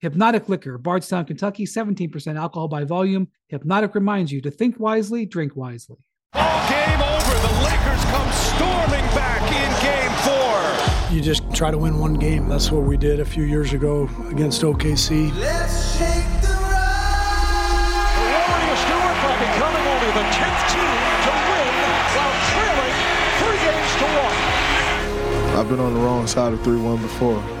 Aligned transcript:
Hypnotic 0.00 0.48
Liquor, 0.48 0.78
Bardstown, 0.78 1.26
Kentucky, 1.26 1.66
17% 1.66 2.36
alcohol 2.36 2.68
by 2.68 2.84
volume. 2.84 3.28
Hypnotic 3.48 3.94
reminds 3.94 4.32
you 4.32 4.40
to 4.40 4.50
think 4.50 4.80
wisely, 4.80 5.26
drink 5.26 5.54
wisely. 5.54 5.98
All 6.32 6.68
game 6.70 7.02
over. 7.02 7.34
The 7.34 7.52
Lakers 7.60 8.04
come 8.08 8.32
storming 8.32 9.04
back 9.12 9.42
in 9.52 9.68
game 9.84 10.10
four. 10.24 11.14
You 11.14 11.20
just 11.20 11.42
try 11.54 11.70
to 11.70 11.76
win 11.76 11.98
one 11.98 12.14
game. 12.14 12.48
That's 12.48 12.70
what 12.72 12.84
we 12.84 12.96
did 12.96 13.20
a 13.20 13.26
few 13.26 13.44
years 13.44 13.74
ago 13.74 14.08
against 14.30 14.62
OKC. 14.62 15.36
Let's 15.38 15.98
shake 15.98 16.40
the 16.40 16.48
ride. 16.48 18.08
The 18.16 18.24
Warriors 18.24 18.80
still 18.80 19.04
are 19.04 19.36
becoming 19.36 19.84
only 19.84 20.10
the 20.16 20.24
10th 20.32 20.62
team 20.72 20.96
to 21.28 21.32
win 21.44 21.76
while 22.16 22.36
trailing 22.48 22.96
three 23.36 23.60
games 23.68 23.92
to 24.00 24.06
one. 24.16 25.60
I've 25.60 25.68
been 25.68 25.80
on 25.80 25.92
the 25.92 26.00
wrong 26.00 26.26
side 26.26 26.54
of 26.54 26.62
3 26.62 26.78
1 26.80 27.02
before. 27.02 27.59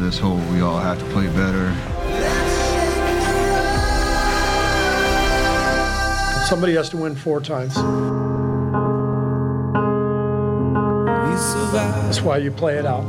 Of 0.00 0.06
this 0.06 0.18
whole 0.18 0.38
we 0.52 0.60
all 0.60 0.78
have 0.78 0.98
to 0.98 1.04
play 1.06 1.26
better. 1.28 1.74
Somebody 6.46 6.74
has 6.74 6.88
to 6.90 6.96
win 6.96 7.14
four 7.14 7.40
times. 7.40 7.74
That's 11.72 12.20
why 12.22 12.38
you 12.38 12.50
play 12.50 12.78
it 12.78 12.86
out. 12.86 13.04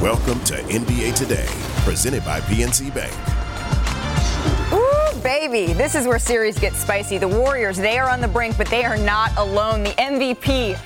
Welcome 0.00 0.40
to 0.44 0.54
NBA 0.54 1.14
Today, 1.14 1.48
presented 1.84 2.24
by 2.24 2.40
PNC 2.40 2.94
Bank. 2.94 3.43
Baby. 5.24 5.72
This 5.72 5.94
is 5.94 6.06
where 6.06 6.18
series 6.18 6.58
get 6.58 6.74
spicy. 6.74 7.16
The 7.16 7.26
Warriors, 7.26 7.78
they 7.78 7.98
are 7.98 8.10
on 8.10 8.20
the 8.20 8.28
brink, 8.28 8.58
but 8.58 8.66
they 8.66 8.84
are 8.84 8.98
not 8.98 9.34
alone. 9.38 9.82
The 9.82 9.92
MVP 9.92 10.76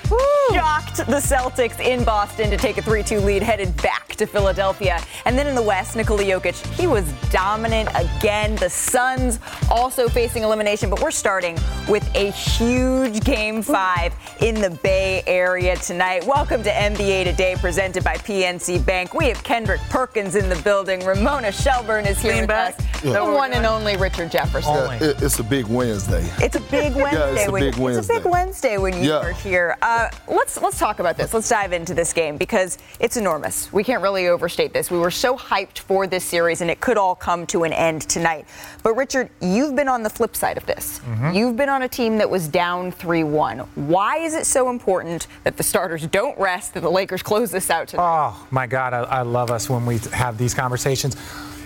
shocked 0.54 0.98
the 0.98 1.16
Celtics 1.16 1.80
in 1.80 2.04
Boston 2.04 2.48
to 2.50 2.56
take 2.56 2.78
a 2.78 2.82
3 2.82 3.02
2 3.02 3.18
lead, 3.18 3.42
headed 3.42 3.76
back 3.82 4.14
to 4.14 4.26
Philadelphia. 4.26 5.02
And 5.24 5.36
then 5.36 5.48
in 5.48 5.56
the 5.56 5.62
West, 5.62 5.96
Nikola 5.96 6.22
Jokic, 6.22 6.54
he 6.74 6.86
was 6.86 7.04
dominant 7.30 7.88
again. 7.96 8.54
The 8.54 8.70
Suns 8.70 9.40
also 9.72 10.08
facing 10.08 10.44
elimination, 10.44 10.88
but 10.88 11.02
we're 11.02 11.10
starting 11.10 11.58
with 11.88 12.08
a 12.14 12.30
huge 12.30 13.24
game 13.24 13.60
five 13.60 14.14
in 14.40 14.60
the 14.60 14.70
Bay 14.70 15.24
Area 15.26 15.74
tonight. 15.76 16.24
Welcome 16.24 16.62
to 16.62 16.70
NBA 16.70 17.24
Today, 17.24 17.56
presented 17.58 18.04
by 18.04 18.14
PNC 18.14 18.86
Bank. 18.86 19.14
We 19.14 19.26
have 19.26 19.42
Kendrick 19.42 19.80
Perkins 19.90 20.36
in 20.36 20.48
the 20.48 20.60
building. 20.62 21.04
Ramona 21.04 21.50
Shelburne 21.50 22.06
is 22.06 22.22
here 22.22 22.40
with 22.40 22.50
us. 22.50 22.97
The 23.02 23.24
one 23.24 23.52
and 23.52 23.64
only 23.64 23.96
Richard 23.96 24.30
Jefferson. 24.30 24.74
Yeah, 24.74 24.92
it- 25.10 25.22
it's 25.22 25.38
a 25.38 25.44
big 25.44 25.66
Wednesday. 25.66 26.28
It's 26.38 26.56
a 26.56 26.60
big 26.60 26.94
Wednesday. 26.96 27.34
yeah, 27.34 27.38
it's 27.40 27.48
a 27.48 27.52
when, 27.52 27.62
big 27.70 27.78
It's 27.78 28.08
a 28.08 28.12
big 28.12 28.24
Wednesday 28.24 28.76
when 28.78 28.96
you 29.02 29.10
Yeah. 29.10 29.18
are 29.20 29.32
here. 29.32 29.76
Uh, 29.82 30.08
let's 30.26 30.60
let's 30.60 30.78
talk 30.78 30.98
about 30.98 31.16
this. 31.16 31.32
Let's 31.32 31.48
dive 31.48 31.72
into 31.72 31.94
this 31.94 32.12
game 32.12 32.36
because 32.36 32.78
it's 32.98 33.16
enormous. 33.16 33.72
We 33.72 33.84
can't 33.84 34.02
really 34.02 34.26
overstate 34.28 34.72
this. 34.72 34.90
We 34.90 34.98
were 34.98 35.10
so 35.12 35.36
hyped 35.36 35.78
for 35.78 36.06
this 36.08 36.24
series, 36.24 36.60
and 36.60 36.70
it 36.70 36.80
could 36.80 36.96
all 36.98 37.14
come 37.14 37.46
to 37.48 37.62
an 37.64 37.72
end 37.72 38.02
tonight. 38.02 38.46
But 38.82 38.94
Richard, 38.94 39.30
you've 39.40 39.76
been 39.76 39.88
on 39.88 40.02
the 40.02 40.10
flip 40.10 40.34
side 40.34 40.56
of 40.56 40.66
this. 40.66 41.00
Mm-hmm. 41.00 41.32
You've 41.36 41.56
been 41.56 41.68
on 41.68 41.82
a 41.82 41.88
team 41.88 42.18
that 42.18 42.28
was 42.28 42.48
down 42.48 42.90
3-1. 42.92 43.66
Why 43.76 44.18
is 44.18 44.34
it 44.34 44.46
so 44.46 44.70
important 44.70 45.26
that 45.44 45.56
the 45.56 45.62
starters 45.62 46.06
don't 46.08 46.38
rest? 46.38 46.74
That 46.74 46.80
the 46.80 46.90
Lakers 46.90 47.22
close 47.22 47.50
this 47.50 47.70
out 47.70 47.88
tonight? 47.88 48.02
Oh 48.30 48.46
my 48.50 48.66
God, 48.66 48.92
I, 48.92 49.02
I 49.02 49.22
love 49.22 49.50
us 49.50 49.70
when 49.70 49.86
we 49.86 49.98
have 50.12 50.36
these 50.38 50.52
conversations. 50.54 51.16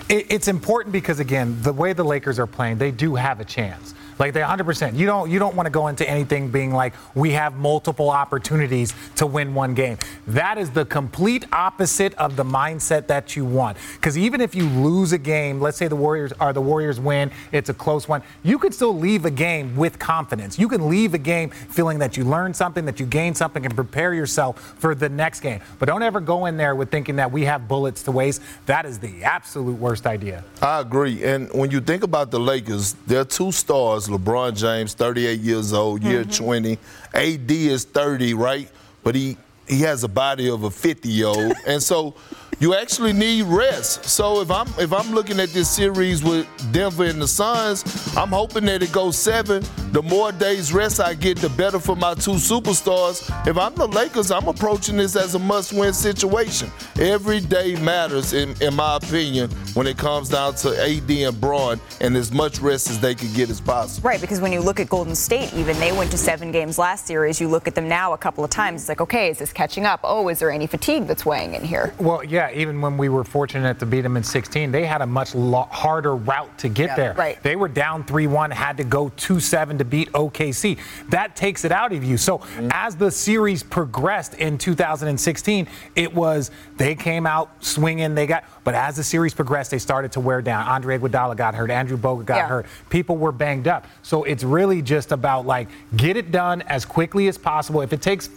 It, 0.08 0.26
it's 0.30 0.48
important 0.48 0.92
because 0.92 1.20
again, 1.20 1.58
the 1.62 1.72
way 1.72 1.92
the 1.92 2.04
Lakers 2.04 2.38
are 2.38 2.46
playing, 2.46 2.78
they 2.78 2.90
do 2.90 3.14
have 3.14 3.40
a 3.40 3.44
chance. 3.44 3.94
Like 4.22 4.34
they 4.34 4.40
100%. 4.40 4.96
You 4.96 5.04
don't 5.04 5.28
you 5.28 5.40
don't 5.40 5.56
want 5.56 5.66
to 5.66 5.70
go 5.70 5.88
into 5.88 6.08
anything 6.08 6.48
being 6.48 6.72
like 6.72 6.94
we 7.16 7.32
have 7.32 7.56
multiple 7.56 8.08
opportunities 8.08 8.94
to 9.16 9.26
win 9.26 9.52
one 9.52 9.74
game. 9.74 9.98
That 10.28 10.58
is 10.58 10.70
the 10.70 10.84
complete 10.84 11.44
opposite 11.52 12.14
of 12.14 12.36
the 12.36 12.44
mindset 12.44 13.08
that 13.08 13.34
you 13.34 13.44
want. 13.44 13.78
Because 13.94 14.16
even 14.16 14.40
if 14.40 14.54
you 14.54 14.68
lose 14.68 15.10
a 15.10 15.18
game, 15.18 15.60
let's 15.60 15.76
say 15.76 15.88
the 15.88 15.96
Warriors 15.96 16.32
are 16.38 16.52
the 16.52 16.60
Warriors 16.60 17.00
win, 17.00 17.32
it's 17.50 17.68
a 17.68 17.74
close 17.74 18.06
one. 18.06 18.22
You 18.44 18.60
could 18.60 18.72
still 18.72 18.96
leave 18.96 19.24
a 19.24 19.30
game 19.30 19.74
with 19.74 19.98
confidence. 19.98 20.56
You 20.56 20.68
can 20.68 20.88
leave 20.88 21.14
a 21.14 21.18
game 21.18 21.50
feeling 21.50 21.98
that 21.98 22.16
you 22.16 22.22
learned 22.22 22.54
something, 22.54 22.84
that 22.84 23.00
you 23.00 23.06
gained 23.06 23.36
something, 23.36 23.66
and 23.66 23.74
prepare 23.74 24.14
yourself 24.14 24.76
for 24.78 24.94
the 24.94 25.08
next 25.08 25.40
game. 25.40 25.60
But 25.80 25.86
don't 25.86 26.04
ever 26.04 26.20
go 26.20 26.46
in 26.46 26.56
there 26.56 26.76
with 26.76 26.92
thinking 26.92 27.16
that 27.16 27.32
we 27.32 27.42
have 27.46 27.66
bullets 27.66 28.04
to 28.04 28.12
waste. 28.12 28.40
That 28.66 28.86
is 28.86 29.00
the 29.00 29.24
absolute 29.24 29.80
worst 29.80 30.06
idea. 30.06 30.44
I 30.60 30.78
agree. 30.78 31.24
And 31.24 31.52
when 31.52 31.72
you 31.72 31.80
think 31.80 32.04
about 32.04 32.30
the 32.30 32.38
Lakers, 32.38 32.92
their 33.08 33.24
two 33.24 33.50
stars, 33.50 34.11
LeBron 34.12 34.56
James, 34.56 34.94
38 34.94 35.40
years 35.40 35.72
old, 35.72 36.02
year 36.02 36.24
mm-hmm. 36.24 36.44
20. 36.44 36.78
AD 37.14 37.50
is 37.50 37.84
30, 37.84 38.34
right? 38.34 38.70
But 39.02 39.14
he 39.14 39.36
he 39.68 39.80
has 39.82 40.04
a 40.04 40.08
body 40.08 40.50
of 40.50 40.64
a 40.64 40.70
50 40.70 41.08
year 41.08 41.26
old, 41.26 41.54
and 41.66 41.82
so 41.82 42.14
you 42.58 42.74
actually 42.74 43.12
need 43.12 43.42
rest. 43.42 44.04
So 44.04 44.40
if 44.40 44.50
I'm 44.50 44.68
if 44.78 44.92
I'm 44.92 45.12
looking 45.12 45.40
at 45.40 45.48
this 45.50 45.70
series 45.70 46.22
with 46.22 46.46
Denver 46.72 47.04
and 47.04 47.20
the 47.20 47.28
Suns, 47.28 47.84
I'm 48.16 48.28
hoping 48.28 48.64
that 48.66 48.82
it 48.82 48.92
goes 48.92 49.16
seven. 49.18 49.64
The 49.92 50.02
more 50.02 50.32
days 50.32 50.72
rest 50.72 51.00
I 51.00 51.12
get, 51.12 51.36
the 51.36 51.50
better 51.50 51.78
for 51.78 51.94
my 51.94 52.14
two 52.14 52.32
superstars. 52.32 53.28
If 53.46 53.58
I'm 53.58 53.74
the 53.74 53.86
Lakers, 53.86 54.30
I'm 54.30 54.48
approaching 54.48 54.96
this 54.96 55.16
as 55.16 55.34
a 55.34 55.38
must-win 55.38 55.92
situation. 55.92 56.70
Every 56.98 57.40
day 57.40 57.76
matters, 57.76 58.32
in, 58.32 58.54
in 58.62 58.74
my 58.74 58.96
opinion, 58.96 59.50
when 59.74 59.86
it 59.86 59.98
comes 59.98 60.30
down 60.30 60.54
to 60.56 60.70
AD 60.82 61.10
and 61.10 61.38
Bron, 61.38 61.78
and 62.00 62.16
as 62.16 62.32
much 62.32 62.58
rest 62.60 62.88
as 62.88 63.00
they 63.00 63.14
can 63.14 63.30
get 63.34 63.50
as 63.50 63.60
possible. 63.60 64.08
Right, 64.08 64.18
because 64.18 64.40
when 64.40 64.50
you 64.50 64.60
look 64.60 64.80
at 64.80 64.88
Golden 64.88 65.14
State, 65.14 65.52
even 65.52 65.78
they 65.78 65.92
went 65.92 66.10
to 66.12 66.16
seven 66.16 66.52
games 66.52 66.78
last 66.78 67.06
series. 67.06 67.38
You 67.38 67.48
look 67.48 67.68
at 67.68 67.74
them 67.74 67.86
now 67.86 68.14
a 68.14 68.18
couple 68.18 68.42
of 68.44 68.48
times. 68.48 68.80
It's 68.82 68.88
like, 68.88 69.02
okay, 69.02 69.28
is 69.28 69.38
this 69.40 69.52
catching 69.52 69.84
up? 69.84 70.00
Oh, 70.04 70.26
is 70.30 70.38
there 70.38 70.50
any 70.50 70.66
fatigue 70.66 71.06
that's 71.06 71.26
weighing 71.26 71.52
in 71.54 71.64
here? 71.64 71.92
Well, 71.98 72.24
yeah, 72.24 72.50
even 72.54 72.80
when 72.80 72.96
we 72.96 73.10
were 73.10 73.24
fortunate 73.24 73.78
to 73.80 73.84
beat 73.84 74.00
them 74.00 74.16
in 74.16 74.22
16, 74.22 74.72
they 74.72 74.86
had 74.86 75.02
a 75.02 75.06
much 75.06 75.34
lo- 75.34 75.68
harder 75.70 76.16
route 76.16 76.56
to 76.60 76.70
get 76.70 76.88
Yeah, 76.88 76.96
there. 76.96 77.12
right. 77.14 77.42
They 77.42 77.56
were 77.56 77.68
down 77.68 78.04
3 78.04 78.26
1, 78.26 78.50
had 78.50 78.78
to 78.78 78.84
go 78.84 79.10
2 79.18 79.38
7 79.38 79.81
to 79.82 79.88
beat 79.88 80.10
OKC. 80.12 80.78
That 81.10 81.34
takes 81.36 81.64
it 81.64 81.72
out 81.72 81.92
of 81.92 82.04
you. 82.04 82.16
So, 82.16 82.40
as 82.70 82.96
the 82.96 83.10
series 83.10 83.62
progressed 83.62 84.34
in 84.34 84.58
2016, 84.58 85.66
it 85.96 86.14
was 86.14 86.50
they 86.76 86.94
came 86.94 87.26
out 87.26 87.50
swinging, 87.64 88.14
they 88.14 88.26
got, 88.26 88.44
but 88.64 88.74
as 88.74 88.96
the 88.96 89.04
series 89.04 89.34
progressed, 89.34 89.70
they 89.70 89.78
started 89.78 90.12
to 90.12 90.20
wear 90.20 90.40
down. 90.42 90.66
Andre 90.66 90.98
Iguodala 90.98 91.36
got 91.36 91.54
hurt, 91.54 91.70
Andrew 91.70 91.96
Bogut 91.96 92.26
got 92.26 92.36
Yeah. 92.36 92.48
hurt. 92.48 92.66
People 92.90 93.16
were 93.16 93.32
banged 93.32 93.68
up. 93.68 93.86
So, 94.02 94.24
it's 94.24 94.44
really 94.44 94.82
just 94.82 95.12
about 95.12 95.46
like 95.46 95.68
get 95.96 96.16
it 96.16 96.30
done 96.30 96.62
as 96.62 96.84
quickly 96.84 97.28
as 97.28 97.36
possible. 97.38 97.80
If 97.82 97.92
it 97.92 98.00
takes 98.02 98.28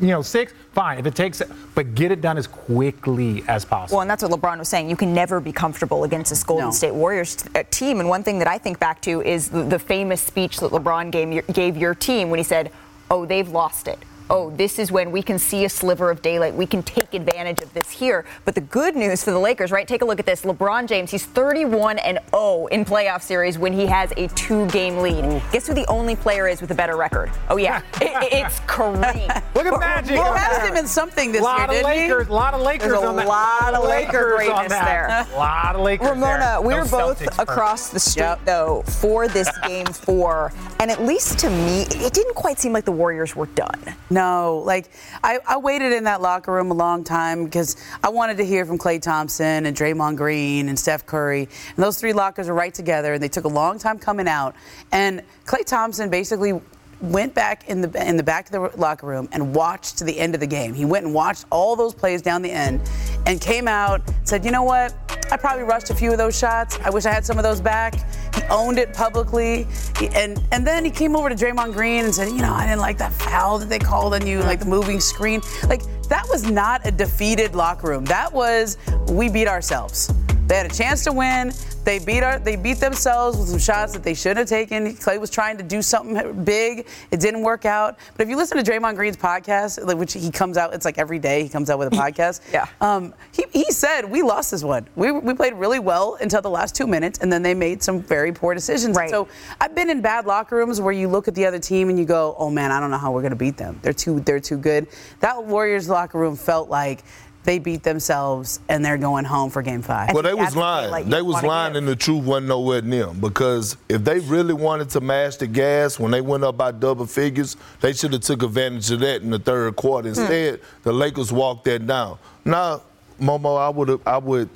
you 0.00 0.08
know, 0.08 0.22
six, 0.22 0.52
fine. 0.72 0.98
If 0.98 1.06
it 1.06 1.14
takes, 1.14 1.40
but 1.74 1.94
get 1.94 2.10
it 2.10 2.20
done 2.20 2.36
as 2.36 2.46
quickly 2.46 3.44
as 3.48 3.64
possible. 3.64 3.96
Well, 3.96 4.02
and 4.02 4.10
that's 4.10 4.22
what 4.22 4.32
LeBron 4.32 4.58
was 4.58 4.68
saying. 4.68 4.90
You 4.90 4.96
can 4.96 5.14
never 5.14 5.40
be 5.40 5.52
comfortable 5.52 6.04
against 6.04 6.30
this 6.30 6.42
Golden 6.42 6.66
No. 6.66 6.72
State 6.72 6.94
Warriors 6.94 7.36
t- 7.36 7.50
uh, 7.54 7.62
team. 7.70 8.00
And 8.00 8.08
one 8.08 8.22
thing 8.22 8.38
that 8.38 8.48
I 8.48 8.58
think 8.58 8.78
back 8.78 9.00
to 9.02 9.22
is 9.22 9.48
the, 9.48 9.62
the 9.62 9.78
famous 9.78 10.20
speech 10.20 10.58
that 10.58 10.70
LeBron 10.72 11.10
gave 11.10 11.46
gave 11.52 11.76
your 11.76 11.94
team 11.94 12.30
when 12.30 12.38
he 12.38 12.44
said, 12.44 12.72
"Oh, 13.10 13.24
they've 13.24 13.48
lost 13.48 13.88
it." 13.88 13.98
Oh, 14.34 14.48
this 14.48 14.78
is 14.78 14.90
when 14.90 15.12
we 15.12 15.22
can 15.22 15.38
see 15.38 15.66
a 15.66 15.68
sliver 15.68 16.10
of 16.10 16.22
daylight. 16.22 16.54
We 16.54 16.64
can 16.64 16.82
take 16.82 17.12
advantage 17.12 17.60
of 17.60 17.70
this 17.74 17.90
here. 17.90 18.24
But 18.46 18.54
the 18.54 18.62
good 18.62 18.96
news 18.96 19.22
for 19.22 19.30
the 19.30 19.38
Lakers, 19.38 19.70
right? 19.70 19.86
Take 19.86 20.00
a 20.00 20.06
look 20.06 20.18
at 20.18 20.24
this. 20.24 20.40
LeBron 20.40 20.86
James, 20.88 21.10
he's 21.10 21.26
31 21.26 21.98
and 21.98 22.18
0 22.30 22.66
in 22.68 22.86
playoff 22.86 23.20
series 23.20 23.58
when 23.58 23.74
he 23.74 23.84
has 23.84 24.10
a 24.16 24.28
two-game 24.28 24.96
lead. 24.98 25.42
Guess 25.52 25.66
who 25.66 25.74
the 25.74 25.86
only 25.86 26.16
player 26.16 26.48
is 26.48 26.62
with 26.62 26.70
a 26.70 26.74
better 26.74 26.96
record? 26.96 27.30
Oh 27.50 27.58
yeah, 27.58 27.82
It- 28.00 28.32
it's 28.32 28.58
Kareem. 28.60 29.28
Look 29.54 29.66
at 29.66 29.78
Magic. 29.78 30.16
Well, 30.16 30.32
passed 30.32 30.62
him 30.66 30.76
in 30.76 30.86
something 30.86 31.30
this 31.30 31.42
lot 31.42 31.70
year, 31.70 31.82
didn't 31.82 31.92
he? 31.92 32.00
Lakers, 32.12 32.30
lot 32.30 32.54
of 32.54 32.62
Lakers 32.62 32.88
There's 32.92 33.02
a 33.02 33.06
on 33.06 33.16
that. 33.16 33.26
lot 33.26 33.74
of 33.74 33.84
Laker 33.84 34.30
on 34.32 34.36
greatness 34.38 34.68
that. 34.70 35.26
there. 35.28 35.36
lot 35.38 35.76
of 35.76 35.82
Lakers 35.82 36.08
Ramona, 36.08 36.58
we 36.62 36.72
No 36.72 36.78
were 36.80 36.88
both 36.88 37.20
Celtics 37.20 37.38
across 37.42 37.90
the 37.90 38.00
street 38.00 38.22
Yep. 38.22 38.40
though 38.46 38.82
for 38.86 39.28
this 39.28 39.50
game 39.66 39.84
four, 39.84 40.54
and 40.80 40.90
at 40.90 41.02
least 41.02 41.38
to 41.40 41.50
me, 41.50 41.82
it 41.82 42.14
didn't 42.14 42.34
quite 42.34 42.58
seem 42.58 42.72
like 42.72 42.86
the 42.86 42.92
Warriors 42.92 43.36
were 43.36 43.46
done. 43.46 43.78
No, 44.08 44.21
like 44.64 44.90
I, 45.22 45.38
I 45.46 45.56
waited 45.58 45.92
in 45.92 46.04
that 46.04 46.20
locker 46.20 46.52
room 46.52 46.70
a 46.70 46.74
long 46.74 47.04
time 47.04 47.44
because 47.44 47.76
I 48.02 48.08
wanted 48.08 48.36
to 48.38 48.44
hear 48.44 48.64
from 48.64 48.78
Klay 48.78 49.00
Thompson 49.00 49.66
and 49.66 49.76
Draymond 49.76 50.16
Green 50.16 50.68
and 50.68 50.78
Steph 50.78 51.06
Curry. 51.06 51.48
And 51.76 51.84
those 51.84 51.98
three 51.98 52.12
lockers 52.12 52.48
are 52.48 52.54
right 52.54 52.72
together, 52.72 53.14
and 53.14 53.22
they 53.22 53.28
took 53.28 53.44
a 53.44 53.48
long 53.48 53.78
time 53.78 53.98
coming 53.98 54.28
out. 54.28 54.54
And 54.90 55.22
Klay 55.44 55.64
Thompson 55.64 56.10
basically 56.10 56.60
went 57.02 57.34
back 57.34 57.68
in 57.68 57.80
the 57.80 58.08
in 58.08 58.16
the 58.16 58.22
back 58.22 58.46
of 58.46 58.52
the 58.52 58.80
locker 58.80 59.06
room 59.06 59.28
and 59.32 59.54
watched 59.54 59.98
to 59.98 60.04
the 60.04 60.18
end 60.18 60.34
of 60.34 60.40
the 60.40 60.46
game. 60.46 60.72
He 60.72 60.84
went 60.84 61.04
and 61.04 61.14
watched 61.14 61.44
all 61.50 61.76
those 61.76 61.94
plays 61.94 62.22
down 62.22 62.42
the 62.42 62.50
end, 62.50 62.80
and 63.26 63.40
came 63.40 63.68
out 63.68 64.00
said, 64.24 64.44
"You 64.44 64.52
know 64.52 64.62
what? 64.62 64.94
I 65.30 65.36
probably 65.36 65.64
rushed 65.64 65.90
a 65.90 65.94
few 65.94 66.12
of 66.12 66.18
those 66.18 66.38
shots. 66.38 66.78
I 66.84 66.90
wish 66.90 67.06
I 67.06 67.12
had 67.12 67.26
some 67.26 67.38
of 67.38 67.42
those 67.42 67.60
back." 67.60 67.94
He 68.34 68.42
owned 68.50 68.78
it 68.78 68.94
publicly, 68.94 69.66
and 70.14 70.40
and 70.52 70.66
then 70.66 70.84
he 70.84 70.90
came 70.90 71.16
over 71.16 71.28
to 71.28 71.34
Draymond 71.34 71.72
Green 71.72 72.04
and 72.04 72.14
said, 72.14 72.28
"You 72.28 72.38
know, 72.38 72.52
I 72.52 72.66
didn't 72.66 72.80
like 72.80 72.98
that 72.98 73.12
foul 73.12 73.58
that 73.58 73.68
they 73.68 73.78
called 73.78 74.14
on 74.14 74.26
you, 74.26 74.40
like 74.40 74.60
the 74.60 74.66
moving 74.66 75.00
screen. 75.00 75.42
Like 75.68 75.82
that 76.08 76.26
was 76.28 76.48
not 76.50 76.86
a 76.86 76.90
defeated 76.90 77.54
locker 77.54 77.88
room. 77.88 78.04
That 78.04 78.32
was 78.32 78.76
we 79.08 79.28
beat 79.28 79.48
ourselves." 79.48 80.12
They 80.52 80.58
had 80.58 80.70
a 80.70 80.74
chance 80.74 81.02
to 81.04 81.12
win. 81.12 81.50
They 81.84 81.98
beat 81.98 82.22
our, 82.22 82.38
they 82.38 82.56
beat 82.56 82.76
themselves 82.76 83.38
with 83.38 83.48
some 83.48 83.58
shots 83.58 83.94
that 83.94 84.02
they 84.02 84.12
shouldn't 84.12 84.40
have 84.40 84.48
taken. 84.48 84.94
Klay 84.96 85.18
was 85.18 85.30
trying 85.30 85.56
to 85.56 85.62
do 85.62 85.80
something 85.80 86.44
big. 86.44 86.86
It 87.10 87.20
didn't 87.20 87.40
work 87.40 87.64
out. 87.64 87.98
But 88.18 88.24
if 88.24 88.28
you 88.28 88.36
listen 88.36 88.62
to 88.62 88.70
Draymond 88.70 88.96
Green's 88.96 89.16
podcast, 89.16 89.82
like, 89.82 89.96
which 89.96 90.12
he 90.12 90.30
comes 90.30 90.58
out, 90.58 90.74
it's 90.74 90.84
like 90.84 90.98
every 90.98 91.18
day 91.18 91.42
he 91.42 91.48
comes 91.48 91.70
out 91.70 91.78
with 91.78 91.88
a 91.88 91.96
podcast. 91.96 92.42
Yeah. 92.52 92.66
Um, 92.82 93.14
he, 93.32 93.46
he 93.50 93.64
said 93.72 94.02
we 94.04 94.20
lost 94.20 94.50
this 94.50 94.62
one. 94.62 94.86
We, 94.94 95.10
we 95.10 95.32
played 95.32 95.54
really 95.54 95.78
well 95.78 96.18
until 96.20 96.42
the 96.42 96.50
last 96.50 96.76
two 96.76 96.86
minutes, 96.86 97.20
and 97.20 97.32
then 97.32 97.42
they 97.42 97.54
made 97.54 97.82
some 97.82 98.02
very 98.02 98.30
poor 98.30 98.52
decisions. 98.52 98.94
Right. 98.94 99.08
So 99.08 99.28
I've 99.58 99.74
been 99.74 99.88
in 99.88 100.02
bad 100.02 100.26
locker 100.26 100.56
rooms 100.56 100.82
where 100.82 100.92
you 100.92 101.08
look 101.08 101.28
at 101.28 101.34
the 101.34 101.46
other 101.46 101.60
team 101.60 101.88
and 101.88 101.98
you 101.98 102.04
go, 102.04 102.36
oh 102.36 102.50
man, 102.50 102.72
I 102.72 102.78
don't 102.78 102.90
know 102.90 102.98
how 102.98 103.10
we're 103.10 103.22
going 103.22 103.30
to 103.30 103.36
beat 103.36 103.56
them. 103.56 103.80
They're 103.80 103.94
too 103.94 104.20
they're 104.20 104.38
too 104.38 104.58
good. 104.58 104.86
That 105.20 105.42
Warriors 105.44 105.88
locker 105.88 106.18
room 106.18 106.36
felt 106.36 106.68
like. 106.68 107.04
They 107.44 107.58
beat 107.58 107.82
themselves 107.82 108.60
and 108.68 108.84
they're 108.84 108.98
going 108.98 109.24
home 109.24 109.50
for 109.50 109.62
game 109.62 109.82
five. 109.82 110.14
Well, 110.14 110.22
they 110.22 110.34
was 110.34 110.54
lying. 110.54 110.90
like, 110.90 111.06
they 111.06 111.22
was 111.22 111.42
lying, 111.42 111.72
give. 111.72 111.78
and 111.78 111.88
the 111.88 111.96
truth 111.96 112.24
wasn't 112.24 112.46
nowhere 112.48 112.82
near 112.82 113.06
them 113.06 113.18
Because 113.20 113.76
if 113.88 114.04
they 114.04 114.20
really 114.20 114.54
wanted 114.54 114.90
to 114.90 115.00
mash 115.00 115.36
the 115.36 115.48
gas 115.48 115.98
when 115.98 116.12
they 116.12 116.20
went 116.20 116.44
up 116.44 116.56
by 116.56 116.70
double 116.70 117.06
figures, 117.06 117.56
they 117.80 117.92
should 117.92 118.12
have 118.12 118.22
took 118.22 118.42
advantage 118.44 118.90
of 118.92 119.00
that 119.00 119.22
in 119.22 119.30
the 119.30 119.38
third 119.40 119.74
quarter. 119.76 120.08
Hmm. 120.10 120.20
Instead, 120.20 120.60
the 120.84 120.92
Lakers 120.92 121.32
walked 121.32 121.64
that 121.64 121.86
down. 121.86 122.18
Now, 122.44 122.82
Momo, 123.20 123.58
I 123.58 123.68
would 123.68 124.00
I 124.06 124.18
would 124.18 124.48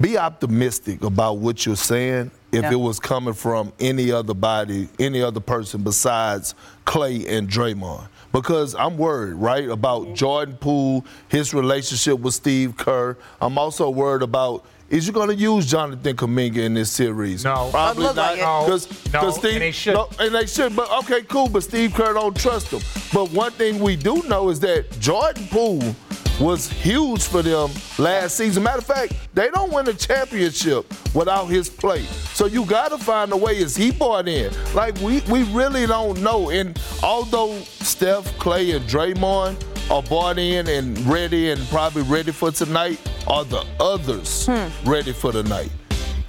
be 0.00 0.18
optimistic 0.18 1.02
about 1.02 1.38
what 1.38 1.64
you're 1.64 1.76
saying 1.76 2.30
if 2.52 2.62
Yeah. 2.62 2.72
it 2.72 2.80
was 2.80 2.98
coming 3.00 3.34
from 3.34 3.72
any 3.80 4.12
other 4.12 4.34
body, 4.34 4.88
any 4.98 5.22
other 5.22 5.40
person 5.40 5.82
besides 5.82 6.54
Klay 6.86 7.26
and 7.28 7.48
Draymond. 7.48 8.06
Because 8.34 8.74
I'm 8.74 8.98
worried, 8.98 9.34
right, 9.34 9.68
about 9.68 10.12
Jordan 10.14 10.56
Poole, 10.56 11.06
his 11.28 11.54
relationship 11.54 12.18
with 12.18 12.34
Steve 12.34 12.76
Kerr. 12.76 13.16
I'm 13.40 13.56
also 13.56 13.88
worried 13.88 14.22
about 14.22 14.66
is 14.90 15.06
you 15.06 15.12
going 15.12 15.28
to 15.28 15.36
use 15.36 15.66
Jonathan 15.66 16.16
Kuminga 16.16 16.58
in 16.58 16.74
this 16.74 16.90
series? 16.90 17.44
No. 17.44 17.68
probably 17.70 18.06
Doesn't 18.06 18.16
like 18.16 18.38
it. 18.38 18.42
No. 18.42 18.64
Because 19.12 19.36
Steve, 19.36 19.52
and 19.52 19.62
they 19.62 19.70
should. 19.70 19.94
no, 19.94 20.08
and 20.18 20.34
they 20.34 20.46
should. 20.46 20.74
But 20.74 20.90
okay, 21.04 21.22
cool. 21.22 21.48
But 21.48 21.62
Steve 21.62 21.94
Kerr 21.94 22.12
don't 22.12 22.36
trust 22.36 22.72
him. 22.72 22.80
But 23.12 23.30
one 23.30 23.52
thing 23.52 23.78
we 23.78 23.94
do 23.94 24.22
know 24.24 24.48
is 24.50 24.58
that 24.60 24.90
Jordan 24.98 25.46
Poole 25.46 25.94
was 26.40 26.70
huge 26.70 27.22
for 27.24 27.42
them 27.42 27.70
last 27.98 28.36
season. 28.36 28.62
Matter 28.62 28.78
of 28.78 28.86
fact, 28.86 29.14
they 29.34 29.48
don't 29.50 29.72
win 29.72 29.88
a 29.88 29.94
championship 29.94 30.86
without 31.14 31.46
his 31.46 31.68
play. 31.68 32.02
So 32.34 32.46
you 32.46 32.64
got 32.64 32.88
to 32.90 32.98
find 32.98 33.32
a 33.32 33.36
way. 33.36 33.56
Is 33.56 33.76
he 33.76 33.90
bought 33.90 34.28
in? 34.28 34.52
Like 34.74 34.98
we 35.00 35.20
we 35.30 35.44
really 35.52 35.86
don't 35.86 36.20
know. 36.22 36.50
And 36.50 36.80
although 37.02 37.58
Steph, 37.60 38.24
Klay, 38.38 38.76
and 38.76 38.84
Draymond 38.88 39.62
are 39.90 40.02
bought 40.02 40.38
in 40.38 40.68
and 40.68 40.98
ready 41.00 41.50
and 41.50 41.60
probably 41.68 42.02
ready 42.02 42.32
for 42.32 42.50
tonight, 42.50 43.00
are 43.26 43.44
the 43.44 43.64
others 43.80 44.46
hmm. 44.46 44.88
ready 44.88 45.12
for 45.12 45.32
tonight? 45.32 45.70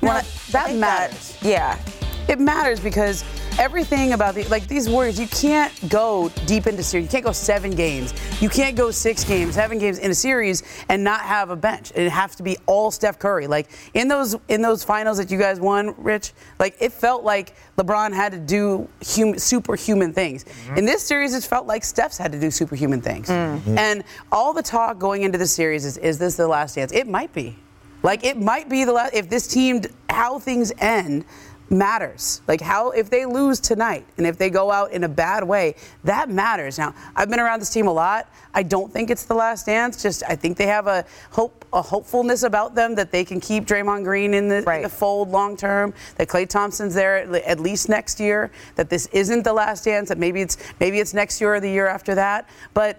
Well, 0.01 0.23
that 0.51 0.67
think 0.67 0.79
matters. 0.79 1.37
yeah. 1.41 1.79
It 2.27 2.39
matters 2.39 2.79
because 2.79 3.23
everything 3.59 4.13
about 4.13 4.35
the 4.35 4.43
like 4.45 4.67
these 4.67 4.89
Warriors, 4.89 5.19
you 5.19 5.27
can't 5.27 5.73
go 5.89 6.29
deep 6.45 6.67
into 6.67 6.83
series. 6.83 7.05
You 7.05 7.11
can't 7.11 7.25
go 7.25 7.31
seven 7.31 7.71
games. 7.71 8.13
You 8.41 8.49
can't 8.49 8.75
go 8.75 8.91
six 8.91 9.23
games, 9.23 9.55
seven 9.55 9.79
games 9.79 9.99
in 9.99 10.11
a 10.11 10.15
series 10.15 10.63
and 10.89 11.03
not 11.03 11.21
have 11.21 11.49
a 11.49 11.55
bench. 11.55 11.91
It 11.95 12.09
has 12.09 12.35
to 12.35 12.43
be 12.43 12.57
all 12.65 12.91
Steph 12.91 13.19
Curry. 13.19 13.47
Like 13.47 13.69
in 13.93 14.07
those 14.07 14.35
in 14.47 14.61
those 14.61 14.83
finals 14.83 15.17
that 15.17 15.31
you 15.31 15.37
guys 15.37 15.59
won, 15.59 15.95
Rich. 15.97 16.33
Like 16.59 16.75
it 16.79 16.91
felt 16.91 17.23
like 17.23 17.55
LeBron 17.77 18.13
had 18.13 18.31
to 18.31 18.39
do 18.39 18.87
hum, 19.03 19.37
superhuman 19.37 20.13
things. 20.13 20.43
Mm-hmm. 20.43 20.77
In 20.77 20.85
this 20.85 21.03
series, 21.03 21.33
it 21.33 21.43
felt 21.43 21.67
like 21.67 21.83
Steph's 21.83 22.17
had 22.17 22.31
to 22.31 22.39
do 22.39 22.51
superhuman 22.51 23.01
things. 23.01 23.29
Mm-hmm. 23.29 23.77
And 23.77 24.03
all 24.31 24.53
the 24.53 24.63
talk 24.63 24.99
going 24.99 25.23
into 25.23 25.37
the 25.37 25.47
series 25.47 25.85
is, 25.85 25.97
is 25.97 26.17
this 26.17 26.35
the 26.35 26.47
last 26.47 26.75
dance? 26.75 26.91
It 26.91 27.07
might 27.07 27.33
be. 27.33 27.57
Like 28.03 28.23
it 28.23 28.37
might 28.37 28.69
be 28.69 28.83
the 28.83 28.93
last 28.93 29.15
if 29.15 29.29
this 29.29 29.47
team 29.47 29.81
how 30.09 30.37
things 30.37 30.71
end 30.77 31.25
matters. 31.69 32.41
Like 32.47 32.61
how 32.61 32.91
if 32.91 33.09
they 33.09 33.25
lose 33.25 33.59
tonight 33.59 34.05
and 34.17 34.27
if 34.27 34.37
they 34.37 34.49
go 34.49 34.71
out 34.71 34.91
in 34.91 35.03
a 35.03 35.09
bad 35.09 35.43
way, 35.43 35.75
that 36.03 36.29
matters. 36.29 36.77
Now, 36.77 36.93
I've 37.15 37.29
been 37.29 37.39
around 37.39 37.59
this 37.59 37.69
team 37.69 37.87
a 37.87 37.93
lot. 37.93 38.29
I 38.53 38.63
don't 38.63 38.91
think 38.91 39.09
it's 39.09 39.25
the 39.25 39.33
last 39.33 39.65
dance. 39.65 40.01
Just 40.01 40.23
I 40.27 40.35
think 40.35 40.57
they 40.57 40.67
have 40.67 40.87
a 40.87 41.05
hope 41.31 41.65
a 41.73 41.81
hopefulness 41.81 42.43
about 42.43 42.73
them 42.73 42.95
that 42.95 43.11
they 43.11 43.25
can 43.25 43.41
keep 43.41 43.65
Draymond 43.65 44.05
Green 44.05 44.33
in 44.33 44.47
the, 44.47 44.57
in 44.71 44.83
the 44.83 44.89
fold 44.89 45.29
long 45.29 45.57
term, 45.57 45.93
that 46.15 46.29
Klay 46.29 46.47
Thompson's 46.47 46.95
there 46.95 47.17
at, 47.17 47.43
at 47.43 47.59
least 47.59 47.89
next 47.89 48.19
year, 48.19 48.49
that 48.75 48.89
this 48.89 49.07
isn't 49.07 49.43
the 49.43 49.51
last 49.51 49.83
dance, 49.83 50.07
that 50.09 50.17
maybe 50.17 50.41
it's 50.41 50.57
maybe 50.79 50.99
it's 50.99 51.13
next 51.13 51.41
year 51.41 51.55
or 51.55 51.59
the 51.59 51.69
year 51.69 51.87
after 51.87 52.15
that. 52.15 52.47
But 52.73 52.97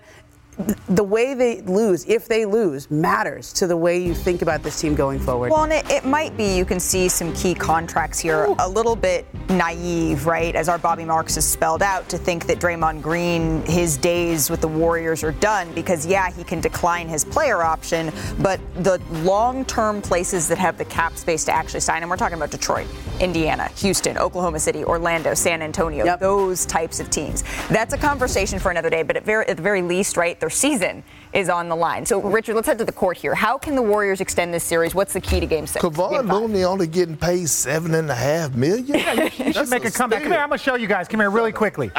the 0.88 1.04
way 1.04 1.34
they 1.34 1.60
lose, 1.62 2.04
if 2.06 2.26
they 2.28 2.46
lose, 2.46 2.90
matters 2.90 3.52
to 3.54 3.66
the 3.66 3.76
way 3.76 3.98
you 4.02 4.14
think 4.14 4.42
about 4.42 4.62
this 4.62 4.80
team 4.80 4.94
going 4.94 5.18
forward. 5.18 5.50
Well, 5.50 5.64
and 5.64 5.72
it, 5.72 5.90
it 5.90 6.04
might 6.04 6.36
be 6.36 6.56
you 6.56 6.64
can 6.64 6.80
see 6.80 7.08
some 7.08 7.32
key 7.34 7.54
contracts 7.54 8.18
here 8.18 8.46
a 8.58 8.68
little 8.68 8.96
bit 8.96 9.26
naive, 9.50 10.26
right? 10.26 10.54
As 10.54 10.68
our 10.68 10.78
Bobby 10.78 11.04
Marks 11.04 11.34
has 11.34 11.44
spelled 11.46 11.82
out, 11.82 12.08
to 12.08 12.18
think 12.18 12.46
that 12.46 12.58
Draymond 12.58 13.02
Green, 13.02 13.64
his 13.66 13.96
days 13.96 14.48
with 14.48 14.60
the 14.60 14.68
Warriors 14.68 15.22
are 15.22 15.32
done 15.32 15.72
because, 15.74 16.06
yeah, 16.06 16.30
he 16.30 16.44
can 16.44 16.60
decline 16.60 17.08
his 17.08 17.24
player 17.24 17.62
option, 17.62 18.12
but 18.40 18.60
the 18.76 19.00
long 19.22 19.64
term 19.64 20.00
places 20.00 20.48
that 20.48 20.58
have 20.58 20.78
the 20.78 20.84
cap 20.84 21.16
space 21.16 21.44
to 21.44 21.52
actually 21.52 21.80
sign 21.80 22.02
him, 22.02 22.08
we're 22.08 22.16
talking 22.16 22.36
about 22.36 22.50
Detroit, 22.50 22.86
Indiana, 23.20 23.68
Houston, 23.76 24.16
Oklahoma 24.16 24.58
City, 24.60 24.84
Orlando, 24.84 25.34
San 25.34 25.62
Antonio, 25.62 26.04
Yep. 26.04 26.20
those 26.20 26.64
types 26.64 27.00
of 27.00 27.10
teams. 27.10 27.42
That's 27.68 27.92
a 27.92 27.98
conversation 27.98 28.58
for 28.58 28.70
another 28.70 28.90
day, 28.90 29.02
but 29.02 29.16
at, 29.16 29.24
very, 29.24 29.46
at 29.48 29.56
the 29.56 29.62
very 29.62 29.82
least, 29.82 30.16
right, 30.16 30.38
their 30.46 30.50
season 30.50 31.02
is 31.32 31.48
on 31.48 31.68
the 31.68 31.74
line. 31.74 32.06
So, 32.06 32.20
Richard, 32.22 32.54
let's 32.54 32.68
head 32.68 32.78
to 32.78 32.84
the 32.84 32.92
court 32.92 33.16
here. 33.16 33.34
How 33.34 33.58
can 33.58 33.74
the 33.74 33.82
Warriors 33.82 34.20
extend 34.20 34.54
this 34.54 34.62
series? 34.62 34.94
What's 34.94 35.12
the 35.12 35.20
key 35.20 35.40
to 35.40 35.46
game 35.46 35.66
six? 35.66 35.84
Kevon 35.84 36.22
Game? 36.22 36.32
Looney 36.32 36.62
only 36.62 36.86
getting 36.86 37.16
paid 37.16 37.48
seven 37.48 37.94
and 37.94 38.08
a 38.08 38.14
half 38.14 38.54
million. 38.54 38.86
Yeah, 38.86 39.28
You 39.36 39.52
should 39.52 39.68
make 39.68 39.84
a 39.84 39.90
comeback. 39.90 40.22
Come 40.22 40.30
here, 40.30 40.40
I'm 40.40 40.48
gonna 40.48 40.58
show 40.58 40.76
you 40.76 40.86
guys. 40.86 41.08
Come 41.08 41.18
here, 41.20 41.30
really 41.30 41.50
quickly. 41.52 41.90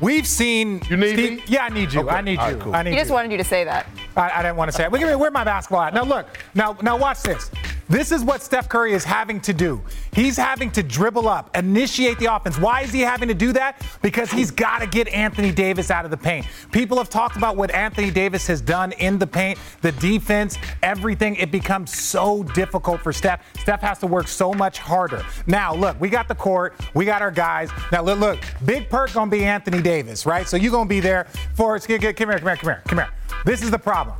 We've 0.00 0.26
seen. 0.26 0.80
You 0.88 0.96
need 0.96 1.12
Steve- 1.12 1.32
me? 1.38 1.42
Yeah, 1.46 1.64
I 1.64 1.68
need 1.68 1.92
you. 1.92 2.00
Okay. 2.00 2.08
I 2.16 2.20
need 2.22 2.38
All 2.38 2.48
you. 2.48 2.54
right, 2.56 2.62
cool. 2.64 2.74
I 2.74 2.82
need 2.82 2.90
He 2.92 2.96
just 2.96 3.08
you. 3.08 3.14
wanted 3.14 3.30
you 3.32 3.38
to 3.38 3.44
say 3.44 3.64
that. 3.64 3.86
I, 4.16 4.30
I 4.30 4.42
didn't 4.42 4.56
want 4.56 4.70
to 4.70 4.76
say 4.76 4.84
it. 4.84 4.92
Look 4.92 5.00
at 5.00 5.08
me. 5.08 5.14
Where 5.14 5.30
my 5.30 5.44
basketball 5.44 5.82
at? 5.82 5.94
Now 5.94 6.04
look. 6.04 6.26
Now 6.54 6.76
now 6.82 6.96
watch 6.96 7.22
this. 7.22 7.50
This 7.88 8.10
is 8.10 8.24
what 8.24 8.42
Steph 8.42 8.68
Curry 8.68 8.94
is 8.94 9.04
having 9.04 9.40
to 9.42 9.52
do. 9.52 9.80
He's 10.12 10.36
having 10.36 10.72
to 10.72 10.82
dribble 10.82 11.28
up, 11.28 11.56
initiate 11.56 12.18
the 12.18 12.34
offense. 12.34 12.58
Why 12.58 12.80
is 12.80 12.92
he 12.92 13.00
having 13.00 13.28
to 13.28 13.34
do 13.34 13.52
that? 13.52 13.80
Because 14.02 14.30
he's 14.30 14.50
got 14.50 14.80
to 14.80 14.88
get 14.88 15.06
Anthony 15.08 15.52
Davis 15.52 15.90
out 15.90 16.04
of 16.04 16.10
the 16.10 16.16
paint. 16.16 16.46
People 16.72 16.98
have 16.98 17.08
talked 17.08 17.36
about 17.36 17.56
what 17.56 17.70
Anthony 17.70 18.10
Davis 18.10 18.44
has 18.48 18.60
done 18.60 18.90
in 18.92 19.18
the 19.18 19.26
paint, 19.26 19.58
the 19.82 19.92
defense, 19.92 20.58
everything. 20.82 21.36
It 21.36 21.52
becomes 21.52 21.96
so 21.96 22.42
difficult 22.42 23.02
for 23.02 23.12
Steph. 23.12 23.44
Steph 23.60 23.82
has 23.82 23.98
to 24.00 24.08
work 24.08 24.26
so 24.26 24.52
much 24.52 24.78
harder. 24.78 25.24
Now, 25.46 25.72
look, 25.72 26.00
we 26.00 26.08
got 26.08 26.26
the 26.26 26.34
court, 26.34 26.74
we 26.94 27.04
got 27.04 27.22
our 27.22 27.30
guys. 27.30 27.70
Now, 27.92 28.02
look, 28.02 28.18
look 28.18 28.40
Big 28.64 28.90
Perk 28.90 29.12
gonna 29.12 29.30
be 29.30 29.44
Anthony 29.44 29.80
Davis, 29.80 30.26
right? 30.26 30.48
So 30.48 30.56
you're 30.56 30.72
gonna 30.72 30.88
be 30.88 31.00
there 31.00 31.28
for 31.54 31.76
here, 31.78 31.98
come 31.98 32.00
here, 32.00 32.12
come 32.12 32.28
here, 32.28 32.38
come 32.40 32.68
here, 32.68 32.82
come 32.86 32.98
here. 32.98 33.08
This 33.44 33.62
is 33.62 33.70
the 33.70 33.78
problem. 33.78 34.16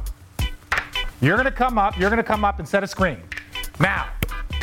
You're 1.21 1.37
gonna 1.37 1.51
come 1.51 1.79
up, 1.79 1.99
you're 1.99 2.11
gonna 2.11 2.23
come 2.23 2.45
up 2.45 2.59
and 2.59 2.69
set 2.69 2.83
a 2.83 2.87
screen. 2.87 3.19
Now, 3.81 4.09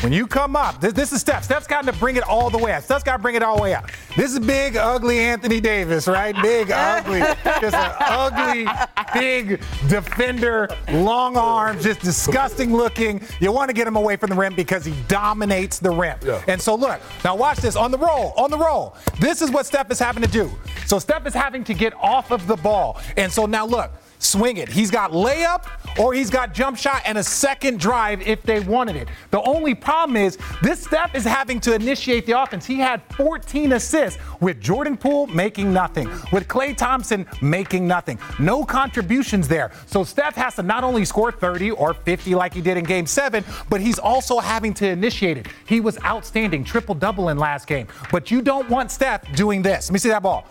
when 0.04 0.12
you 0.12 0.28
come 0.28 0.58
up, 0.58 0.82
this, 0.82 0.92
this 0.92 1.14
is 1.14 1.22
Steph. 1.22 1.46
Steph's 1.46 1.66
got 1.66 1.86
to 1.86 1.94
bring 1.94 2.18
it 2.18 2.24
all 2.24 2.50
the 2.50 2.58
way 2.58 2.74
out. 2.74 2.84
Steph's 2.84 3.06
got 3.06 3.18
to 3.18 3.22
bring 3.22 3.36
it 3.36 3.42
all 3.42 3.56
the 3.56 3.62
way 3.62 3.74
out. 3.74 3.90
This 4.18 4.34
is 4.34 4.40
big, 4.40 4.76
ugly 4.76 5.20
Anthony 5.20 5.62
Davis, 5.62 6.10
right? 6.10 6.36
Big, 6.42 6.72
ugly, 6.72 7.20
just 7.62 7.74
an 7.74 7.96
ugly, 8.02 8.68
big 9.14 9.62
defender, 9.88 10.68
long 10.92 11.38
arms, 11.38 11.84
just 11.84 12.02
disgusting 12.02 12.76
looking. 12.76 13.22
You 13.40 13.54
want 13.54 13.70
to 13.70 13.74
get 13.74 13.88
him 13.88 13.96
away 13.96 14.18
from 14.18 14.30
the 14.30 14.36
rim 14.36 14.56
because 14.56 14.84
he 14.84 14.94
dominates 15.08 15.80
the 15.80 15.92
rim. 15.92 16.18
Yeah. 16.22 16.44
And 16.50 16.62
so 16.62 16.76
look, 16.76 17.00
now 17.24 17.38
watch 17.38 17.60
this 17.60 17.78
on 17.78 17.90
the 17.90 17.98
roll, 17.98 18.34
on 18.36 18.52
the 18.52 18.58
roll. 18.58 18.98
This 19.22 19.42
is 19.42 19.52
what 19.52 19.66
Steph 19.66 19.90
is 19.90 20.00
having 20.00 20.22
to 20.22 20.30
do. 20.30 20.52
So 20.86 21.00
Steph 21.00 21.26
is 21.26 21.34
having 21.34 21.64
to 21.64 21.74
get 21.74 21.94
off 21.94 22.32
of 22.32 22.46
the 22.46 22.58
ball. 22.58 23.00
And 23.16 23.32
so 23.32 23.46
now 23.46 23.66
look, 23.66 23.90
swing 24.24 24.58
it. 24.58 24.70
He's 24.70 24.90
got 24.90 25.12
layup 25.12 25.66
or 26.00 26.14
he's 26.14 26.30
got 26.30 26.54
jump 26.54 26.78
shot 26.78 27.02
and 27.06 27.18
a 27.18 27.24
second 27.24 27.80
drive 27.80 28.22
if 28.28 28.42
they 28.44 28.60
wanted 28.60 28.96
it. 28.96 29.08
The 29.32 29.42
only 29.42 29.76
problem 29.76 30.18
is 30.18 30.38
this 30.62 30.84
Steph 30.84 31.16
is 31.16 31.24
having 31.24 31.60
to 31.62 31.74
initiate 31.74 32.26
the 32.26 32.40
offense. 32.40 32.66
He 32.66 32.78
had 32.80 33.02
14 33.16 33.74
assists 33.74 34.20
with 34.40 34.60
Jordan 34.60 34.98
Poole 34.98 35.28
making 35.28 35.74
nothing, 35.74 36.10
with 36.32 36.48
Klay 36.48 36.76
Thompson 36.76 37.26
making 37.42 37.88
nothing. 37.88 38.18
No 38.40 38.64
contributions 38.64 39.48
there. 39.48 39.72
So 39.88 40.04
Steph 40.04 40.36
has 40.36 40.56
to 40.56 40.64
not 40.64 40.84
only 40.84 41.06
score 41.06 41.32
30 41.32 41.72
or 41.72 41.94
50 41.94 42.36
like 42.36 42.54
he 42.54 42.62
did 42.62 42.78
in 42.78 42.84
game 42.84 43.06
seven, 43.06 43.44
but 43.70 43.82
he's 43.82 44.00
also 44.00 44.40
having 44.40 44.74
to 44.76 44.88
initiate 44.88 45.38
it. 45.38 45.48
He 45.66 45.80
was 45.80 45.98
outstanding, 46.04 46.64
triple 46.64 46.96
double 46.96 47.30
in 47.30 47.38
last 47.38 47.68
game. 47.68 47.88
But 48.12 48.32
you 48.32 48.42
don't 48.42 48.70
want 48.70 48.92
Steph 48.92 49.32
doing 49.36 49.62
this. 49.62 49.90
Let 49.90 49.94
me 49.94 50.00
see 50.00 50.10
that 50.10 50.24
ball. 50.24 50.48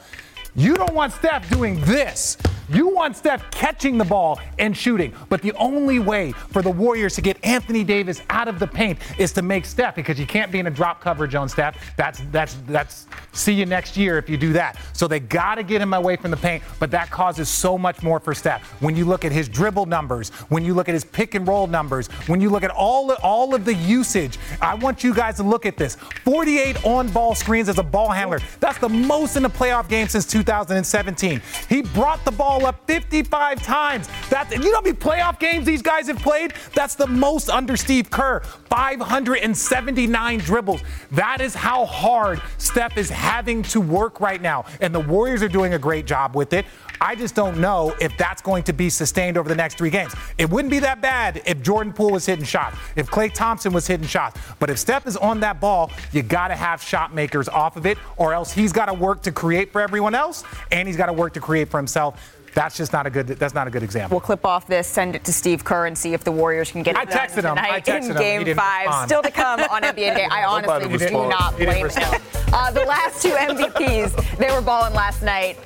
You 0.54 0.75
don't 0.75 0.92
want 0.92 1.12
Steph 1.12 1.49
doing 1.50 1.80
this. 1.82 2.37
You 2.73 2.88
want 2.88 3.16
Steph 3.16 3.50
catching 3.50 3.99
the 3.99 4.04
ball 4.04 4.40
and 4.59 4.75
shooting. 4.75 5.12
But 5.28 5.42
the 5.42 5.52
only 5.54 5.99
way 5.99 6.32
for 6.32 6.62
the 6.62 6.71
Warriors 6.71 7.14
to 7.16 7.21
get 7.21 7.37
Anthony 7.44 7.85
Davis 7.85 8.23
out 8.30 8.49
of 8.49 8.59
the 8.59 8.66
paint 8.66 8.99
is 9.18 9.32
to 9.35 9.42
make 9.42 9.66
Steph 9.66 9.94
because 9.94 10.18
you 10.18 10.26
can't 10.26 10.50
be 10.50 10.59
in 10.59 10.66
a 10.66 10.71
drop 10.71 11.00
coverage 11.00 11.35
on 11.35 11.49
Steph. 11.49 11.94
That's 11.97 12.23
that's 12.30 12.54
that's 12.66 13.06
see 13.32 13.52
you 13.52 13.66
next 13.66 13.97
year 13.97 14.16
if 14.16 14.28
you 14.28 14.38
do 14.38 14.52
that. 14.54 14.78
So 14.94 15.06
they 15.06 15.21
got 15.21 15.56
to 15.56 15.62
get 15.62 15.82
him 15.82 15.92
away 15.92 16.16
from 16.16 16.30
the 16.30 16.37
paint, 16.37 16.62
but 16.78 16.90
that 16.92 17.11
causes 17.11 17.49
so 17.49 17.76
much 17.76 18.02
more 18.02 18.21
for 18.21 18.35
Steph. 18.35 18.62
When 18.80 18.97
you 18.97 19.04
look 19.04 19.25
at 19.25 19.32
his 19.32 19.49
dribble 19.49 19.87
numbers, 19.87 20.30
when 20.49 20.64
you 20.64 20.73
look 20.73 20.88
at 20.88 20.94
his 20.94 21.04
pick 21.04 21.35
and 21.35 21.47
roll 21.47 21.66
numbers, 21.66 22.06
when 22.26 22.40
you 22.40 22.49
look 22.49 22.62
at 22.62 22.71
all 22.71 23.12
all 23.23 23.54
of 23.54 23.64
the 23.64 23.75
usage, 23.75 24.38
I 24.61 24.75
want 24.76 25.04
you 25.04 25.14
guys 25.14 25.37
to 25.37 25.42
look 25.42 25.66
at 25.66 25.76
this. 25.76 25.97
48 26.25 26.87
on-ball 26.87 27.35
screens 27.35 27.68
as 27.68 27.78
a 27.78 27.82
ball 27.82 28.09
handler. 28.09 28.40
That's 28.61 28.78
the 28.78 28.88
most 28.88 29.37
in 29.37 29.44
a 29.44 29.50
playoff 29.50 29.88
game 29.88 30.09
since 30.09 30.26
2017. 30.44 31.40
He 31.68 31.82
brought 31.82 32.25
the 32.25 32.30
ball 32.30 32.66
up 32.66 32.87
55 32.87 33.62
times. 33.62 34.08
That's 34.28 34.52
you 34.52 34.70
know 34.70 34.75
how 34.75 34.80
many 34.80 34.96
playoff 34.96 35.38
games 35.38 35.66
these 35.66 35.82
guys 35.82 36.08
have 36.08 36.18
played? 36.18 36.54
That's 36.75 36.94
the 36.94 37.06
most 37.06 37.49
under 37.49 37.76
Steve 37.76 38.11
Kerr. 38.11 38.40
579 38.40 40.38
dribbles. 40.40 40.80
That 41.12 41.40
is 41.40 41.54
how 41.54 41.84
hard 41.84 42.42
Steph 42.58 42.96
is 42.96 43.11
having 43.11 43.62
to 43.64 43.80
work 43.80 44.20
right 44.20 44.40
now. 44.40 44.64
And 44.80 44.94
the 44.94 45.00
Warriors 45.00 45.42
are 45.42 45.49
doing 45.49 45.75
a 45.75 45.78
great 45.78 46.06
job 46.06 46.34
with 46.34 46.52
it. 46.52 46.66
I 47.02 47.16
just 47.16 47.35
don't 47.35 47.59
know 47.59 47.92
if 48.00 48.16
that's 48.16 48.40
going 48.40 48.62
to 48.62 48.73
be 48.73 48.88
sustained 48.88 49.37
over 49.37 49.49
the 49.49 49.56
next 49.56 49.76
three 49.76 49.90
games. 49.90 50.14
It 50.38 50.49
wouldn't 50.49 50.71
be 50.71 50.78
that 50.78 51.00
bad 51.00 51.42
if 51.44 51.61
Jordan 51.61 51.92
Poole 51.92 52.12
was 52.12 52.25
hitting 52.25 52.44
shots, 52.44 52.76
if 52.94 53.11
Klay 53.11 53.35
Thompson 53.35 53.73
was 53.73 53.88
hitting 53.88 54.06
shots. 54.06 54.40
But 54.61 54.71
if 54.71 54.78
Steph 54.78 55.09
is 55.09 55.16
on 55.16 55.40
that 55.40 55.61
ball, 55.61 55.90
you 56.12 56.23
got 56.23 56.49
to 56.49 56.54
have 56.54 56.80
shot 56.80 57.12
makers 57.12 57.49
off 57.49 57.76
of 57.76 57.87
it, 57.87 57.99
or 58.18 58.32
else 58.32 58.52
he's 58.52 58.73
got 58.73 58.87
to 58.87 58.94
work 58.94 59.21
to 59.23 59.32
create 59.32 59.73
for 59.73 59.80
everyone 59.80 60.14
else, 60.14 60.44
and 60.71 60.87
he's 60.87 60.97
got 60.97 61.06
to 61.06 61.12
work 61.12 61.32
to 61.32 61.40
create 61.40 61.68
for 61.68 61.76
himself. 61.76 62.38
That's 62.54 62.76
just 62.76 62.92
not 62.92 63.06
a 63.06 63.11
good. 63.11 63.26
That's 63.26 63.54
not 63.54 63.66
a 63.66 63.71
good 63.71 63.82
example. 63.82 64.16
We'll 64.16 64.21
clip 64.21 64.44
off 64.44 64.68
this, 64.68 64.87
send 64.87 65.16
it 65.16 65.25
to 65.25 65.32
Steve 65.32 65.64
Kerr, 65.64 65.87
and 65.87 65.99
see 65.99 66.12
if 66.12 66.23
the 66.23 66.30
Warriors 66.30 66.71
can 66.71 66.82
get 66.82 66.97
it 66.97 67.00
I 67.00 67.06
texted 67.06 67.50
him. 67.50 67.59
I 67.59 67.80
texted 67.80 68.11
in 68.11 68.11
him. 68.11 68.16
Game 68.18 68.44
didn't 68.44 68.59
Five. 68.59 68.87
respond. 68.87 69.09
Still 69.09 69.23
to 69.23 69.30
come 69.30 69.61
on 69.61 69.82
NBA 69.82 69.97
Day. 69.97 70.28
I 70.30 70.44
honestly 70.68 70.99
do 71.09 71.28
not 71.28 71.56
blame 71.56 71.88
him. 71.88 72.23
Uh, 72.52 72.71
the 72.71 72.85
last 72.85 73.23
two 73.23 73.30
MVPs, 73.30 74.37
they 74.37 74.50
were 74.52 74.61
balling 74.61 74.92
last 74.92 75.23
night. 75.23 75.56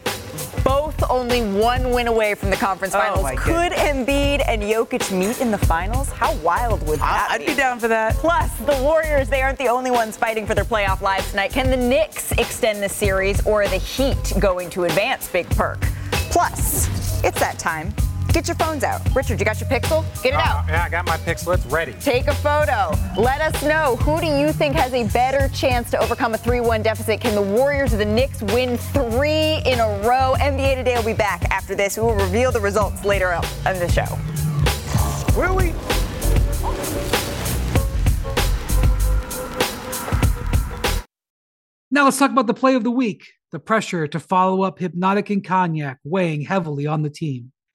Both 0.66 1.08
only 1.08 1.42
one 1.42 1.92
win 1.92 2.08
away 2.08 2.35
from 2.35 2.50
the 2.50 2.56
conference 2.56 2.92
Oh, 2.92 2.99
finals. 2.99 3.23
my 3.23 3.37
Could 3.37 3.70
Embiid 3.70 4.42
and 4.49 4.61
Jokic 4.62 5.16
meet 5.16 5.40
in 5.40 5.52
the 5.52 5.58
finals? 5.58 6.11
How 6.11 6.35
wild 6.38 6.85
would 6.88 6.99
that 6.99 7.28
be? 7.38 7.44
I'd 7.44 7.46
be 7.46 7.54
down 7.54 7.78
for 7.78 7.87
that. 7.87 8.14
Plus, 8.14 8.50
the 8.58 8.76
Warriors, 8.82 9.28
they 9.28 9.42
aren't 9.42 9.58
the 9.58 9.68
only 9.68 9.92
ones 9.92 10.16
fighting 10.16 10.44
for 10.44 10.54
their 10.56 10.64
playoff 10.64 11.02
lives 11.02 11.30
tonight. 11.30 11.52
Can 11.52 11.70
the 11.70 11.76
Knicks 11.76 12.32
extend 12.32 12.82
the 12.82 12.88
series 12.88 13.46
or 13.46 13.62
are 13.62 13.68
the 13.68 13.76
Heat 13.78 14.32
going 14.40 14.68
to 14.70 14.85
advance 14.85 15.28
Big 15.28 15.49
Perk? 15.50 15.80
Plus, 16.30 16.88
it's 17.23 17.38
that 17.38 17.61
time. 17.61 17.94
Get 18.37 18.49
your 18.49 18.55
phones 18.57 18.85
out. 18.85 19.00
Richard, 19.16 19.38
you 19.40 19.47
got 19.47 19.59
your 19.62 19.71
pixel? 19.71 20.05
Get 20.23 20.35
it 20.35 20.37
Uh, 20.37 20.40
out. 20.40 20.64
yeah, 20.69 20.85
I 20.85 20.90
got 20.90 21.07
my 21.07 21.16
pixel. 21.16 21.55
It's 21.55 21.64
ready. 21.64 21.95
Take 21.95 22.26
a 22.26 22.35
photo. 22.35 22.93
Let 23.19 23.40
us 23.40 23.62
know 23.62 23.97
who 23.97 24.21
do 24.21 24.26
you 24.26 24.52
think 24.52 24.75
has 24.75 24.93
a 24.93 25.05
better 25.05 25.49
chance 25.55 25.90
to 25.93 25.99
overcome 25.99 26.35
a 26.35 26.37
3-1 26.37 26.83
deficit? 26.83 27.19
Can 27.19 27.35
the 27.35 27.40
Warriors 27.40 27.95
or 27.95 27.97
the 27.97 28.05
Knicks 28.05 28.43
win 28.43 28.76
three 28.76 29.62
in 29.64 29.81
a 29.81 30.02
row? 30.07 30.35
NBA 30.38 30.75
Today 30.75 30.97
will 30.97 31.02
be 31.02 31.14
back 31.14 31.50
after 31.50 31.75
this. 31.75 31.97
We 31.97 32.02
will 32.02 32.14
reveal 32.14 32.52
the 32.52 32.61
results 32.61 33.07
later 33.07 33.33
on 33.33 33.43
in 33.75 33.78
the 33.78 33.88
show. 33.88 34.19
Will 35.35 35.57
we? 35.57 35.73
Now 41.90 42.05
let's 42.05 42.19
talk 42.19 42.31
about 42.31 42.47
the 42.47 42.52
play 42.52 42.75
of 42.75 42.85
the 42.85 42.90
week. 42.90 43.25
The 43.52 43.59
pressure 43.59 44.07
to 44.09 44.21
follow 44.21 44.61
up 44.61 44.78
Hypnotic 44.78 45.31
and 45.31 45.43
Cognac 45.43 46.00
weighing 46.05 46.43
heavily 46.43 46.87
on 46.87 47.00
the 47.00 47.09
team. 47.09 47.52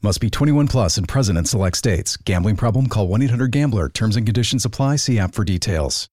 Must 0.00 0.20
be 0.20 0.30
21 0.30 0.68
plus 0.68 0.96
and 0.96 1.08
present 1.08 1.36
in 1.38 1.44
select 1.44 1.76
states. 1.76 2.16
Gambling 2.16 2.56
problem? 2.56 2.86
Call 2.88 3.08
1 3.08 3.22
800 3.22 3.50
Gambler. 3.50 3.88
Terms 3.88 4.14
and 4.16 4.24
conditions 4.24 4.64
apply. 4.64 4.96
See 4.96 5.18
app 5.18 5.34
for 5.34 5.44
details. 5.44 6.08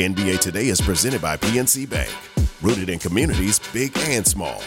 NBA 0.00 0.40
Today 0.40 0.66
is 0.66 0.80
presented 0.80 1.22
by 1.22 1.36
PNC 1.36 1.88
Bank, 1.88 2.10
rooted 2.60 2.88
in 2.90 2.98
communities 2.98 3.60
big 3.72 3.96
and 4.08 4.26
small. 4.26 4.60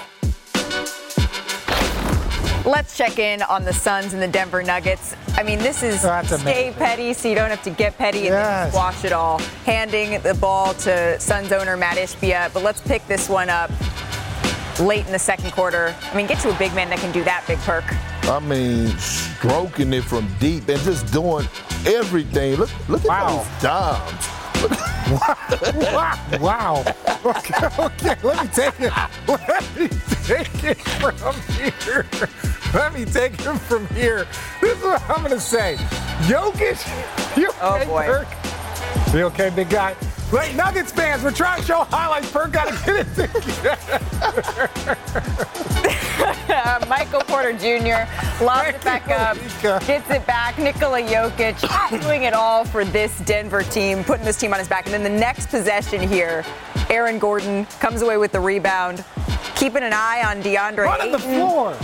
Let's 2.65 2.95
check 2.97 3.19
in 3.19 3.41
on 3.43 3.63
the 3.65 3.73
Suns 3.73 4.13
and 4.13 4.21
the 4.21 4.27
Denver 4.29 4.63
Nuggets. 4.63 5.15
I 5.37 5.43
mean, 5.43 5.59
this 5.59 5.83
is 5.83 6.01
That's 6.03 6.27
stay 6.39 6.67
amazing. 6.69 6.73
petty 6.75 7.13
so 7.13 7.27
you 7.27 7.35
don't 7.35 7.49
have 7.49 7.63
to 7.63 7.69
get 7.69 7.97
petty 7.97 8.27
and 8.27 8.35
then 8.35 8.43
Yes. 8.43 8.71
squash 8.71 9.03
it 9.05 9.11
all. 9.11 9.39
Handing 9.65 10.21
the 10.21 10.33
ball 10.35 10.73
to 10.75 11.19
Suns 11.19 11.51
owner 11.51 11.75
Matt 11.75 11.97
Ishbia, 11.97 12.53
but 12.53 12.63
let's 12.63 12.79
pick 12.81 13.05
this 13.07 13.27
one 13.29 13.49
up 13.49 13.69
late 14.79 15.05
in 15.05 15.11
the 15.11 15.19
second 15.19 15.51
quarter. 15.51 15.95
I 16.11 16.15
mean, 16.15 16.27
get 16.27 16.39
to 16.41 16.49
a 16.53 16.57
big 16.57 16.73
man 16.73 16.89
that 16.89 16.99
can 16.99 17.11
do 17.11 17.23
that, 17.23 17.43
Big 17.47 17.57
Perk. 17.59 17.83
I 18.29 18.39
mean, 18.39 18.87
stroking 18.97 19.93
it 19.93 20.03
from 20.03 20.27
deep 20.39 20.67
and 20.69 20.79
just 20.81 21.11
doing 21.13 21.47
everything. 21.85 22.55
Look, 22.55 22.69
look 22.89 23.01
at 23.01 23.07
Wow. 23.07 23.37
those 23.37 23.61
dimes. 23.61 24.27
wow. 25.93 26.19
wow. 26.39 26.83
Okay, 27.25 27.67
okay, 27.79 28.15
let 28.23 28.43
me 28.43 28.49
take 28.53 28.79
it. 28.79 28.91
Let 29.27 29.77
me 29.77 29.87
take 30.25 30.63
it 30.63 30.77
from 30.99 31.35
here. 31.53 32.05
Let 32.73 32.93
me 32.93 33.05
take 33.05 33.33
it 33.39 33.57
from 33.59 33.87
here. 33.89 34.27
This 34.61 34.77
is 34.77 34.83
what 34.83 35.01
I'm 35.09 35.17
going 35.23 35.31
to 35.31 35.39
say. 35.39 35.75
Jokic, 36.23 37.37
you 37.37 37.49
Oh, 37.61 37.75
okay, 37.75 37.85
boy. 37.85 38.05
Perk? 38.05 38.27
You 39.13 39.23
okay, 39.25 39.49
big 39.51 39.69
guy? 39.69 39.95
Wait, 40.31 40.55
Nuggets 40.55 40.91
fans, 40.91 41.23
we're 41.23 41.31
trying 41.31 41.61
to 41.61 41.65
show 41.65 41.85
highlights. 41.85 42.29
Perk 42.29 42.51
got 42.51 42.67
to 42.67 42.85
get 42.85 42.97
it 42.97 43.07
together. 43.15 44.69
Michael 46.89 47.21
Porter 47.21 47.53
Jr. 47.53 48.03
lobs 48.43 48.69
it 48.69 48.83
back 48.83 49.09
up, 49.09 49.37
gets 49.85 50.09
it 50.09 50.27
back. 50.27 50.57
Nikola 50.57 51.01
Jokic 51.01 52.01
doing 52.01 52.23
it 52.23 52.33
all 52.33 52.65
for 52.65 52.83
this 52.83 53.17
Denver 53.19 53.63
team, 53.63 54.03
putting 54.03 54.25
this 54.25 54.37
team 54.37 54.51
on 54.51 54.59
his 54.59 54.67
back. 54.67 54.85
And 54.85 54.93
then 54.93 55.03
the 55.03 55.09
next 55.09 55.47
possession 55.47 56.05
here, 56.05 56.43
Aaron 56.89 57.19
Gordon 57.19 57.65
comes 57.79 58.01
away 58.01 58.17
with 58.17 58.33
the 58.33 58.39
rebound, 58.41 59.05
keeping 59.55 59.83
an 59.83 59.93
eye 59.93 60.23
on 60.25 60.43
DeAndre 60.43 60.85
Running 60.85 61.13
the 61.13 61.19
floor. 61.19 61.77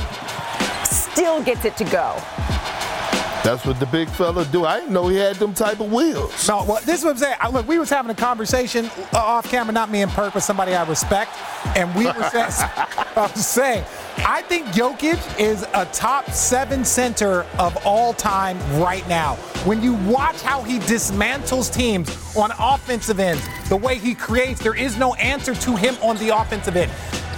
Still 0.83 1.41
gets 1.41 1.63
it 1.63 1.77
to 1.77 1.85
go. 1.85 2.21
That's 3.43 3.65
what 3.65 3.77
the 3.79 3.85
big 3.87 4.09
fella 4.09 4.45
do. 4.45 4.63
I 4.65 4.79
didn't 4.79 4.93
know 4.93 5.09
he 5.09 5.17
had 5.17 5.35
them 5.35 5.53
type 5.53 5.81
of 5.81 5.91
wheels. 5.91 6.47
No, 6.47 6.63
well, 6.63 6.79
this 6.85 6.99
is 6.99 7.03
what 7.05 7.11
I'm 7.11 7.17
saying. 7.17 7.35
I- 7.41 7.49
Look, 7.49 7.67
we 7.67 7.77
was 7.77 7.89
having 7.89 8.09
a 8.09 8.15
conversation 8.15 8.85
uh, 9.13 9.17
off 9.17 9.49
camera, 9.51 9.73
not 9.73 9.91
me 9.91 10.01
and 10.01 10.11
Perk, 10.11 10.33
but 10.33 10.39
somebody 10.39 10.73
I 10.73 10.87
respect, 10.87 11.31
and 11.75 11.93
we 11.93 12.05
were 12.05 12.13
saying, 12.31 12.47
I 12.49 13.29
was 13.35 13.45
saying, 13.45 13.83
I 14.19 14.41
think 14.43 14.67
Jokic 14.67 15.39
is 15.39 15.63
a 15.73 15.85
top 15.93 16.29
seven 16.31 16.83
center 16.85 17.45
of 17.59 17.77
all 17.85 18.13
time 18.13 18.57
right 18.81 19.07
now. 19.09 19.35
When 19.65 19.83
you 19.83 19.93
watch 20.09 20.41
how 20.41 20.63
he 20.63 20.79
dismantles 20.79 21.71
teams 21.71 22.35
on 22.35 22.51
offensive 22.59 23.19
ends, 23.19 23.45
the 23.69 23.77
way 23.77 23.97
he 23.99 24.15
creates, 24.15 24.61
there 24.63 24.75
is 24.75 24.97
no 24.97 25.13
answer 25.15 25.53
to 25.53 25.75
him 25.75 25.95
on 26.01 26.17
the 26.17 26.29
offensive 26.29 26.75
end. 26.77 26.91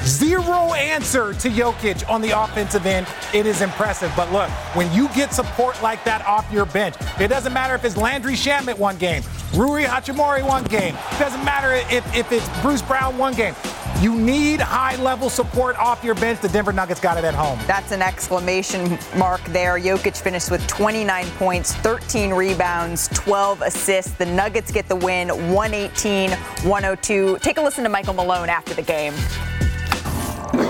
Zero 0.05 0.73
answer 0.73 1.33
to 1.33 1.49
Jokic 1.49 2.07
on 2.07 2.21
the 2.21 2.29
offensive 2.29 2.85
end. 2.85 3.07
It 3.33 3.47
is 3.47 3.61
impressive. 3.61 4.11
But 4.15 4.31
look, 4.31 4.49
when 4.75 4.91
you 4.93 5.07
get 5.15 5.33
support 5.33 5.81
like 5.81 6.03
that 6.03 6.23
off 6.27 6.49
your 6.51 6.65
bench, 6.65 6.95
it 7.19 7.27
doesn't 7.27 7.53
matter 7.53 7.73
if 7.73 7.83
it's 7.83 7.97
Landry 7.97 8.33
Shamet 8.33 8.77
one 8.77 8.97
game, 8.97 9.23
Rui 9.55 9.83
Hachimura 9.83 10.47
one 10.47 10.63
game. 10.65 10.95
It 11.13 11.19
doesn't 11.19 11.43
matter 11.43 11.73
if, 11.91 12.15
if 12.15 12.31
it's 12.31 12.47
Bruce 12.61 12.83
Brown 12.83 13.17
one 13.17 13.33
game. 13.33 13.55
You 13.99 14.13
need 14.13 14.59
high 14.59 14.95
level 14.97 15.27
support 15.27 15.75
off 15.77 16.03
your 16.03 16.13
bench. 16.15 16.39
The 16.39 16.49
Denver 16.49 16.73
Nuggets 16.73 16.99
got 16.99 17.17
it 17.17 17.23
at 17.23 17.33
home. 17.33 17.57
That's 17.65 17.91
an 17.91 18.03
exclamation 18.03 18.99
mark 19.17 19.43
there. 19.45 19.79
Jokic 19.79 20.21
finished 20.21 20.51
with 20.51 20.67
29 20.67 21.25
points, 21.37 21.73
13 21.75 22.31
rebounds, 22.31 23.07
12 23.13 23.61
assists. 23.63 24.11
The 24.11 24.25
Nuggets 24.27 24.71
get 24.71 24.87
the 24.87 24.97
win 24.97 25.29
118 25.51 26.31
102. 26.31 27.37
Take 27.39 27.57
a 27.57 27.61
listen 27.61 27.83
to 27.85 27.89
Michael 27.89 28.13
Malone 28.13 28.49
after 28.49 28.75
the 28.75 28.83
game. 28.83 29.13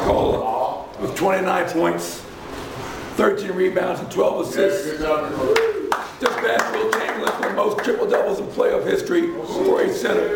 Nikola 0.06 0.86
with 1.02 1.16
29 1.16 1.70
points, 1.72 2.22
13 3.16 3.52
rebounds, 3.54 4.00
and 4.00 4.12
12 4.12 4.48
assists. 4.48 5.00
This 6.20 6.30
bad 6.30 6.72
Wilt 6.74 6.94
Chamberlain 6.94 7.34
for 7.42 7.50
the 7.50 7.56
most 7.56 7.84
triple 7.84 8.08
doubles 8.08 8.40
in 8.40 8.46
playoff 8.48 8.86
history 8.86 9.32
for 9.32 9.82
a 9.82 9.92
center. 9.92 10.36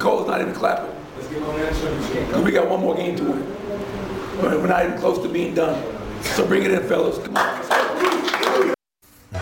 Cole's 0.00 0.26
not 0.26 0.40
even 0.40 0.54
clapping. 0.54 0.92
Because 1.28 2.42
we 2.42 2.50
got 2.50 2.68
one 2.68 2.80
more 2.80 2.96
game 2.96 3.14
to 3.14 3.22
win. 3.22 3.56
But 4.40 4.58
we're 4.58 4.66
not 4.66 4.86
even 4.86 4.98
close 4.98 5.22
to 5.22 5.28
being 5.28 5.54
done. 5.54 5.80
So 6.22 6.44
bring 6.44 6.64
it 6.64 6.72
in, 6.72 6.82
fellas. 6.88 7.18
Come 7.18 7.36
on. 7.36 8.74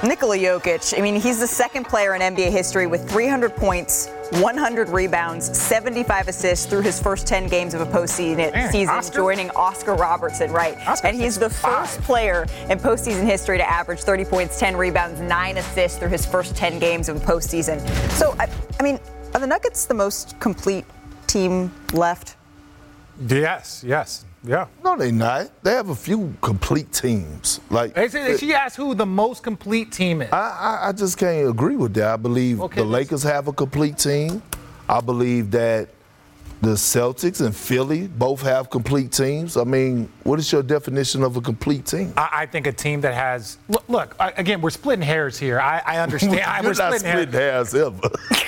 Nikola 0.05 0.37
Jokic, 0.37 0.97
I 0.99 1.01
mean, 1.01 1.19
he's 1.19 1.41
the 1.41 1.47
second 1.47 1.85
player 1.87 2.15
in 2.15 2.21
NBA 2.21 2.51
history 2.51 2.87
with 2.87 3.09
300 3.11 3.57
points, 3.57 4.09
100 4.33 4.91
rebounds, 4.91 5.59
75 5.59 6.29
assists 6.29 6.67
through 6.67 6.83
his 6.83 7.01
first 7.01 7.27
10 7.27 7.49
games 7.49 7.73
of 7.73 7.81
a 7.81 7.87
postseason 7.87 8.53
Man, 8.53 8.71
season, 8.71 8.95
Oscar? 8.95 9.17
joining 9.17 9.49
Oscar 9.53 9.95
Robertson, 9.95 10.53
right? 10.53 10.77
Oscar 10.87 11.09
and 11.09 11.17
he's 11.17 11.39
the 11.39 11.49
65. 11.49 11.73
first 11.91 12.01
player 12.03 12.47
in 12.69 12.79
postseason 12.79 13.25
history 13.25 13.57
to 13.57 13.69
average 13.69 14.01
30 14.01 14.27
points, 14.27 14.61
10 14.61 14.77
rebounds, 14.77 15.21
9 15.23 15.57
assists 15.57 15.99
through 15.99 16.11
his 16.11 16.27
first 16.27 16.55
10 16.55 16.79
games 16.79 17.09
of 17.09 17.17
a 17.17 17.21
postseason. 17.21 17.81
So, 18.11 18.37
I, 18.39 18.47
I 18.79 18.83
mean, 18.83 19.01
are 19.33 19.41
the 19.41 19.47
Nuggets 19.47 19.87
the 19.87 19.95
most 19.95 20.39
complete 20.39 20.85
team 21.27 21.73
left? 21.95 22.37
Yes, 23.27 23.83
yes, 23.85 24.27
yeah. 24.45 24.67
No, 24.85 24.97
they 24.97 25.11
not. 25.11 25.63
They 25.63 25.73
have 25.73 25.89
a 25.89 25.95
few 25.95 26.35
complete 26.41 26.93
teams. 26.93 27.61
Like 27.71 27.95
They 27.95 28.09
say, 28.09 28.37
she 28.37 28.55
asked 28.55 28.77
who 28.77 28.95
the 28.95 29.07
most 29.07 29.43
complete 29.43 29.93
team 29.93 30.23
is. 30.23 30.33
I, 30.33 30.37
I, 30.83 30.89
I 30.89 30.93
just 30.93 31.19
can't 31.19 31.49
agree 31.49 31.77
with 31.77 31.95
that. 31.95 32.09
I 32.09 32.17
believe 32.17 32.61
Okay, 32.61 32.81
the 32.81 32.87
Lakers 32.87 33.23
have 33.23 33.49
a 33.49 33.53
complete 33.53 33.99
team. 33.99 34.43
I 34.89 35.01
believe 35.01 35.51
that 35.51 35.89
the 36.61 36.71
Celtics 36.71 37.41
and 37.45 37.55
Philly 37.55 38.09
both 38.09 38.43
have 38.43 38.69
complete 38.69 39.13
teams. 39.13 39.57
I 39.57 39.65
mean, 39.65 40.09
what 40.25 40.39
is 40.39 40.51
your 40.51 40.63
definition 40.63 41.23
of 41.23 41.37
a 41.37 41.41
complete 41.41 41.87
team? 41.87 42.13
I, 42.17 42.29
I 42.33 42.47
think 42.47 42.67
a 42.67 42.73
team 42.73 43.01
that 43.03 43.15
has 43.15 43.59
look. 43.69 43.85
look 43.89 44.17
I, 44.19 44.31
again, 44.33 44.61
we're 44.61 44.71
splitting 44.71 45.05
hairs 45.05 45.39
here. 45.39 45.61
I, 45.61 45.81
I 45.87 45.99
understand. 45.99 46.35
You're 46.63 46.71
we're 46.71 46.77
not 46.77 46.95
splitting 46.95 47.07
hairs. 47.07 47.29
splitting 47.29 47.33
hairs 47.33 47.75
ever. 47.75 48.11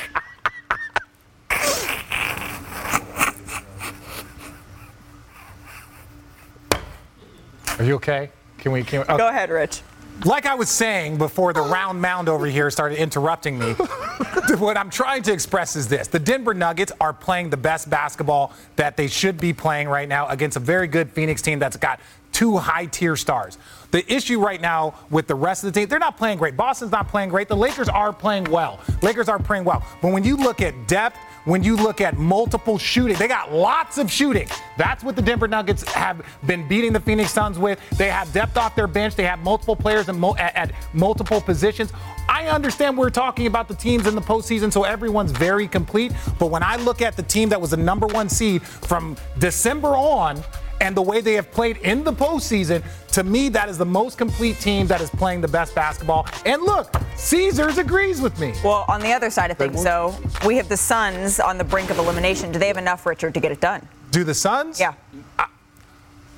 Are 7.81 7.85
you 7.85 7.95
okay? 7.95 8.29
Can 8.59 8.73
we? 8.73 8.85
Can 8.85 9.01
we 9.01 9.07
Go 9.07 9.27
uh, 9.27 9.31
ahead, 9.31 9.49
Rich. 9.49 9.81
Like 10.27 10.45
I 10.45 10.55
was 10.55 10.69
saying 10.69 11.17
before 11.17 11.55
the 11.55 11.63
round 11.63 11.99
mound 11.99 12.29
over 12.29 12.45
here 12.45 12.71
started 12.71 12.99
interrupting 12.99 13.59
me, 13.59 13.73
what 14.59 14.77
I'm 14.77 14.91
trying 14.91 15.23
to 15.23 15.33
express 15.33 15.77
is 15.77 15.89
this. 15.89 16.07
The 16.07 16.19
Denver 16.19 16.53
Nuggets 16.53 16.93
are 17.01 17.15
playing 17.15 17.49
the 17.49 17.57
best 17.57 17.89
basketball 17.89 18.53
that 18.77 18.99
they 18.99 19.07
should 19.07 19.41
be 19.41 19.55
playing 19.55 19.89
right 19.89 20.07
now 20.07 20.29
against 20.29 20.59
a 20.59 20.61
very 20.61 20.89
good 20.89 21.11
Phoenix 21.11 21.41
team 21.41 21.59
that's 21.59 21.79
got 21.79 22.01
two 22.33 22.59
high 22.59 22.85
tier 22.85 23.17
stars. 23.17 23.57
The 23.93 24.13
issue 24.13 24.45
right 24.45 24.61
now 24.61 24.95
with 25.09 25.27
the 25.27 25.35
rest 25.35 25.65
of 25.65 25.73
the 25.73 25.81
team, 25.81 25.89
they're 25.89 25.99
not 25.99 26.19
playing 26.19 26.37
great. 26.37 26.59
Boston's 26.59 26.93
not 26.93 27.09
playing 27.09 27.31
great. 27.31 27.49
The 27.49 27.57
Lakers 27.57 27.89
are 27.89 28.13
playing 28.13 28.45
well. 28.45 28.79
Lakers 29.01 29.31
are 29.31 29.39
playing 29.39 29.65
well. 29.65 29.83
But 30.03 30.13
when 30.13 30.23
you 30.23 30.37
look 30.37 30.61
at 30.61 30.87
depth, 30.87 31.19
when 31.45 31.63
you 31.63 31.77
look 31.77 32.01
at 32.01 32.19
multiple 32.19 32.79
shooting, 32.79 33.17
they 33.17 33.29
got 33.29 33.53
lots 33.53 33.99
of 33.99 34.11
shooting. 34.11 34.49
That's 34.77 35.03
what 35.03 35.17
the 35.17 35.23
Denver 35.23 35.49
Nuggets 35.49 35.83
have 35.93 36.25
been 36.47 36.67
beating 36.69 36.93
the 36.93 37.01
Phoenix 37.01 37.33
Suns 37.33 37.59
with. 37.59 37.79
They 37.91 38.11
have 38.11 38.33
depth 38.33 38.57
off 38.57 38.75
their 38.75 38.87
bench. 38.87 39.15
They 39.15 39.25
have 39.25 39.39
multiple 39.41 39.77
players 39.77 40.09
mul- 40.09 40.37
at, 40.39 40.55
at 40.55 40.73
multiple 40.93 41.41
positions. 41.41 41.93
I 42.29 42.47
understand 42.49 42.97
we're 42.97 43.11
talking 43.11 43.47
about 43.47 43.69
the 43.69 43.75
teams 43.75 44.07
in 44.07 44.15
the 44.15 44.21
postseason, 44.21 44.73
so 44.73 44.85
everyone's 44.85 45.33
very 45.33 45.67
complete. 45.67 46.13
But 46.39 46.47
when 46.47 46.63
I 46.63 46.77
look 46.77 47.03
at 47.03 47.17
the 47.17 47.23
team 47.23 47.49
that 47.49 47.61
was 47.61 47.71
the 47.71 47.77
number 47.77 48.07
one 48.07 48.29
seed 48.29 48.63
from 48.63 49.17
December 49.39 49.89
on, 49.97 50.43
and 50.81 50.97
the 50.97 51.03
way 51.03 51.21
they 51.21 51.35
have 51.35 51.51
played 51.51 51.77
in 51.79 52.03
the 52.05 52.13
postseason, 52.13 52.83
to 53.13 53.23
me, 53.23 53.49
that 53.51 53.69
is 53.69 53.79
the 53.79 53.87
most 53.87 54.19
complete 54.19 54.59
team 54.59 54.87
that 54.87 55.01
is 55.01 55.11
playing 55.11 55.41
the 55.41 55.49
best 55.49 55.75
basketball. 55.75 56.27
And 56.47 56.63
look, 56.63 56.95
Caesars 57.17 57.79
agrees 57.79 58.21
with 58.21 58.39
me. 58.41 58.55
Well, 58.65 58.85
on 58.89 59.01
the 59.01 59.13
other 59.13 59.31
side 59.31 59.51
of 59.51 59.59
things, 59.59 59.85
though, 59.85 60.15
we 60.47 60.57
have 60.57 60.69
the 60.69 60.77
Suns 60.77 61.39
on 61.39 61.59
the 61.59 61.65
brink 61.65 61.91
of 61.91 61.99
elimination. 61.99 62.53
Do 62.53 62.59
they 62.59 62.69
have 62.69 62.79
enough, 62.79 63.05
Richard, 63.07 63.35
to 63.35 63.41
get 63.41 63.53
it 63.53 63.61
done? 63.61 63.87
Do 64.11 64.25
the 64.25 64.35
Suns? 64.35 64.81
Yeah. 64.81 64.95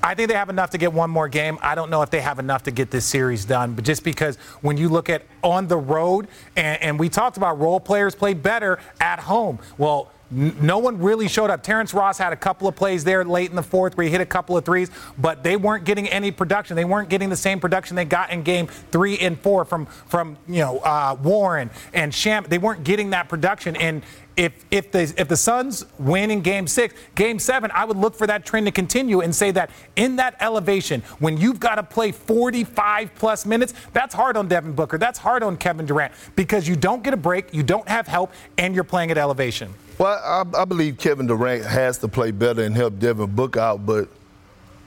I 0.05 0.15
think 0.15 0.27
they 0.27 0.35
have 0.35 0.49
enough 0.49 0.71
to 0.71 0.77
get 0.77 0.91
one 0.91 1.09
more 1.09 1.29
game. 1.29 1.57
I 1.61 1.75
don't 1.75 1.89
know 1.89 2.01
if 2.01 2.09
they 2.09 2.19
have 2.19 2.37
enough 2.37 2.63
to 2.63 2.71
get 2.71 2.91
this 2.91 3.05
series 3.05 3.45
done, 3.45 3.73
but 3.73 3.85
just 3.85 4.03
because 4.03 4.35
when 4.59 4.75
you 4.75 4.89
look 4.89 5.09
at 5.09 5.23
on 5.41 5.69
the 5.69 5.77
road, 5.77 6.27
and, 6.57 6.81
and 6.81 6.99
we 6.99 7.07
talked 7.07 7.37
about 7.37 7.57
role 7.57 7.79
players 7.79 8.13
play 8.13 8.33
better 8.33 8.79
at 8.99 9.21
home. 9.21 9.59
Well, 9.77 10.11
no 10.33 10.79
one 10.79 10.99
really 10.99 11.27
showed 11.27 11.49
up. 11.49 11.63
Terrence 11.63 11.93
Ross 11.93 12.17
had 12.17 12.33
a 12.33 12.35
couple 12.35 12.67
of 12.67 12.75
plays 12.75 13.03
there 13.03 13.23
late 13.23 13.49
in 13.49 13.55
the 13.55 13.63
fourth 13.63 13.95
where 13.95 14.05
he 14.05 14.11
hit 14.11 14.21
a 14.21 14.25
couple 14.25 14.57
of 14.57 14.65
threes, 14.65 14.89
but 15.17 15.43
they 15.43 15.55
weren't 15.55 15.85
getting 15.85 16.07
any 16.07 16.31
production. 16.31 16.75
They 16.75 16.85
weren't 16.85 17.09
getting 17.09 17.29
the 17.29 17.35
same 17.35 17.59
production 17.59 17.95
they 17.95 18.05
got 18.05 18.31
in 18.31 18.43
game 18.43 18.67
three 18.67 19.17
and 19.19 19.39
four 19.39 19.65
from 19.65 19.85
from 19.85 20.37
you 20.47 20.59
know 20.59 20.79
uh, 20.79 21.15
Warren 21.21 21.69
and 21.93 22.13
Sham. 22.13 22.45
They 22.47 22.57
weren't 22.57 22.83
getting 22.83 23.11
that 23.11 23.29
production. 23.29 23.75
And 23.75 24.03
if 24.35 24.65
if 24.71 24.91
the 24.91 25.13
if 25.17 25.27
the 25.27 25.37
Suns 25.37 25.85
win 25.99 26.31
in 26.31 26.41
Game 26.41 26.67
Six, 26.67 26.95
Game 27.15 27.39
Seven, 27.39 27.71
I 27.73 27.85
would 27.85 27.97
look 27.97 28.15
for 28.15 28.27
that 28.27 28.45
trend 28.45 28.65
to 28.65 28.71
continue 28.71 29.21
and 29.21 29.33
say 29.33 29.51
that 29.51 29.69
in 29.95 30.15
that 30.17 30.35
elevation, 30.39 31.01
when 31.19 31.37
you've 31.37 31.59
got 31.59 31.75
to 31.75 31.83
play 31.83 32.11
45 32.11 33.13
plus 33.15 33.45
minutes, 33.45 33.73
that's 33.93 34.15
hard 34.15 34.37
on 34.37 34.47
Devin 34.47 34.73
Booker, 34.73 34.97
that's 34.97 35.19
hard 35.19 35.43
on 35.43 35.57
Kevin 35.57 35.85
Durant 35.85 36.13
because 36.35 36.67
you 36.67 36.75
don't 36.75 37.03
get 37.03 37.13
a 37.13 37.17
break, 37.17 37.53
you 37.53 37.63
don't 37.63 37.87
have 37.87 38.07
help, 38.07 38.31
and 38.57 38.73
you're 38.73 38.83
playing 38.83 39.11
at 39.11 39.17
elevation. 39.17 39.73
Well, 39.97 40.19
I, 40.23 40.61
I 40.61 40.65
believe 40.65 40.97
Kevin 40.97 41.27
Durant 41.27 41.65
has 41.65 41.99
to 41.99 42.07
play 42.07 42.31
better 42.31 42.63
and 42.63 42.75
help 42.75 42.97
Devin 42.99 43.35
Book 43.35 43.57
out, 43.57 43.85
but 43.85 44.09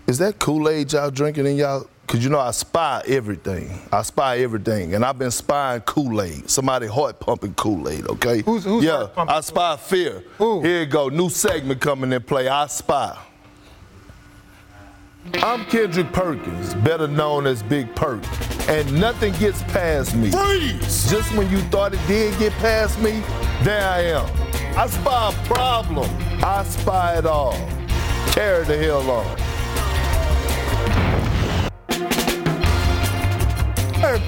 is 0.07 0.19
that 0.19 0.39
Kool-Aid 0.39 0.93
y'all 0.93 1.11
drinking 1.11 1.47
in 1.47 1.57
y'all? 1.57 1.89
Because 2.07 2.23
you 2.23 2.31
know 2.31 2.39
I 2.39 2.53
spy 2.53 3.03
everything. 3.09 3.81
I 3.93 4.03
spy 4.03 4.39
everything, 4.39 4.95
and 4.95 5.05
I've 5.05 5.19
been 5.19 5.33
spying 5.33 5.81
Kool-Aid. 5.81 6.49
Somebody 6.49 6.87
heart 6.87 7.19
pumping 7.19 7.55
Kool-Aid, 7.55 8.07
okay? 8.09 8.43
Who's- 8.43 8.63
who's 8.65 8.85
yeah, 8.85 8.93
heart 8.99 9.15
pumping 9.17 9.35
I 9.37 9.41
spy 9.41 9.77
fear. 9.77 10.23
Here 10.39 10.81
you 10.81 10.87
go, 10.87 11.09
new 11.09 11.29
segment 11.29 11.81
coming 11.81 12.13
in 12.13 12.23
play. 12.23 12.47
I 12.49 12.69
spy. 12.69 13.17
I'm 15.43 15.65
Kendrick 15.65 16.13
Perkins, 16.13 16.75
better 16.75 17.09
known 17.09 17.49
as 17.49 17.61
Big 17.65 17.93
Perk, 17.97 18.23
and 18.69 19.01
nothing 19.01 19.33
gets 19.41 19.61
past 19.65 20.15
me. 20.15 20.31
Freeze! 20.31 21.11
Just 21.11 21.35
when 21.35 21.51
you 21.51 21.59
thought 21.63 21.93
it 21.93 22.01
did 22.07 22.39
get 22.39 22.53
past 22.55 23.01
me, 23.01 23.21
there 23.65 23.83
I 23.89 24.03
am. 24.03 24.27
I 24.79 24.87
spy 24.87 25.31
a 25.33 25.47
problem. 25.47 26.09
I 26.45 26.63
spy 26.63 27.19
it 27.19 27.27
all. 27.27 27.59
Carry 28.29 28.65
the 28.65 28.77
hell 28.79 29.11
on. 29.11 29.37
Perk, 34.07 34.21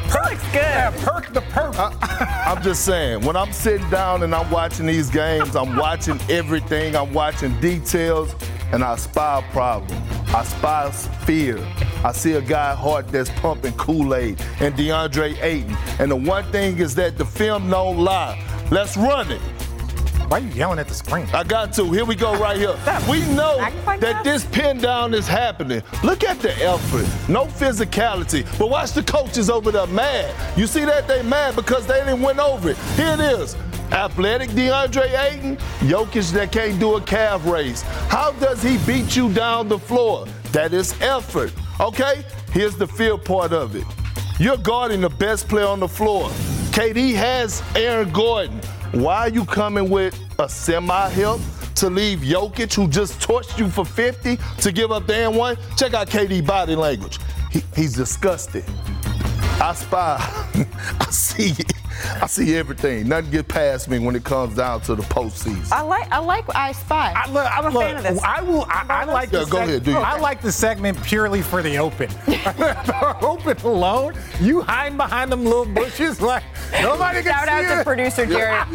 good. 0.53 0.55
Yeah, 0.55 0.91
perk 1.05 1.33
the 1.33 1.41
perk. 1.41 1.77
I'm 1.79 2.61
just 2.65 2.85
saying, 2.85 3.25
when 3.25 3.37
I'm 3.37 3.53
sitting 3.53 3.89
down 3.91 4.25
and 4.25 4.35
I'm 4.35 4.51
watching 4.51 4.87
these 4.87 5.09
games, 5.09 5.55
I'm 5.55 5.77
watching 5.77 6.21
everything, 6.29 6.97
I'm 6.97 7.13
watching 7.13 7.59
details, 7.61 8.35
and 8.73 8.83
I 8.83 8.97
spy 8.97 9.39
a 9.39 9.53
problem. 9.53 10.03
I 10.35 10.43
spy 10.43 10.91
fear. 10.91 11.65
I 12.03 12.11
see 12.11 12.33
a 12.33 12.43
guy 12.43 12.75
heart 12.75 13.07
that's 13.09 13.31
pumping 13.39 13.73
Kool-Aid 13.75 14.41
and 14.59 14.75
DeAndre 14.75 15.41
Ayton. 15.41 15.77
And 16.01 16.11
the 16.11 16.17
one 16.17 16.51
thing 16.51 16.79
is 16.79 16.97
that 16.97 17.17
the 17.17 17.25
film 17.25 17.71
don't 17.71 17.99
lie. 17.99 18.45
Let's 18.73 18.97
run 18.97 19.31
it. 19.31 19.41
Why 20.29 20.39
are 20.39 20.41
you 20.43 20.51
yelling 20.51 20.79
at 20.79 20.89
the 20.89 20.95
screen? 20.95 21.27
I 21.33 21.43
got 21.43 21.73
to. 21.75 21.91
Here 21.91 22.05
we 22.05 22.15
go 22.15 22.39
right 22.39 22.59
here. 22.59 22.77
We 23.09 23.21
know 23.35 23.57
that 23.99 24.21
this 24.25 24.45
pin 24.45 24.77
down 24.77 25.15
is 25.15 25.27
happening. 25.27 25.83
Look 26.05 26.23
at 26.23 26.39
the 26.41 26.55
effort. 26.63 27.07
No 27.31 27.47
physicality. 27.47 28.47
But 28.59 28.69
watch 28.69 28.93
the 28.93 29.03
coaches 29.03 29.49
over 29.49 29.73
there 29.73 29.87
mad. 29.87 30.35
You 30.59 30.67
see 30.67 30.85
that 30.85 31.09
they 31.09 31.23
mad 31.23 31.57
because 31.57 31.87
they 31.87 32.01
didn't 32.01 32.21
win 32.21 32.39
over 32.39 32.71
it. 32.71 32.77
Here 32.97 33.15
it 33.15 33.21
is. 33.21 33.57
Athletic 33.91 34.51
DeAndre 34.51 35.19
Ayton, 35.19 35.57
Jokic 35.89 36.31
that 36.33 36.53
can't 36.53 36.79
do 36.79 36.97
a 36.97 37.01
calf 37.01 37.47
raise. 37.47 37.81
How 38.11 38.33
does 38.33 38.63
he 38.63 38.77
beat 38.87 39.17
you 39.17 39.33
down 39.33 39.67
the 39.67 39.79
floor? 39.79 40.27
That 40.53 40.75
is 40.75 40.95
effort. 41.01 41.55
Okay? 41.81 42.23
Here's 42.53 42.77
the 42.77 42.87
field 42.87 43.25
part 43.25 43.55
of 43.55 43.77
it. 43.77 43.85
You're 44.39 44.59
guarding 44.59 45.01
the 45.01 45.09
best 45.09 45.49
player 45.49 45.67
on 45.67 45.81
the 45.81 45.89
floor. 45.89 46.29
KD 46.71 47.15
has 47.15 47.63
Aaron 47.75 48.13
Gordon. 48.13 48.61
Why 48.93 49.19
are 49.19 49.29
you 49.29 49.45
coming 49.45 49.91
with 49.91 50.19
a 50.39 50.49
semi 50.49 51.09
help 51.11 51.41
to 51.77 51.91
leave 51.91 52.21
Jokic, 52.21 52.75
who 52.75 52.89
just 52.89 53.21
torched 53.21 53.59
you 53.59 53.69
for 53.69 53.85
50, 53.85 54.39
to 54.63 54.73
give 54.73 54.91
up 54.91 55.09
and 55.11 55.37
one? 55.37 55.57
Check 55.77 55.93
out 55.95 56.09
KD 56.09 56.47
body 56.47 56.75
language. 56.75 57.19
He, 57.51 57.63
he's 57.77 57.95
disgusted. 57.95 58.65
I 59.61 59.75
spy. 59.75 60.17
I 61.01 61.07
see 61.11 61.51
it. 61.51 61.73
I 62.23 62.27
see 62.27 62.57
everything. 62.57 63.09
Nothing 63.09 63.31
get 63.31 63.49
past 63.49 63.89
me 63.89 63.99
when 63.99 64.15
it 64.17 64.25
comes 64.25 64.55
down 64.57 64.81
to 64.83 64.95
the 64.95 65.03
postseason. 65.03 65.71
I 65.73 65.83
like 65.83 66.11
I 66.13 66.19
like 66.19 66.45
I 66.55 66.73
Spy. 66.73 67.13
I, 67.17 67.31
look, 67.31 67.47
I'm 67.51 67.67
a 67.67 67.71
look, 67.71 67.83
fan 67.83 67.97
of 67.97 68.03
this. 68.03 68.23
I 68.23 68.41
will. 68.43 68.65
I, 68.69 68.85
I 68.89 69.05
like. 69.05 69.33
Yeah, 69.33 69.41
the 69.41 69.47
go 69.51 69.59
seg- 69.59 69.65
ahead, 69.65 69.85
do 69.85 69.91
your 69.93 70.01
I 70.05 70.19
like 70.19 70.41
the 70.41 70.53
segment 70.53 71.03
purely 71.03 71.43
for 71.43 71.63
the 71.63 71.77
open. 71.79 72.09
the 72.27 73.19
open 73.23 73.57
alone. 73.67 74.15
You 74.41 74.61
hide 74.63 74.97
behind 74.97 75.33
them 75.33 75.45
little 75.45 75.65
bushes 75.67 76.21
like 76.21 76.43
nobody 76.83 77.23
can 77.23 77.33
Shout 77.33 77.45
see 77.45 77.51
out 77.51 77.75
to 77.75 77.81
it. 77.81 77.85
producer 77.85 78.27
Jerry. 78.27 78.59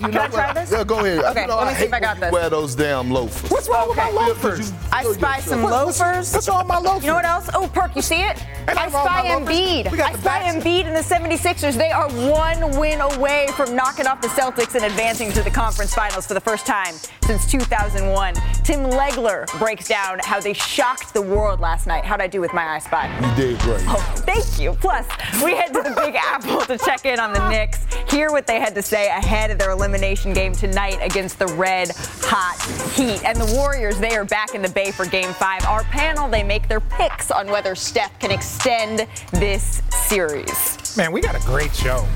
You 0.00 0.08
Can 0.08 0.16
I 0.18 0.28
try 0.28 0.46
what? 0.46 0.54
this? 0.54 0.72
Yeah, 0.72 0.84
go 0.84 0.98
ahead. 1.00 1.18
Okay, 1.24 1.42
you 1.42 1.46
know, 1.46 1.56
let 1.56 1.66
me 1.66 1.72
I 1.72 1.74
see 1.78 1.84
if 1.84 1.92
I 1.92 2.00
got 2.00 2.18
this. 2.20 2.32
Wear 2.32 2.50
those 2.50 2.74
damn 2.74 3.10
loafers. 3.10 3.50
What's 3.50 3.68
wrong 3.68 3.88
with 3.88 3.96
my 3.96 4.10
loafers? 4.10 4.72
I 4.92 5.04
spy 5.04 5.40
some 5.40 5.62
loafers. 5.62 6.32
What's 6.32 6.48
on 6.48 6.66
my 6.66 6.78
loafers? 6.78 7.02
You 7.04 7.10
know 7.10 7.14
what 7.16 7.24
else? 7.24 7.48
Oh, 7.54 7.68
Perk, 7.72 7.94
you 7.96 8.02
see 8.02 8.22
it? 8.22 8.42
I 8.68 8.74
nothing 8.74 8.92
wrong 8.94 9.04
with 9.04 9.48
spy. 9.48 9.82
Embiid. 9.84 10.00
I 10.00 10.12
spy. 10.14 10.40
Embiid 10.52 10.84
and 10.86 10.96
the 10.96 11.00
76ers. 11.00 11.74
They 11.76 11.90
are 11.90 12.08
one 12.10 12.53
win 12.62 13.00
away 13.00 13.48
from 13.56 13.74
knocking 13.74 14.06
off 14.06 14.20
the 14.20 14.28
Celtics 14.28 14.74
and 14.74 14.84
advancing 14.84 15.32
to 15.32 15.42
the 15.42 15.50
conference 15.50 15.94
finals 15.94 16.26
for 16.26 16.34
the 16.34 16.40
first 16.40 16.66
time 16.66 16.94
since 17.24 17.50
2001. 17.50 18.34
Tim 18.62 18.80
Legler 18.90 19.46
breaks 19.58 19.88
down 19.88 20.20
how 20.22 20.40
they 20.40 20.52
shocked 20.52 21.14
the 21.14 21.22
world 21.22 21.60
last 21.60 21.86
night. 21.86 22.04
How'd 22.04 22.20
I 22.20 22.26
do 22.26 22.40
with 22.40 22.52
my 22.52 22.64
I 22.64 22.78
Spy? 22.78 23.06
You 23.20 23.36
did 23.36 23.58
great. 23.60 23.82
Oh, 23.88 24.14
thank 24.18 24.58
you. 24.58 24.72
Plus, 24.80 25.06
we 25.42 25.54
head 25.54 25.68
to 25.74 25.82
the 25.82 25.94
Big 26.04 26.14
Apple 26.18 26.53
to 26.66 26.78
check 26.78 27.04
in 27.04 27.18
on 27.18 27.32
the 27.32 27.48
Knicks, 27.48 27.86
hear 28.10 28.30
what 28.30 28.46
they 28.46 28.60
had 28.60 28.74
to 28.74 28.82
say 28.82 29.08
ahead 29.08 29.50
of 29.50 29.58
their 29.58 29.70
elimination 29.70 30.32
game 30.32 30.52
tonight 30.52 30.98
against 31.02 31.38
the 31.38 31.46
Red 31.48 31.90
Hot 32.22 32.60
Heat. 32.94 33.24
And 33.24 33.38
the 33.38 33.54
Warriors, 33.54 33.98
they 33.98 34.16
are 34.16 34.24
back 34.24 34.54
in 34.54 34.62
the 34.62 34.68
Bay 34.68 34.90
for 34.90 35.06
Game 35.06 35.32
5. 35.32 35.64
Our 35.66 35.84
panel, 35.84 36.28
they 36.28 36.42
make 36.42 36.68
their 36.68 36.80
picks 36.80 37.30
on 37.30 37.48
whether 37.48 37.74
Steph 37.74 38.18
can 38.18 38.30
extend 38.30 39.06
this 39.32 39.82
series. 40.08 40.96
Man, 40.96 41.12
we 41.12 41.20
got 41.20 41.34
a 41.34 41.46
great 41.46 41.74
show. 41.74 42.06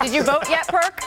Did 0.00 0.12
you 0.12 0.22
vote 0.22 0.48
yet, 0.48 0.68
Perk? 0.68 1.00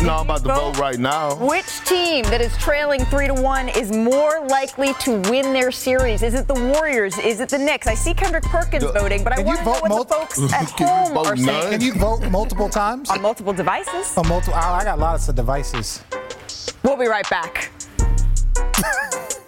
No, 0.00 0.14
I'm 0.16 0.24
about 0.26 0.38
to 0.38 0.44
Vote. 0.48 0.74
vote 0.76 0.78
right 0.78 0.98
now. 0.98 1.34
Which 1.44 1.80
team 1.84 2.24
that 2.26 2.40
is 2.40 2.56
trailing 2.56 3.04
three 3.06 3.26
to 3.26 3.34
one 3.34 3.68
is 3.68 3.90
more 3.92 4.46
likely 4.48 4.94
to 5.00 5.20
win 5.28 5.52
their 5.52 5.70
series? 5.72 6.22
Is 6.22 6.34
it 6.34 6.46
the 6.46 6.54
Warriors? 6.54 7.18
Is 7.18 7.40
it 7.40 7.48
the 7.48 7.58
Knicks? 7.58 7.86
I 7.88 7.94
see 7.94 8.14
Kendrick 8.14 8.44
Perkins 8.44 8.84
Go- 8.84 8.92
voting, 8.92 9.24
but 9.24 9.32
I 9.38 9.42
want 9.42 9.58
to 9.58 9.64
know 9.64 9.72
vote 9.72 9.82
what 9.82 9.88
mul- 9.90 10.04
the 10.04 10.14
folks 10.14 10.38
at 10.54 10.70
home 10.70 11.12
vote 11.14 11.26
are 11.26 11.36
saying. 11.36 11.46
none? 11.46 11.70
Can 11.72 11.80
you 11.80 11.92
vote 11.94 12.22
multiple 12.30 12.68
times? 12.68 13.10
on 13.18 13.20
multiple 13.20 13.52
devices. 13.52 14.16
On 14.16 14.26
multiple. 14.28 14.54
I 14.54 14.78
I 14.80 14.84
got 14.84 14.98
lots 14.98 15.28
of 15.28 15.34
devices. 15.34 16.02
We'll 16.84 16.96
be 16.96 17.06
right 17.06 17.28
back. 17.28 17.70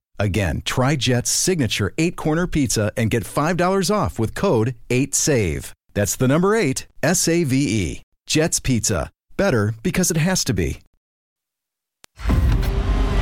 Again, 0.21 0.61
try 0.63 0.97
Jet's 0.97 1.31
signature 1.31 1.95
eight 1.97 2.15
corner 2.15 2.45
pizza 2.45 2.91
and 2.95 3.09
get 3.09 3.23
$5 3.23 3.89
off 3.89 4.19
with 4.19 4.35
code 4.35 4.75
8SAVE. 4.91 5.71
That's 5.95 6.15
the 6.15 6.27
number 6.27 6.53
eight, 6.53 6.85
S 7.01 7.27
A 7.27 7.43
V 7.43 7.55
E. 7.57 8.01
Jet's 8.27 8.59
Pizza. 8.59 9.09
Better 9.35 9.73
because 9.81 10.11
it 10.11 10.17
has 10.17 10.43
to 10.43 10.53
be. 10.53 10.79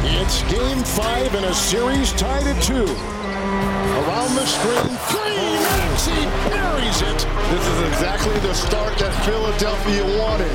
It's 0.03 0.43
game 0.51 0.83
five 0.83 1.33
in 1.35 1.45
a 1.45 1.53
series 1.53 2.11
tied 2.11 2.45
at 2.45 2.61
two. 2.61 2.83
Around 2.83 4.35
the 4.35 4.45
screen, 4.45 4.91
three, 5.07 5.55
Maxey 5.79 6.27
buries 6.51 7.01
it. 7.01 7.19
This 7.47 7.65
is 7.65 7.79
exactly 7.93 8.37
the 8.39 8.53
start 8.53 8.97
that 8.97 9.15
Philadelphia 9.23 10.03
wanted. 10.19 10.51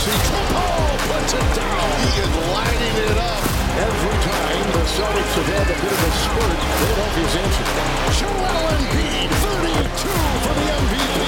See, 0.00 0.20
Paul 0.56 0.96
puts 1.12 1.34
it 1.34 1.48
down. 1.54 2.00
He 2.00 2.20
is 2.24 2.32
lighting 2.48 2.96
it 3.12 3.18
up. 3.18 3.59
Every 3.78 4.16
time 4.26 4.66
the 4.72 4.82
Celtics 4.82 5.34
have 5.38 5.46
had 5.46 5.70
a 5.70 5.76
bit 5.78 5.92
of 5.94 6.02
a 6.02 6.10
spurt, 6.10 6.58
Philadelphia's 6.80 7.36
answered. 7.38 7.70
Joel 8.18 8.66
Embiid, 8.74 9.30
32 9.30 10.10
for 10.42 10.54
the 10.58 10.66
MVP. 10.74 11.18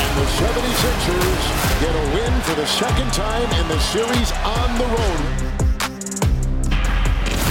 And 0.00 0.12
the 0.16 0.26
76ers 0.40 1.44
get 1.80 1.94
a 1.94 2.04
win 2.14 2.32
for 2.40 2.54
the 2.54 2.66
second 2.66 3.12
time 3.12 3.48
in 3.60 3.68
the 3.68 3.78
series 3.80 4.32
on 4.32 4.78
the 4.78 4.86
road. 4.96 5.20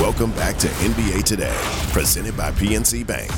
Welcome 0.01 0.31
back 0.31 0.57
to 0.57 0.67
NBA 0.67 1.23
Today, 1.23 1.55
presented 1.91 2.35
by 2.35 2.51
PNC 2.51 3.05
Bank. 3.05 3.29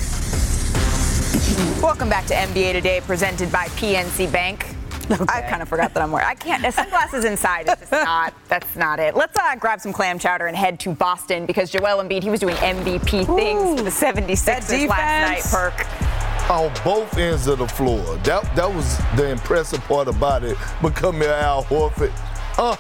Welcome 1.84 2.10
back 2.10 2.26
to 2.28 2.34
NBA 2.34 2.72
Today, 2.72 3.02
presented 3.02 3.52
by 3.52 3.68
PNC 3.70 4.32
Bank. 4.32 4.75
I 5.30 5.42
kind 5.42 5.62
of 5.62 5.70
forgot 5.70 5.94
that 5.94 6.02
I'm 6.04 6.12
wearing. 6.12 6.28
I 6.28 6.36
can't. 6.36 6.74
Sunglasses 6.74 7.26
inside 7.26 7.68
is 7.70 7.76
just 7.80 7.92
not. 7.92 8.34
That's 8.48 8.76
not 8.76 9.00
it. 9.00 9.16
Let's 9.16 9.38
uh, 9.38 9.56
grab 9.56 9.80
some 9.82 9.94
clam 9.94 10.18
chowder 10.20 10.48
and 10.48 10.56
head 10.58 10.80
to 10.82 10.92
Boston 10.94 11.46
because 11.46 11.70
Joel 11.72 12.04
Embiid 12.04 12.24
he 12.24 12.30
was 12.30 12.40
doing 12.40 12.56
MVP 12.56 13.26
things 13.36 13.80
for 13.80 13.84
the 13.84 13.90
76ers 13.92 14.88
last 14.90 15.54
night. 15.54 15.74
Perk. 15.74 16.50
on 16.50 16.72
both 16.84 17.18
ends 17.18 17.48
of 17.48 17.60
the 17.60 17.68
floor. 17.68 18.18
That 18.18 18.44
that 18.56 18.74
was 18.74 18.98
the 19.16 19.30
impressive 19.30 19.82
part 19.82 20.08
about 20.08 20.44
it. 20.44 20.58
Becoming 20.82 21.28
Al 21.28 21.64
Horford. 21.66 22.12
Uh, 22.58 22.76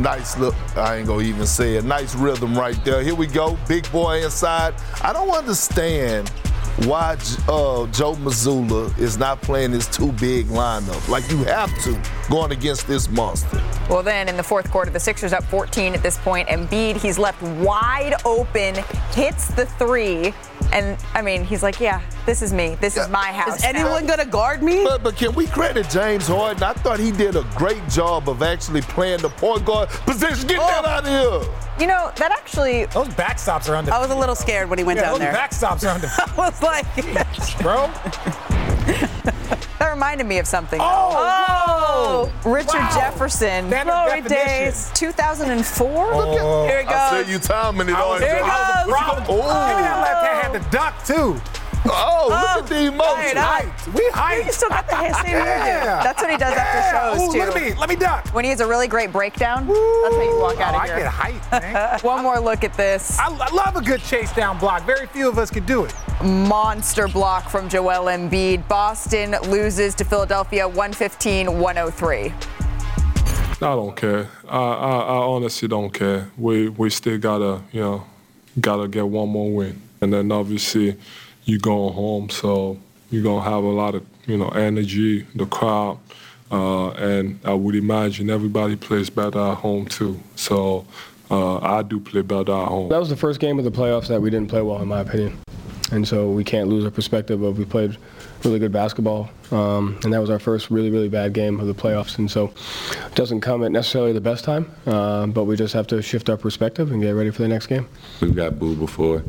nice 0.00 0.38
look. 0.38 0.54
I 0.76 0.96
ain't 0.96 1.06
gonna 1.06 1.22
even 1.22 1.46
say 1.46 1.76
it. 1.76 1.84
Nice 1.84 2.14
rhythm 2.14 2.54
right 2.58 2.82
there. 2.84 3.02
Here 3.02 3.14
we 3.14 3.26
go. 3.26 3.58
Big 3.68 3.90
boy 3.92 4.24
inside. 4.24 4.74
I 5.02 5.12
don't 5.12 5.30
understand 5.30 6.30
why 6.86 7.12
uh, 7.48 7.86
Joe 7.88 8.14
Mazzulla 8.14 8.96
is 8.98 9.18
not 9.18 9.42
playing 9.42 9.72
his 9.72 9.86
two 9.86 10.12
big 10.12 10.46
lineup. 10.46 11.08
Like 11.08 11.28
you 11.30 11.38
have 11.44 11.76
to 11.84 12.00
going 12.30 12.52
against 12.52 12.86
this 12.86 13.08
monster. 13.10 13.62
Well, 13.88 14.02
then 14.02 14.28
in 14.28 14.36
the 14.36 14.42
fourth 14.42 14.70
quarter, 14.70 14.90
the 14.90 15.00
Sixers 15.00 15.32
up 15.32 15.44
14 15.44 15.94
at 15.94 16.02
this 16.02 16.16
point. 16.18 16.48
Embiid, 16.48 16.96
he's 16.96 17.18
left 17.18 17.42
wide 17.42 18.14
open, 18.24 18.76
hits 19.12 19.48
the 19.48 19.66
three, 19.66 20.32
and 20.72 20.98
I 21.14 21.22
mean, 21.22 21.44
he's 21.44 21.62
like, 21.62 21.80
"Yeah, 21.80 22.00
this 22.26 22.42
is 22.42 22.52
me. 22.52 22.76
This 22.80 22.96
is 22.96 23.08
my 23.08 23.32
house." 23.32 23.58
Is 23.58 23.64
anyone 23.64 24.06
gonna 24.06 24.24
guard 24.24 24.62
me? 24.62 24.84
But, 24.84 25.02
but 25.02 25.16
can 25.16 25.34
we 25.34 25.46
credit 25.46 25.88
James 25.90 26.26
Harden? 26.26 26.62
I 26.62 26.72
thought 26.74 26.98
he 26.98 27.10
did 27.10 27.36
a 27.36 27.44
great 27.56 27.86
job 27.88 28.28
of 28.28 28.42
actually 28.42 28.82
playing 28.82 29.20
the 29.20 29.30
point 29.30 29.64
guard 29.64 29.88
position. 29.88 30.48
Get 30.48 30.58
that 30.58 30.84
oh. 30.84 30.88
out 30.88 31.06
of 31.06 31.10
here. 31.10 31.54
You 31.80 31.86
know, 31.86 32.12
that 32.16 32.32
actually. 32.32 32.86
Those 32.86 33.08
backstops 33.08 33.68
are 33.68 33.76
under. 33.76 33.92
I 33.92 33.98
was 33.98 34.10
a 34.10 34.16
little 34.16 34.34
scared 34.34 34.68
when 34.68 34.78
he 34.78 34.84
went 34.84 34.98
yeah, 34.98 35.10
down 35.10 35.12
those 35.12 35.20
there. 35.20 35.34
backstops 35.34 35.84
are 35.84 35.94
under. 35.94 36.08
I 36.18 36.34
was 36.36 36.62
like, 36.62 36.86
bro. 37.62 37.90
That 40.00 40.06
reminded 40.06 40.26
me 40.28 40.38
of 40.38 40.46
something. 40.46 40.80
Oh, 40.82 42.30
Oh, 42.42 42.50
Richard 42.50 42.72
Wow. 42.78 42.90
Jefferson. 42.94 43.68
Standard 43.68 43.92
Glory 43.92 44.20
days. 44.22 44.90
2004. 44.94 45.88
Oh. 46.10 46.66
here 46.66 46.78
it 46.80 46.84
goes. 46.84 46.94
I 46.94 47.22
see 47.22 47.32
you 47.32 47.38
timing 47.38 47.90
oh, 47.90 47.92
it 47.92 47.96
I 47.96 48.00
on 48.02 48.22
Here 48.22 48.36
it 48.36 48.42
I 48.42 48.46
was 48.46 48.86
a 48.86 48.88
goes. 48.88 48.96
problem. 48.98 49.24
Oh. 49.28 49.66
Maybe 49.68 49.82
that 49.82 50.00
left 50.00 50.26
hand 50.26 50.54
had 50.54 50.62
the 50.62 50.70
duck 50.70 51.04
too. 51.04 51.38
Oh, 51.86 52.26
look 52.28 52.38
oh, 52.42 52.58
at 52.60 52.66
the 52.68 52.86
emotion. 52.86 53.36
Right, 53.38 53.64
Hyped. 53.66 53.94
We 53.94 54.02
hyped. 54.12 54.44
He 54.44 54.52
still 54.52 54.68
got 54.68 54.86
the 54.86 54.96
same 55.14 55.34
energy. 55.34 55.46
Yeah. 55.66 56.02
That's 56.02 56.20
what 56.20 56.30
he 56.30 56.36
does 56.36 56.54
after 56.54 57.16
shows 57.18 57.28
Ooh, 57.28 57.32
too. 57.32 57.38
Look 57.38 57.56
at 57.56 57.62
me. 57.62 57.74
Let 57.80 57.88
me 57.88 57.96
duck. 57.96 58.28
When 58.34 58.44
he 58.44 58.50
has 58.50 58.60
a 58.60 58.66
really 58.66 58.86
great 58.86 59.10
breakdown, 59.12 59.66
that's 59.66 60.14
how 60.14 60.22
you 60.22 60.38
walk 60.38 60.60
out 60.60 60.74
Oh, 60.74 60.76
of 60.76 60.82
I 60.82 60.86
get 60.86 61.10
hyped, 61.12 61.62
man. 61.62 61.98
One 62.02 62.22
more 62.22 62.38
look 62.38 62.64
at 62.64 62.74
this 62.74 63.18
I, 63.18 63.28
I 63.28 63.50
love 63.54 63.76
a 63.76 63.80
good 63.82 64.02
chase 64.02 64.32
down 64.34 64.58
block. 64.58 64.84
Very 64.84 65.06
few 65.06 65.28
of 65.28 65.38
us 65.38 65.50
could 65.50 65.64
do 65.66 65.84
it. 65.84 65.94
monster 66.22 67.08
block 67.08 67.48
from 67.48 67.68
Joel 67.68 68.04
Embiid. 68.06 68.68
Boston 68.68 69.34
loses 69.50 69.94
to 69.96 70.04
Philadelphia 70.04 70.68
115-103. 70.68 72.32
I 73.62 73.74
don't 73.74 73.94
care. 73.96 74.28
I, 74.48 74.56
I, 74.58 74.98
I 75.00 75.16
honestly 75.16 75.68
don't 75.68 75.90
care. 75.90 76.30
We 76.38 76.68
we 76.70 76.88
still 76.90 77.18
gotta 77.18 77.62
you 77.72 77.80
know 77.80 78.06
gotta 78.60 78.88
get 78.88 79.06
one 79.06 79.28
more 79.28 79.50
win, 79.50 79.80
and 80.00 80.12
then 80.12 80.32
obviously 80.32 80.96
you 81.50 81.58
going 81.58 81.92
home, 81.92 82.30
so 82.30 82.78
you're 83.10 83.22
gonna 83.22 83.42
have 83.42 83.64
a 83.64 83.68
lot 83.68 83.94
of 83.94 84.06
you 84.26 84.36
know 84.36 84.48
energy. 84.48 85.26
The 85.34 85.46
crowd 85.46 85.98
uh, 86.50 86.90
and 86.90 87.38
I 87.44 87.54
would 87.54 87.76
imagine 87.76 88.28
everybody 88.28 88.76
plays 88.76 89.08
better 89.08 89.38
at 89.38 89.58
home 89.58 89.86
too. 89.86 90.20
So 90.34 90.84
uh, 91.30 91.58
I 91.58 91.82
do 91.82 92.00
play 92.00 92.22
better 92.22 92.52
at 92.52 92.68
home. 92.68 92.88
That 92.88 92.98
was 92.98 93.08
the 93.08 93.16
first 93.16 93.40
game 93.40 93.58
of 93.58 93.64
the 93.64 93.70
playoffs 93.70 94.08
that 94.08 94.20
we 94.20 94.30
didn't 94.30 94.48
play 94.48 94.62
well, 94.62 94.82
in 94.82 94.88
my 94.88 95.00
opinion. 95.00 95.38
And 95.92 96.06
so 96.06 96.30
we 96.30 96.44
can't 96.44 96.68
lose 96.68 96.84
our 96.84 96.90
perspective 96.90 97.42
of 97.42 97.58
we 97.58 97.64
played 97.64 97.96
really 98.44 98.58
good 98.58 98.72
basketball. 98.72 99.28
Um, 99.50 99.98
and 100.04 100.12
that 100.12 100.20
was 100.20 100.30
our 100.30 100.38
first 100.38 100.70
really, 100.70 100.90
really 100.90 101.08
bad 101.08 101.32
game 101.32 101.58
of 101.58 101.66
the 101.66 101.74
playoffs. 101.74 102.18
And 102.18 102.30
so 102.30 102.52
it 103.06 103.14
doesn't 103.14 103.40
come 103.40 103.64
at 103.64 103.72
necessarily 103.72 104.12
the 104.12 104.20
best 104.20 104.44
time, 104.44 104.70
uh, 104.86 105.26
but 105.26 105.44
we 105.44 105.56
just 105.56 105.74
have 105.74 105.88
to 105.88 106.00
shift 106.00 106.30
our 106.30 106.36
perspective 106.36 106.92
and 106.92 107.02
get 107.02 107.10
ready 107.10 107.30
for 107.30 107.42
the 107.42 107.48
next 107.48 107.66
game. 107.66 107.88
We've 108.20 108.34
got 108.34 108.58
booed 108.58 108.78
before, 108.78 109.24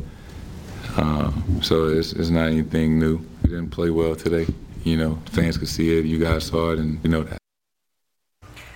uh, 0.96 1.30
so 1.60 1.88
it's, 1.88 2.12
it's 2.12 2.30
not 2.30 2.48
anything 2.48 2.98
new. 2.98 3.18
We 3.42 3.50
didn't 3.50 3.70
play 3.70 3.90
well 3.90 4.14
today. 4.14 4.46
You 4.84 4.96
know, 4.96 5.18
fans 5.26 5.58
could 5.58 5.68
see 5.68 5.98
it, 5.98 6.04
you 6.04 6.18
guys 6.18 6.46
saw 6.46 6.72
it, 6.72 6.78
and 6.78 6.98
you 7.04 7.10
know 7.10 7.22
that. 7.22 7.41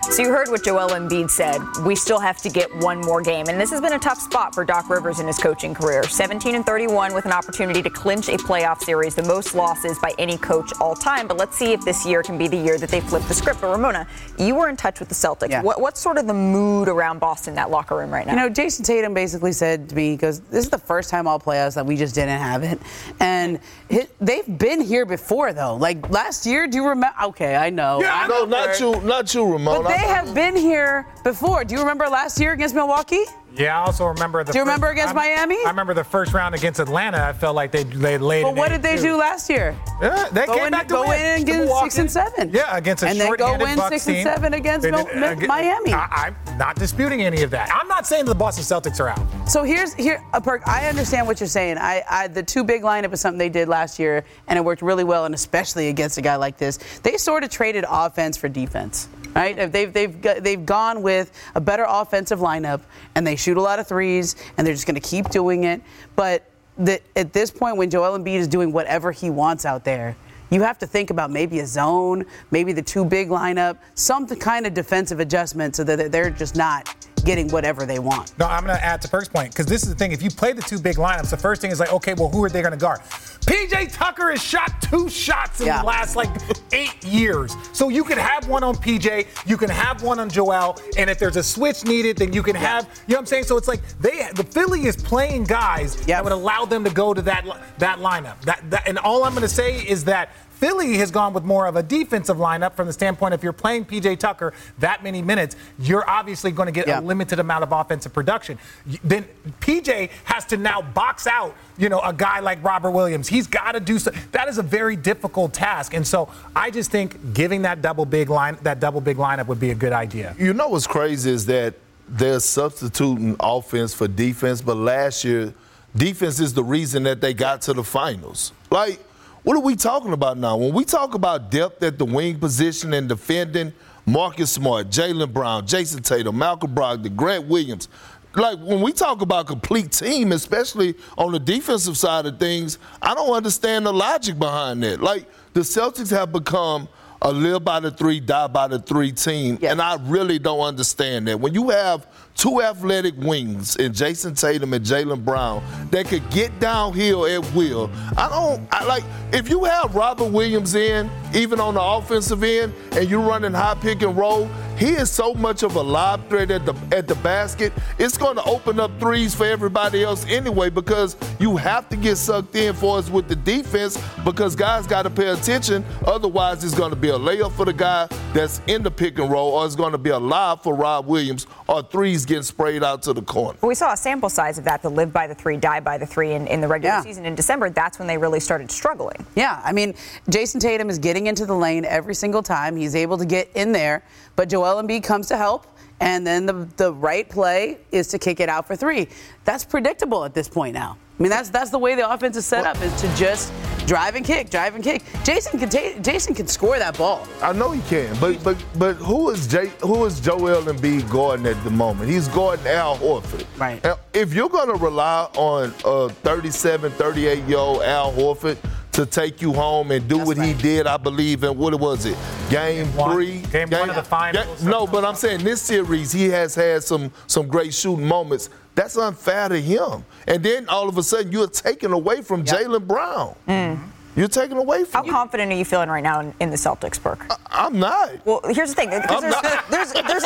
So 0.09 0.23
you 0.23 0.31
heard 0.31 0.49
what 0.49 0.65
Joel 0.65 0.91
Embiid 0.91 1.29
said. 1.31 1.61
We 1.85 1.95
still 1.95 2.21
have 2.21 2.39
to 2.39 2.49
get 2.49 2.75
one 2.77 3.01
more 3.03 3.21
game, 3.21 3.47
and 3.49 3.61
this 3.61 3.71
has 3.71 3.83
been 3.83 3.93
a 3.93 3.99
tough 3.99 4.19
spot 4.19 4.55
for 4.55 4.65
Doc 4.65 4.89
Rivers 4.89 5.21
in 5.21 5.27
his 5.27 5.37
coaching 5.37 5.75
career. 5.75 6.05
17 6.05 6.55
and 6.55 6.65
31 6.65 7.13
with 7.13 7.27
an 7.27 7.33
opportunity 7.33 7.83
to 7.83 7.91
clinch 7.91 8.29
a 8.29 8.39
playoff 8.39 8.83
series, 8.83 9.15
the 9.15 9.25
most 9.25 9.55
losses 9.55 9.99
by 9.99 10.15
any 10.19 10.39
coach 10.39 10.73
all 10.81 10.95
time. 10.95 11.27
But 11.27 11.37
let's 11.37 11.59
see 11.59 11.73
if 11.73 11.85
this 11.85 12.07
year 12.07 12.23
can 12.23 12.39
be 12.39 12.49
the 12.49 12.57
year 12.57 12.79
that 12.79 12.89
they 12.89 13.01
flip 13.01 13.25
the 13.25 13.35
script. 13.35 13.61
But 13.61 13.73
Ramona, 13.73 14.07
you 14.39 14.55
were 14.55 14.71
in 14.71 14.77
touch 14.77 15.01
with 15.01 15.11
the 15.11 15.15
Celtics. 15.15 15.51
Yeah. 15.51 15.61
What, 15.61 15.83
what's 15.83 16.01
sort 16.01 16.17
of 16.17 16.27
the 16.27 16.35
mood 16.35 16.89
around 16.89 17.19
Boston, 17.19 17.55
that 17.57 17.71
locker 17.71 17.97
room 17.97 18.11
right 18.11 18.27
now? 18.27 18.33
You 18.33 18.39
know, 18.39 18.49
Jayson 18.49 18.85
Tatum 18.87 19.13
basically 19.13 19.53
said 19.53 19.89
to 19.91 19.97
me, 19.97 20.13
he 20.13 20.17
goes, 20.17 20.41
This 20.41 20.65
is 20.65 20.71
the 20.71 20.79
first 20.79 21.11
time 21.11 21.27
all 21.27 21.41
playoffs 21.41 21.75
that 21.75 21.85
we 21.85 21.97
just 21.97 22.15
didn't 22.15 22.39
have 22.39 22.63
it. 22.63 22.81
And 23.21 23.61
it, 23.91 24.11
they've 24.21 24.59
been 24.59 24.81
here 24.81 25.05
before, 25.05 25.53
though. 25.53 25.77
Like 25.77 26.09
last 26.11 26.47
year, 26.47 26.67
do 26.69 26.79
you 26.79 26.89
remember? 26.89 27.15
Okay, 27.25 27.55
I 27.55 27.69
know. 27.71 28.01
Yeah, 28.01 28.15
I 28.15 28.29
no, 28.29 28.45
not 28.47 28.81
you, 28.81 29.01
not 29.03 29.35
you, 29.35 29.53
Ramona. 29.53 29.96
They 29.97 30.07
have 30.09 30.35
been 30.35 30.55
here 30.57 31.07
before. 31.25 31.65
Do 31.65 31.75
you 31.75 31.81
remember 31.81 32.07
last 32.09 32.39
year 32.41 32.53
against 32.53 32.75
Milwaukee? 32.75 33.25
Yeah, 33.55 33.81
I 33.81 33.87
also 33.87 34.05
remember 34.07 34.45
the. 34.45 34.53
Do 34.53 34.59
you 34.59 34.65
first- 34.65 34.69
remember 34.69 34.89
against 34.91 35.13
I- 35.15 35.37
Miami? 35.37 35.57
I 35.65 35.69
remember 35.71 35.95
the 35.95 36.05
first 36.05 36.35
round 36.35 36.55
against 36.55 36.79
Atlanta. 36.79 37.23
I 37.25 37.33
felt 37.33 37.57
like 37.57 37.73
they 37.73 37.85
they 37.85 38.19
laid. 38.19 38.43
But 38.43 38.55
what 38.57 38.69
did 38.69 38.83
they 38.83 38.97
do 39.01 39.17
last 39.17 39.49
year? 39.49 39.75
Yeah, 40.03 40.29
they 40.31 40.45
go 40.45 40.55
came 40.57 40.65
in, 40.67 40.71
back 40.73 40.89
to 40.89 40.95
go 40.95 41.09
win. 41.09 41.19
in 41.19 41.27
and 41.39 41.47
get 41.47 41.69
six 41.81 41.97
and 41.97 42.11
seven. 42.11 42.51
Yeah, 42.53 42.77
against 42.77 43.03
a 43.03 43.09
and 43.09 43.19
then 43.19 43.35
go 43.37 43.57
win 43.57 43.77
Bucks 43.79 43.89
six 43.89 44.05
team. 44.05 44.17
and 44.17 44.25
seven 44.29 44.53
against 44.53 44.85
did- 44.85 44.93
again, 44.95 45.47
Miami. 45.47 45.95
I, 45.95 46.35
I'm 46.49 46.59
not 46.59 46.77
disputing 46.77 47.23
any 47.23 47.43
of 47.43 47.51
that. 47.53 47.71
I'm 47.75 47.89
not 47.89 48.07
saying 48.07 48.27
the 48.27 48.35
Boston 48.35 48.65
Celtics 48.65 49.01
are 49.01 49.09
out. 49.09 49.21
So 49.49 49.63
here's 49.63 49.95
here 49.95 50.23
a 50.35 50.41
perk. 50.41 50.69
I 50.69 50.89
understand 50.89 51.27
what 51.27 51.41
you're 51.41 51.47
saying. 51.49 51.79
I, 51.79 52.03
I 52.11 52.29
the 52.29 52.43
two 52.43 52.63
big 52.63 52.83
lineup 52.83 53.15
is 53.15 53.23
something 53.23 53.39
they 53.39 53.49
did 53.49 53.69
last 53.69 53.99
year, 53.99 54.23
and 54.49 54.59
it 54.59 54.63
worked 54.63 54.83
really 54.83 55.05
well, 55.05 55.25
and 55.25 55.35
especially 55.35 55.89
against 55.89 56.19
a 56.19 56.23
guy 56.23 56.37
like 56.37 56.59
this. 56.59 56.77
They 57.03 57.17
sort 57.17 57.43
of 57.43 57.49
traded 57.49 57.87
offense 57.89 58.37
for 58.37 58.51
defense. 58.51 59.09
Right? 59.37 59.71
They've, 59.71 59.93
they've, 59.93 60.23
they've 60.43 60.65
gone 60.65 61.03
with 61.03 61.31
a 61.55 61.61
better 61.61 61.85
offensive 61.87 62.39
lineup, 62.39 62.81
and 63.15 63.27
they 63.27 63.37
shoot 63.37 63.59
a 63.59 63.61
lot 63.61 63.79
of 63.79 63.87
threes, 63.87 64.35
and 64.57 64.67
they're 64.67 64.73
just 64.73 64.87
going 64.87 64.99
to 64.99 65.07
keep 65.07 65.29
doing 65.29 65.65
it. 65.65 65.83
But 66.17 66.51
the, 66.79 67.01
at 67.17 67.35
this 67.35 67.51
point, 67.51 67.77
when 67.77 67.91
Joel 67.91 68.19
Embiid 68.19 68.37
is 68.37 68.49
doing 68.49 68.73
whatever 68.73 69.13
he 69.13 69.29
wants 69.29 69.67
out 69.67 69.85
there, 69.85 70.17
you 70.49 70.63
have 70.63 70.79
to 70.79 70.87
think 70.87 71.11
about 71.11 71.31
maybe 71.31 71.61
a 71.61 71.67
zone, 71.67 72.25
maybe 72.51 72.73
the 72.73 72.81
two 72.81 73.05
big 73.05 73.29
lineup, 73.29 73.77
some 73.95 74.27
kind 74.27 74.67
of 74.67 74.73
defensive 74.73 75.21
adjustment 75.21 75.77
so 75.77 75.85
that 75.85 76.11
they're 76.11 76.31
just 76.31 76.57
not 76.57 77.07
getting 77.27 77.49
whatever 77.49 77.85
they 77.85 77.99
want. 77.99 78.39
No, 78.39 78.47
I'm 78.47 78.65
going 78.65 78.77
to 78.77 78.83
add 78.85 79.03
to 79.03 79.09
Perk's 79.09 79.29
point 79.29 79.51
because 79.51 79.67
this 79.67 79.83
is 79.83 79.89
the 79.91 79.95
thing. 79.95 80.13
If 80.13 80.23
you 80.23 80.31
play 80.31 80.53
the 80.53 80.63
two 80.63 80.79
big 80.79 80.97
lineups, 80.97 81.29
the 81.31 81.37
first 81.37 81.61
thing 81.61 81.71
is 81.71 81.81
like, 81.81 81.93
okay, 81.93 82.15
well, 82.15 82.29
who 82.31 82.43
are 82.45 82.49
they 82.49 82.63
going 82.63 82.73
to 82.73 82.79
guard? 82.79 83.01
PJ 83.01 83.93
Tucker 83.93 84.31
has 84.31 84.43
shot 84.43 84.81
two 84.81 85.09
shots 85.09 85.61
in 85.61 85.67
Yeah. 85.67 85.81
the 85.81 85.87
last 85.87 86.17
like 86.17 86.31
eight 86.73 87.05
years. 87.05 87.55
So 87.73 87.89
you 87.89 88.05
can 88.05 88.19
have 88.19 88.49
one 88.49 88.63
on 88.63 88.77
PJ, 88.77 89.27
you 89.47 89.57
can 89.57 89.69
have 89.69 90.03
one 90.03 90.19
on 90.19 90.31
Joel, 90.31 90.79
and 90.97 91.11
if 91.11 91.19
there's 91.19 91.37
a 91.37 91.43
switch 91.43 91.85
needed, 91.85 92.17
then 92.17 92.33
you 92.33 92.43
can 92.43 92.57
have. 92.57 92.85
You 93.07 93.13
know 93.15 93.17
what 93.17 93.21
I'm 93.21 93.27
saying? 93.27 93.45
So 93.45 93.57
it's 93.57 93.69
like 93.69 93.81
they, 93.99 94.29
the 94.35 94.45
Philly 94.45 94.87
is 94.87 94.97
playing 94.97 95.45
guys 95.45 95.97
that 96.07 96.23
would 96.23 96.33
allow 96.33 96.65
them 96.65 96.85
to 96.85 96.91
go 96.91 97.13
to 97.13 97.23
that 97.23 97.45
that 97.79 97.99
lineup. 97.99 98.41
That, 98.43 98.63
that 98.71 98.87
and 98.89 98.99
all 98.99 99.25
I'm 99.25 99.33
going 99.33 99.43
to 99.43 99.49
say 99.49 99.79
is 99.87 100.05
that. 100.05 100.31
Philly 100.57 100.97
has 100.99 101.11
gone 101.11 101.33
with 101.35 101.45
more 101.45 101.67
of 101.67 101.77
a 101.77 101.83
defensive 101.83 102.39
lineup 102.39 102.75
from 102.75 102.87
the 102.87 102.93
standpoint 102.93 103.35
if 103.35 103.43
you're 103.43 103.53
playing 103.53 103.85
PJ 103.85 104.19
Tucker 104.19 104.53
that 104.79 105.03
many 105.03 105.21
minutes, 105.23 105.55
you're 105.79 106.09
obviously 106.09 106.51
going 106.51 106.67
to 106.67 106.73
get 106.73 106.87
Yeah. 106.87 107.01
a 107.01 107.03
limited 107.03 107.39
amount 107.39 107.63
of 107.63 107.73
offensive 107.73 108.13
production. 108.13 108.59
Then 109.05 109.27
PJ 109.61 110.11
has 110.25 110.45
to 110.47 110.57
now 110.57 110.81
box 110.83 111.27
out, 111.27 111.55
you 111.77 111.89
know, 111.89 112.01
a 112.01 112.13
guy 112.13 112.41
like 112.41 112.63
Robert 112.65 112.91
Williams. 112.93 113.29
He's 113.29 113.47
got 113.47 113.73
to 113.73 113.81
do 113.81 113.99
so. 113.99 114.11
That 114.33 114.49
is 114.49 114.59
a 114.59 114.63
very 114.63 114.97
difficult 114.97 115.53
task, 115.53 115.93
and 115.95 116.07
so 116.07 116.29
I 116.55 116.71
just 116.71 116.91
think 116.91 117.35
giving 117.35 117.63
that 117.63 117.83
double 117.83 118.07
big 118.07 118.31
line, 118.31 118.57
that 118.63 118.81
double 118.81 119.01
big 119.01 119.19
lineup 119.19 119.47
would 119.49 119.61
be 119.61 119.71
a 119.71 119.75
good 119.75 119.93
idea. 119.93 120.35
You 120.39 120.55
know 120.55 120.69
what's 120.69 120.87
crazy 120.87 121.31
is 121.31 121.47
that 121.47 121.75
they're 122.09 122.41
substituting 122.41 123.37
offense 123.41 123.93
for 123.93 124.09
defense, 124.09 124.63
but 124.63 124.77
last 124.77 125.25
year, 125.25 125.53
defense 125.95 126.41
is 126.41 126.55
the 126.55 126.65
reason 126.65 127.03
that 127.03 127.21
they 127.21 127.35
got 127.35 127.61
to 127.63 127.73
the 127.75 127.85
finals. 127.85 128.53
Like, 128.71 129.01
what 129.47 129.57
are 129.57 129.61
we 129.61 129.77
talking 129.77 130.13
about 130.13 130.39
now? 130.39 130.57
When 130.57 130.75
we 130.75 130.85
talk 130.85 131.15
about 131.15 131.53
depth 131.53 131.81
at 131.85 131.99
the 131.99 132.05
wing 132.05 132.41
position 132.41 132.93
and 132.95 133.09
defending, 133.09 133.73
Marcus 134.05 134.51
Smart, 134.51 134.89
Jaylen 134.89 135.33
Brown, 135.33 135.69
Jayson 135.69 136.03
Tatum, 136.03 136.37
Malcolm 136.37 136.75
Brogdon, 136.75 137.15
Grant 137.15 137.47
Williams. 137.47 137.87
Like 138.35 138.59
when 138.59 138.81
we 138.81 138.93
talk 138.93 139.23
about 139.23 139.47
complete 139.47 139.93
team, 139.93 140.33
especially 140.33 140.97
on 141.17 141.31
the 141.31 141.39
defensive 141.39 141.97
side 141.97 142.27
of 142.27 142.41
things, 142.41 142.81
I 143.01 143.15
don't 143.15 143.37
understand 143.37 143.87
the 143.87 143.93
logic 143.93 144.37
behind 144.37 144.83
that. 144.83 145.01
Like 145.01 145.29
the 145.53 145.61
Celtics 145.61 146.11
have 146.11 146.33
become 146.33 146.89
a 147.23 147.33
live 147.33 147.65
by 147.65 147.81
the 147.81 147.91
three, 147.91 148.21
die 148.21 148.47
by 148.47 148.69
the 148.69 148.79
three 148.79 149.13
team, 149.13 149.59
and 149.63 149.81
I 149.81 149.97
really 150.03 150.39
don't 150.39 150.61
understand 150.61 151.29
that. 151.29 151.41
When 151.41 151.55
you 151.55 151.71
have 151.71 152.07
two 152.35 152.63
athletic 152.63 153.15
wings 153.17 153.77
in 153.77 153.93
Jayson 153.93 154.39
Tatum 154.39 154.75
and 154.75 154.85
Jaylen 154.85 155.25
Brown 155.25 155.63
that 155.91 156.07
could 156.07 156.29
get 156.31 156.59
downhill 156.61 157.27
at 157.27 157.55
will, 157.55 157.91
I 158.17 158.29
don't 158.29 158.69
I 158.71 158.85
like 158.85 159.05
if 159.33 159.49
you 159.49 159.65
have 159.65 159.95
Robert 159.95 160.31
Williams 160.31 160.75
in, 160.75 161.11
even 161.35 161.61
on 161.61 161.75
the 161.75 161.83
offensive 161.83 162.43
end, 162.43 162.75
and 162.93 163.09
you're 163.09 163.21
running 163.21 163.53
high 163.53 163.75
pick 163.75 164.03
and 164.03 164.17
roll, 164.17 164.49
he 164.77 164.91
is 164.91 165.11
so 165.11 165.35
much 165.35 165.63
of 165.63 165.77
a 165.77 165.81
lob 165.83 166.29
threat 166.29 166.51
at 166.51 166.67
the 166.67 166.75
at 166.97 167.07
the 167.09 167.15
basket. 167.17 167.73
It's 167.99 168.19
going 168.19 168.37
to 168.37 168.43
open 168.45 168.79
up 168.79 168.91
threes 169.01 169.35
for 169.35 169.47
everybody 169.47 170.03
else 170.05 170.27
anyway 170.27 170.71
because 170.71 171.17
you 171.39 171.57
have 171.57 171.89
to 171.89 171.97
get 171.97 172.17
sucked 172.17 172.55
in 172.57 172.75
for 172.75 172.99
us 172.99 173.09
with 173.11 173.29
the 173.29 173.37
defense 173.37 173.97
because 174.25 174.55
guys 174.55 174.87
got 174.87 175.03
to 175.03 175.11
pay 175.11 175.29
attention. 175.29 175.85
Otherwise, 176.07 176.63
it's 176.65 176.75
going 176.75 176.91
to 176.91 176.97
be 176.97 177.09
a 177.09 177.19
layup 177.19 177.53
for 177.53 177.65
the 177.65 177.73
guy 177.73 178.07
that's 178.33 178.61
in 178.67 178.83
the 178.83 178.91
pick 178.91 179.19
and 179.19 179.31
roll, 179.31 179.53
or 179.53 179.65
it's 179.67 179.77
going 179.77 179.93
to 179.93 179.99
be 179.99 180.11
a 180.11 180.19
lob 180.19 180.63
for 180.63 180.75
Rob 180.75 181.07
Williams, 181.07 181.47
or 181.69 181.83
threes 181.83 182.27
getting 182.27 182.43
sprayed 182.43 182.85
out 182.85 183.03
to 183.05 183.13
the 183.13 183.23
corner. 183.23 183.57
But 183.61 183.69
we 183.69 183.75
saw 183.75 183.93
a 183.93 183.97
sample 183.97 184.29
size 184.29 184.59
of 184.59 184.65
that, 184.65 184.83
the 184.83 184.91
live 184.91 185.13
by 185.13 185.27
the 185.27 185.35
three, 185.35 185.57
die 185.57 185.81
by 185.81 185.97
the 185.97 186.07
three 186.07 186.33
in, 186.33 186.47
in 186.47 186.61
the 186.61 186.69
regular 186.69 186.97
Yeah. 186.97 187.03
season 187.03 187.25
in 187.25 187.35
December. 187.35 187.71
That's 187.71 187.99
when 187.99 188.07
they 188.09 188.19
really 188.19 188.41
started 188.41 188.71
struggling. 188.71 189.25
Yeah, 189.35 189.61
I 189.65 189.73
mean, 189.73 189.95
Jayson 190.29 190.61
Tatum 190.61 190.91
is 190.91 190.99
getting 190.99 191.27
into 191.29 191.47
the 191.47 191.55
lane 191.55 191.85
every 191.85 192.15
single 192.15 192.43
time. 192.43 192.77
He's 192.77 192.95
able 192.95 193.17
to 193.19 193.25
get 193.25 193.49
in 193.55 193.73
there, 193.73 194.03
but 194.35 194.49
Joel 194.49 194.66
Embiid 194.75 195.05
comes 195.05 195.29
to 195.29 195.37
help, 195.37 195.67
and 196.01 196.27
then 196.27 196.47
the, 196.47 196.69
the 196.77 196.93
right 196.93 197.29
play 197.29 197.79
is 197.93 198.09
to 198.09 198.19
kick 198.19 198.41
it 198.41 198.49
out 198.49 198.67
for 198.67 198.77
three. 198.77 199.09
That's 199.45 199.65
predictable 199.65 200.25
at 200.25 200.35
this 200.35 200.49
point 200.49 200.75
now. 200.75 200.99
I 201.19 201.23
mean, 201.23 201.31
that's 201.31 201.49
that's 201.49 201.71
the 201.71 201.79
way 201.79 201.95
the 201.95 202.11
offense 202.11 202.37
is 202.37 202.45
set 202.45 202.67
up 202.67 202.79
is 202.83 202.95
to 203.01 203.09
just 203.17 203.51
drive 203.87 204.17
and 204.17 204.25
kick, 204.25 204.51
drive 204.51 204.75
and 204.75 204.85
kick. 204.85 205.03
Jayson 205.25 205.59
can 205.59 205.71
ta- 205.71 205.99
Jayson 206.03 206.37
can 206.37 206.47
score 206.47 206.79
that 206.79 206.99
ball. 206.99 207.27
I 207.41 207.55
know 207.55 207.71
he 207.71 207.81
can, 207.89 208.15
but 208.21 208.43
but 208.45 208.63
but 208.79 208.97
who 208.97 209.31
is 209.31 209.47
Jay, 209.47 209.73
who 209.81 210.05
is 210.05 210.21
Joel 210.21 210.63
Embiid 210.65 211.09
guarding 211.11 211.47
at 211.47 211.63
the 211.65 211.71
moment? 211.71 212.11
He's 212.11 212.29
guarding 212.29 212.67
Al 212.67 212.99
Horford. 212.99 213.47
Right. 213.57 213.83
Now, 213.83 213.99
if 214.13 214.35
you're 214.35 214.51
going 214.51 214.69
to 214.69 214.75
rely 214.75 215.31
on 215.37 215.73
a 215.87 216.11
37, 216.11 216.93
38 216.93 217.45
year 217.45 217.57
old 217.57 217.83
Al 217.83 218.13
Horford 218.13 218.59
to 218.97 219.05
take 219.05 219.43
you 219.43 219.53
home 219.53 219.91
and 219.91 220.09
do 220.09 220.19
what 220.19 220.39
he 220.39 220.55
did, 220.55 220.87
I 220.87 220.97
believe 220.97 221.45
in 221.45 221.57
what 221.57 221.79
was 221.79 222.07
it, 222.07 222.17
game, 222.49 222.87
one. 222.97 223.13
three, 223.13 223.41
Game 223.53 223.69
one 223.69 223.91
of 223.91 223.97
the 223.97 224.03
finals. 224.03 224.63
Ga- 224.63 224.71
no, 224.71 224.87
but 224.87 225.05
I'm 225.05 225.15
saying 225.15 225.45
this 225.45 225.61
series 225.61 226.13
he 226.13 226.29
has 226.31 226.55
had 226.55 226.83
some 226.83 227.13
some 227.27 227.47
great 227.47 227.75
shooting 227.75 228.07
moments. 228.07 228.49
That's 228.75 228.97
unfair 228.97 229.51
to 229.51 229.61
him. 229.61 230.05
And 230.27 230.43
then 230.43 230.69
all 230.69 230.89
of 230.89 230.97
a 230.99 231.03
sudden 231.03 231.31
you're 231.31 231.47
taken 231.47 231.93
away 231.93 232.23
from 232.23 232.45
Jaylen 232.45 232.87
Brown. 232.87 233.35
Mm-hmm. 233.47 233.85
You're 234.17 234.29
taken 234.29 234.57
away 234.57 234.85
from. 234.85 234.93
How 234.93 235.03
from. 235.03 235.11
confident 235.13 235.53
are 235.53 235.57
you 235.57 235.65
feeling 235.67 235.91
right 235.91 236.03
now 236.03 236.21
in, 236.21 236.33
in 236.41 236.49
the 236.49 236.57
Celtics, 236.57 236.99
Perk? 237.01 237.27
I'm 237.51 237.79
not. 237.79 238.25
Well, 238.25 238.41
here's 238.49 238.71
the 238.71 238.75
thing. 238.77 238.89
Because 238.89 239.23
I'm 239.23 239.31
there's, 239.31 239.43
not. 239.43 240.09
there's, 240.09 240.25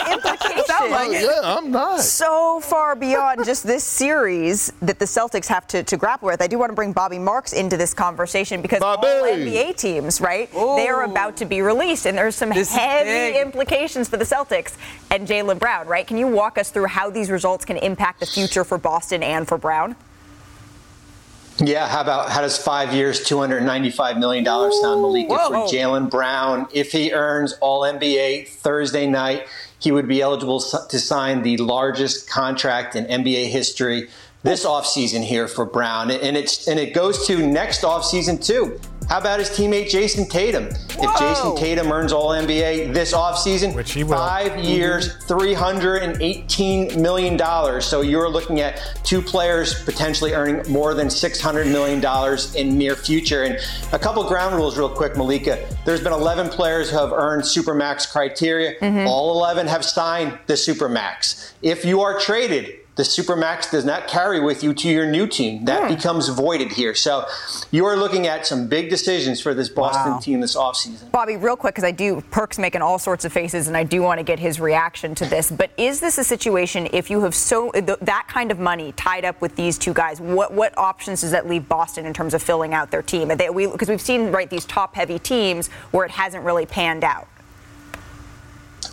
there's 0.91 1.01
oh, 1.01 1.05
implications. 1.05 1.43
Yeah, 1.43 1.57
I'm 1.57 1.71
not. 1.71 2.01
So 2.01 2.61
far 2.61 2.97
beyond 2.97 3.45
just 3.45 3.65
this 3.65 3.85
series 3.85 4.73
that 4.83 4.99
the 4.99 5.05
Celtics 5.05 5.47
have 5.47 5.67
to, 5.69 5.83
to 5.83 5.97
grapple 5.97 6.27
with. 6.27 6.43
I 6.43 6.47
do 6.47 6.59
want 6.59 6.71
to 6.71 6.77
bring 6.77 6.93
Bobby 6.93 7.19
Marks 7.19 7.53
into 7.53 7.77
this 7.77 7.95
conversation 7.95 8.63
because 8.63 8.83
all 8.83 8.99
NBA 8.99 9.77
teams, 9.77 10.21
right, 10.21 10.51
they 10.53 10.89
are 10.89 11.05
about 11.05 11.37
to 11.39 11.45
be 11.45 11.63
released, 11.63 12.07
and 12.07 12.17
there's 12.17 12.37
some 12.37 12.51
This 12.51 12.75
heavy 12.75 13.39
implications 13.39 14.09
for 14.09 14.17
the 14.17 14.25
Celtics 14.25 14.77
and 15.11 15.27
Jaylen 15.27 15.59
Brown, 15.59 15.87
right? 15.87 16.07
Can 16.07 16.17
you 16.17 16.27
walk 16.27 16.59
us 16.59 16.71
through 16.71 16.87
how 16.87 17.11
these 17.11 17.31
results 17.31 17.65
can 17.65 17.77
impact 17.77 18.21
the 18.21 18.27
future 18.27 18.65
for 18.65 18.79
Boston 18.79 19.23
and 19.23 19.47
for 19.47 19.59
Brown? 19.59 19.97
Yeah, 21.63 21.87
how 21.89 22.01
about 22.01 22.31
how 22.31 22.41
does 22.41 22.57
five 22.57 22.95
years, 22.95 23.23
two 23.23 23.39
hundred 23.39 23.63
ninety-five 23.63 24.17
million 24.19 24.45
dollars 24.45 24.81
sound, 24.81 25.03
Malika, 25.03 25.35
Whoa. 25.35 25.49
for 25.67 25.75
Jaylen 25.75 26.11
Brown? 26.11 26.67
If 26.73 26.93
he 26.93 27.13
earns 27.13 27.53
All 27.61 27.83
NBA 27.83 28.49
Thursday 28.49 29.07
night, 29.07 29.47
he 29.81 29.91
would 29.91 30.07
be 30.07 30.21
eligible 30.21 30.61
to 30.61 30.99
sign 30.99 31.43
the 31.43 31.57
largest 31.57 32.29
contract 32.29 32.95
in 32.95 33.05
NBA 33.07 33.49
history 33.49 34.09
this 34.43 34.65
offseason 34.65 35.23
here 35.23 35.49
for 35.49 35.67
Brown, 35.67 36.11
and 36.11 36.37
it's 36.37 36.67
and 36.67 36.81
it 36.81 36.95
goes 36.95 37.27
to 37.27 37.47
next 37.47 37.83
offseason 37.83 38.45
too. 38.45 38.81
How 39.11 39.19
about 39.19 39.41
his 39.41 39.51
teammate 39.51 39.91
Jayson 39.91 40.31
Tatum? 40.31 40.67
If 40.67 41.19
Jayson 41.19 41.59
Tatum 41.59 41.91
earns 41.91 42.13
All 42.13 42.29
NBA 42.29 42.95
this 42.95 43.13
offseason, 43.13 43.75
Which 43.75 43.91
he 43.91 44.05
will. 44.05 44.15
five 44.15 44.53
mm-hmm. 44.53 44.63
years, 44.63 45.17
$318 45.25 46.97
million. 46.97 47.81
So 47.83 48.03
you're 48.03 48.29
looking 48.29 48.61
at 48.61 49.01
two 49.03 49.21
players 49.21 49.83
potentially 49.83 50.33
earning 50.33 50.71
more 50.71 50.95
than 50.95 51.09
$600 51.09 51.73
million 51.73 52.01
in 52.57 52.79
near 52.79 52.95
future. 52.95 53.43
And 53.43 53.59
a 53.93 53.99
couple 53.99 54.23
ground 54.29 54.55
rules, 54.55 54.79
real 54.79 54.89
quick, 54.89 55.17
Malika. 55.17 55.69
There's 55.85 56.05
been 56.05 56.13
11 56.13 56.51
players 56.51 56.89
who 56.89 56.99
have 56.99 57.13
earned 57.13 57.43
Supermax 57.43 58.09
criteria. 58.13 58.79
Mm-hmm. 58.79 59.09
All 59.09 59.33
11 59.39 59.67
have 59.67 59.85
signed 59.85 60.39
the 60.47 60.55
Supermax. 60.55 61.53
If 61.63 61.85
you 61.85 62.01
are 62.03 62.17
traded, 62.21 62.80
the 63.01 63.05
Supermax 63.05 63.71
does 63.71 63.87
not 63.87 64.09
carry 64.09 64.41
with 64.41 64.63
you 64.63 64.75
to 64.75 64.89
your 64.91 65.07
new 65.07 65.27
team. 65.27 65.65
That 65.65 65.89
hmm. 65.89 65.95
becomes 65.95 66.29
voided 66.29 66.71
here. 66.71 66.95
So 66.95 67.27
you 67.71 67.87
are 67.87 67.97
looking 67.97 68.27
at 68.27 68.47
some 68.47 68.69
big 68.69 68.91
decisions 68.91 69.41
for 69.41 69.55
this 69.55 69.71
Boston 69.71 70.21
team 70.21 70.41
this 70.41 70.55
offseason. 70.55 71.11
Bobby, 71.11 71.37
real 71.37 71.57
quick, 71.57 71.75
because 71.75 71.85
I 71.85 71.93
do, 71.93 72.21
Perk's 72.31 72.59
making 72.59 72.83
all 72.83 72.99
sorts 72.99 73.25
of 73.25 73.33
faces, 73.33 73.69
and 73.69 73.77
I 73.77 73.85
do 73.85 74.03
want 74.03 74.19
to 74.19 74.23
get 74.23 74.39
his 74.39 74.61
reaction 74.61 75.15
to 75.15 75.25
this. 75.25 75.51
But 75.51 75.71
is 75.79 75.99
this 76.01 76.19
a 76.19 76.25
situation 76.25 76.89
if 76.93 77.09
you 77.09 77.23
have 77.23 77.35
so 77.35 77.71
th- 77.71 77.99
that 78.03 78.27
kind 78.29 78.51
of 78.51 78.59
money 78.59 78.93
tied 78.93 79.25
up 79.25 79.41
with 79.41 79.57
these 79.57 79.79
two 79.79 79.95
guys? 79.95 80.21
What 80.21 80.53
what 80.53 80.77
options 80.77 81.23
does 81.23 81.31
that 81.31 81.49
leave 81.49 81.67
Boston 81.67 82.05
in 82.05 82.13
terms 82.13 82.35
of 82.35 82.43
filling 82.43 82.75
out 82.75 82.91
their 82.91 83.03
team? 83.03 83.29
Because 83.29 83.55
we, 83.55 83.67
we've 83.67 83.99
seen 83.99 84.31
right 84.31 84.51
these 84.51 84.67
top 84.67 84.95
heavy 84.95 85.19
teams 85.19 85.69
where 85.93 86.05
it 86.05 86.11
hasn't 86.11 86.45
really 86.45 86.67
panned 86.67 87.05
out. 87.05 87.29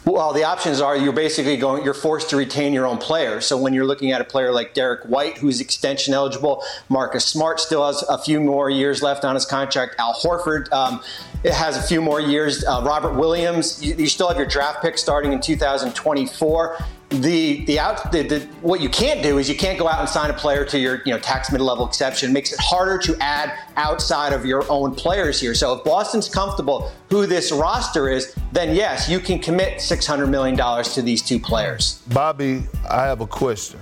Well, 0.08 0.32
the 0.32 0.46
options 0.46 0.80
are 0.80 0.96
you're 0.96 1.12
basically 1.12 1.58
going, 1.58 1.84
you're 1.84 1.94
forced 1.94 2.30
to 2.30 2.38
retain 2.38 2.72
your 2.72 2.88
own 2.88 2.98
players. 2.98 3.46
So 3.46 3.58
when 3.58 3.74
you're 3.74 3.86
looking 3.86 4.14
at 4.14 4.22
a 4.22 4.24
player 4.24 4.54
like 4.54 4.74
Derrick 4.74 5.04
White, 5.04 5.38
who's 5.38 5.60
extension 5.60 6.14
eligible, 6.14 6.64
Marcus 6.88 7.26
Smart 7.26 7.60
still 7.60 7.86
has 7.86 8.04
a 8.04 8.18
few 8.18 8.40
more 8.40 8.70
years 8.70 9.04
left 9.04 9.26
on 9.26 9.36
his 9.36 9.46
contract. 9.46 9.96
Al 10.00 10.14
Horford 10.14 10.72
um, 10.72 11.04
it 11.44 11.52
has 11.52 11.76
a 11.76 11.84
few 11.84 12.02
more 12.02 12.22
years. 12.22 12.64
Uh, 12.64 12.82
Robert 12.86 13.16
Williams, 13.16 13.84
you, 13.84 13.96
you 13.96 14.08
still 14.08 14.30
have 14.30 14.38
your 14.38 14.46
draft 14.46 14.82
pick 14.82 14.98
starting 14.98 15.34
in 15.34 15.42
2024. 15.42 16.78
The 17.10 17.64
the 17.64 17.80
out 17.80 18.12
the, 18.12 18.24
the, 18.24 18.40
what 18.62 18.82
you 18.82 18.90
can't 18.90 19.24
do 19.24 19.38
is 19.38 19.48
you 19.48 19.56
can't 19.56 19.80
go 19.80 19.88
out 19.88 20.02
and 20.02 20.10
sign 20.10 20.30
a 20.30 20.34
player 20.34 20.66
to 20.66 20.78
your 20.78 21.02
you 21.06 21.14
know 21.14 21.20
tax 21.20 21.50
mid 21.54 21.62
level 21.62 21.88
exception. 21.88 22.32
It 22.32 22.34
makes 22.34 22.52
it 22.52 22.60
harder 22.60 22.98
to 22.98 23.16
add 23.22 23.58
outside 23.78 24.34
of 24.34 24.46
your 24.46 24.70
own 24.70 24.94
players 24.94 25.40
here. 25.40 25.54
So 25.54 25.74
if 25.74 25.86
Boston's 25.86 26.28
comfortable 26.28 26.92
who 27.10 27.26
this 27.26 27.54
roster 27.54 28.10
is, 28.10 28.36
then 28.52 28.76
yes, 28.76 29.08
you 29.08 29.22
can 29.22 29.40
commit 29.40 29.80
six 29.80 30.06
hundred 30.06 30.28
million 30.28 30.58
dollars 30.58 30.94
to 30.96 31.02
these 31.02 31.22
two 31.22 31.40
players. 31.40 32.02
Bobby, 32.08 32.64
I 32.90 33.04
have 33.04 33.22
a 33.22 33.28
question, 33.28 33.80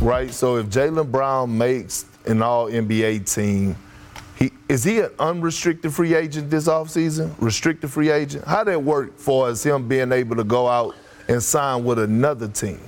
right? 0.00 0.32
So 0.32 0.56
if 0.56 0.66
Jaylen 0.66 1.12
Brown 1.12 1.56
makes 1.56 2.06
an 2.26 2.42
All 2.42 2.66
NBA 2.68 3.32
team, 3.32 3.76
he 4.36 4.50
is 4.68 4.82
he 4.82 4.98
an 4.98 5.10
unrestricted 5.20 5.94
free 5.94 6.14
agent 6.14 6.50
this 6.50 6.66
offseason? 6.66 7.32
Restricted 7.38 7.92
free 7.92 8.10
agent? 8.10 8.44
How 8.44 8.64
that 8.64 8.82
work 8.82 9.16
for 9.16 9.48
as 9.48 9.62
him 9.62 9.86
being 9.86 10.10
able 10.10 10.34
to 10.34 10.44
go 10.44 10.66
out 10.66 10.96
and 11.28 11.42
sign 11.42 11.84
with 11.84 11.98
another 11.98 12.48
team? 12.48 12.80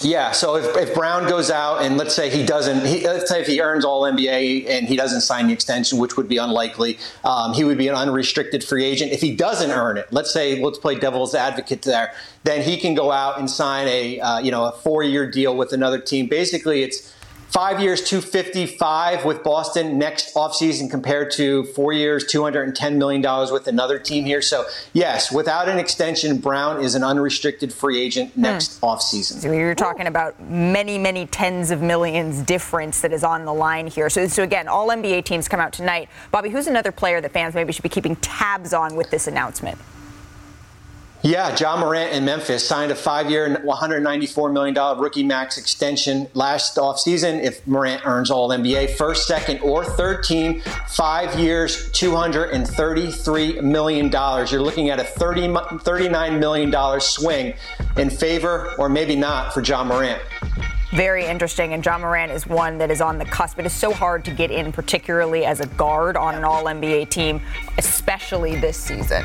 Yeah, 0.00 0.30
so 0.30 0.54
if, 0.54 0.76
if 0.76 0.94
Brown 0.94 1.28
goes 1.28 1.50
out 1.50 1.82
and 1.82 1.96
let's 1.96 2.14
say 2.14 2.30
he 2.30 2.46
doesn't, 2.46 2.86
he, 2.86 3.04
let's 3.04 3.28
say 3.28 3.40
if 3.40 3.48
he 3.48 3.60
earns 3.60 3.84
All 3.84 4.02
NBA 4.02 4.68
and 4.68 4.86
he 4.86 4.94
doesn't 4.94 5.22
sign 5.22 5.48
the 5.48 5.52
extension, 5.52 5.98
which 5.98 6.16
would 6.16 6.28
be 6.28 6.36
unlikely, 6.36 6.98
um, 7.24 7.52
he 7.52 7.64
would 7.64 7.78
be 7.78 7.88
an 7.88 7.96
unrestricted 7.96 8.62
free 8.62 8.84
agent. 8.84 9.10
If 9.10 9.20
he 9.20 9.34
doesn't 9.34 9.72
earn 9.72 9.98
it, 9.98 10.06
let's 10.12 10.32
say 10.32 10.62
let's 10.62 10.78
play 10.78 10.96
devil's 10.96 11.34
advocate 11.34 11.82
there, 11.82 12.12
then 12.44 12.62
he 12.62 12.76
can 12.76 12.94
go 12.94 13.10
out 13.10 13.40
and 13.40 13.50
sign 13.50 13.88
a 13.88 14.20
uh, 14.20 14.38
you 14.38 14.52
know 14.52 14.66
a 14.66 14.72
four 14.72 15.02
year 15.02 15.28
deal 15.28 15.56
with 15.56 15.72
another 15.72 15.98
team. 15.98 16.28
Basically, 16.28 16.84
it's 16.84 17.12
five 17.48 17.80
years, 17.80 18.02
255 18.02 19.24
with 19.24 19.42
Boston 19.42 19.98
next 19.98 20.34
offseason 20.34 20.90
compared 20.90 21.30
to 21.32 21.64
four 21.64 21.92
years, 21.92 22.24
$210 22.24 22.96
million 22.96 23.22
with 23.52 23.66
another 23.66 23.98
team 23.98 24.24
here. 24.24 24.42
So, 24.42 24.64
yes, 24.92 25.32
without 25.32 25.68
an 25.68 25.78
extension, 25.78 26.38
Brown 26.38 26.82
is 26.82 26.94
an 26.94 27.02
unrestricted 27.02 27.72
free 27.72 28.00
agent 28.00 28.32
hmm. 28.32 28.42
next 28.42 28.80
offseason. 28.80 29.40
So 29.40 29.52
you're 29.52 29.74
talking 29.74 30.06
about 30.06 30.40
many, 30.48 30.98
many 30.98 31.26
tens 31.26 31.70
of 31.70 31.82
millions 31.82 32.42
difference 32.42 33.00
that 33.00 33.12
is 33.12 33.24
on 33.24 33.44
the 33.44 33.54
line 33.54 33.86
here. 33.86 34.10
So, 34.10 34.26
so 34.26 34.42
again, 34.42 34.68
all 34.68 34.88
NBA 34.88 35.24
teams 35.24 35.48
come 35.48 35.60
out 35.60 35.72
tonight. 35.72 36.08
Bobby, 36.30 36.50
who's 36.50 36.66
another 36.66 36.92
player 36.92 37.20
that 37.20 37.32
fans 37.32 37.54
maybe 37.54 37.72
should 37.72 37.82
be 37.82 37.88
keeping 37.88 38.16
tabs 38.16 38.72
on 38.72 38.94
with 38.94 39.10
this 39.10 39.26
announcement? 39.26 39.78
Yeah, 41.22 41.56
Ja 41.58 41.76
Morant 41.76 42.12
in 42.12 42.24
Memphis 42.24 42.66
signed 42.66 42.92
a 42.92 42.94
five-year, 42.94 43.56
$194 43.64 44.52
million 44.52 44.98
rookie 44.98 45.24
max 45.24 45.58
extension 45.58 46.28
last 46.34 46.76
offseason. 46.76 47.42
If 47.42 47.66
Morant 47.66 48.06
earns 48.06 48.30
All 48.30 48.50
NBA, 48.50 48.90
first, 48.90 49.26
second, 49.26 49.58
or 49.58 49.84
third 49.84 50.22
team, 50.22 50.60
five 50.86 51.36
years, 51.36 51.90
$233 51.90 53.62
million. 53.64 54.12
You're 54.12 54.62
looking 54.62 54.90
at 54.90 55.00
a 55.00 55.04
30, 55.04 55.48
$39 55.48 56.38
million 56.38 57.00
swing 57.00 57.54
in 57.96 58.10
favor, 58.10 58.74
or 58.78 58.88
maybe 58.88 59.16
not, 59.16 59.52
for 59.52 59.60
Ja 59.60 59.82
Morant. 59.82 60.22
Very 60.92 61.26
interesting. 61.26 61.74
And 61.74 61.84
Ja 61.84 61.98
Morant 61.98 62.30
is 62.30 62.46
one 62.46 62.78
that 62.78 62.92
is 62.92 63.00
on 63.00 63.18
the 63.18 63.24
cusp. 63.24 63.58
It 63.58 63.66
is 63.66 63.72
so 63.72 63.92
hard 63.92 64.24
to 64.24 64.30
get 64.30 64.52
in, 64.52 64.70
particularly 64.70 65.44
as 65.44 65.58
a 65.58 65.66
guard 65.66 66.16
on 66.16 66.36
an 66.36 66.44
all 66.44 66.64
NBA 66.64 67.10
team, 67.10 67.42
especially 67.76 68.54
this 68.56 68.76
season. 68.76 69.24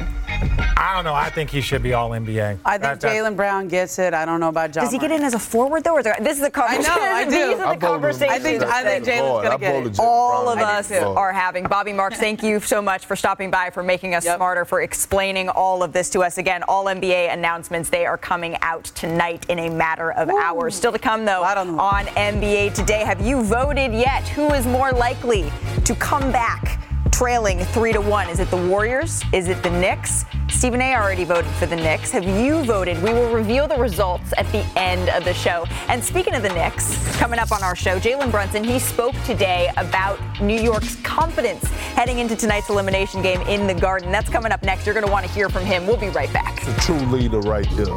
I 0.75 0.95
don't 0.95 1.05
know. 1.05 1.13
I 1.13 1.29
think 1.29 1.49
he 1.49 1.61
should 1.61 1.81
be 1.81 1.93
all 1.93 2.11
NBA. 2.11 2.59
I 2.65 2.77
think 2.77 2.99
Jaylen 2.99 3.35
Brown 3.35 3.67
gets 3.67 3.97
it. 3.99 4.13
I 4.13 4.25
don't 4.25 4.39
know 4.39 4.49
about 4.49 4.75
Ja. 4.75 4.81
Does 4.83 4.91
he 4.91 4.97
get 4.99 5.11
in 5.11 5.23
as 5.23 5.33
a 5.33 5.39
forward 5.39 5.83
though? 5.83 5.93
Or 5.95 5.99
is 5.99 6.03
there, 6.03 6.15
this 6.19 6.33
is 6.37 6.39
the 6.47 6.47
I 6.47 6.49
conversation. 6.49 6.83
know, 6.95 7.01
I 7.01 7.23
do. 7.23 7.29
These 7.31 7.39
are 7.39 7.47
I 7.47 7.55
the 7.55 7.63
voted 7.65 7.81
conversations. 7.81 8.31
I 8.31 8.39
think- 8.39 8.63
I 8.63 8.83
think 8.83 9.05
Jalen's 9.05 9.43
gonna 9.43 9.57
get 9.59 9.85
it. 9.87 9.99
All 9.99 10.49
of 10.49 10.59
us 10.59 10.91
are 10.91 11.31
having. 11.33 11.63
Bobby 11.65 11.93
Marks, 11.93 12.19
thank 12.19 12.43
you 12.43 12.59
so 12.59 12.81
much 12.81 13.05
for 13.05 13.15
stopping 13.15 13.49
by, 13.49 13.69
for 13.69 13.81
making 13.81 14.13
us 14.13 14.23
smarter, 14.25 14.65
for 14.65 14.81
explaining 14.81 15.49
all 15.49 15.81
of 15.83 15.93
this 15.93 16.09
to 16.11 16.21
us. 16.21 16.37
Again, 16.37 16.63
all 16.67 16.85
NBA 16.85 17.31
announcements, 17.33 17.89
they 17.89 18.05
are 18.05 18.17
coming 18.17 18.57
out 18.61 18.83
tonight 18.85 19.45
in 19.49 19.59
a 19.59 19.69
matter 19.69 20.11
of 20.11 20.29
hours. 20.29 20.75
Still 20.75 20.91
to 20.91 20.99
come, 20.99 21.25
though, 21.25 21.43
on 21.43 22.05
NBA 22.07 22.73
Today. 22.73 22.99
Have 23.03 23.21
you 23.21 23.41
voted 23.43 23.93
yet? 23.93 24.27
Who 24.29 24.47
is 24.53 24.65
more 24.67 24.91
likely 24.91 25.51
to 25.85 25.95
come 25.95 26.31
back 26.31 26.79
trailing 27.13 27.59
three 27.65 27.93
to 27.93 28.01
one? 28.01 28.27
Is 28.27 28.39
it 28.39 28.49
the 28.49 28.57
Warriors? 28.57 29.21
Is 29.33 29.47
it 29.47 29.61
the 29.61 29.69
Knicks? 29.69 30.25
Stephen 30.49 30.81
A. 30.81 30.95
already 30.95 31.23
voted 31.23 31.51
for 31.51 31.67
the 31.67 31.75
Knicks. 31.75 32.09
Have 32.09 32.23
you 32.23 32.63
voted? 32.63 33.01
We 33.03 33.13
will 33.13 33.31
reveal 33.31 33.67
the 33.67 33.77
results 33.77 34.33
at 34.35 34.51
the 34.51 34.65
end 34.75 35.09
of 35.09 35.23
the 35.23 35.33
show. 35.33 35.65
And 35.89 36.03
speaking 36.03 36.33
of 36.33 36.41
the 36.41 36.49
Knicks, 36.49 36.97
coming 37.17 37.37
up 37.37 37.51
on 37.51 37.61
our 37.61 37.75
show, 37.75 37.99
Jalen 37.99 38.31
Brunson, 38.31 38.63
he 38.63 38.79
spoke 38.79 39.13
today 39.25 39.69
about 39.77 40.19
New 40.41 40.59
York's 40.59 40.95
confidence 41.03 41.63
heading 41.95 42.17
into 42.17 42.35
tonight's 42.35 42.69
elimination 42.69 43.21
game 43.21 43.41
in 43.41 43.67
the 43.67 43.75
Garden. 43.75 44.11
That's 44.11 44.29
coming 44.29 44.51
up 44.51 44.63
next. 44.63 44.87
You're 44.87 44.95
going 44.95 45.05
to 45.05 45.11
want 45.11 45.23
to 45.23 45.31
hear 45.31 45.49
from 45.49 45.65
him. 45.65 45.85
We'll 45.85 45.97
be 45.97 46.09
right 46.09 46.33
back. 46.33 46.65
The 46.65 46.73
true 46.81 46.97
leader 47.11 47.41
right 47.41 47.69
there. 47.75 47.93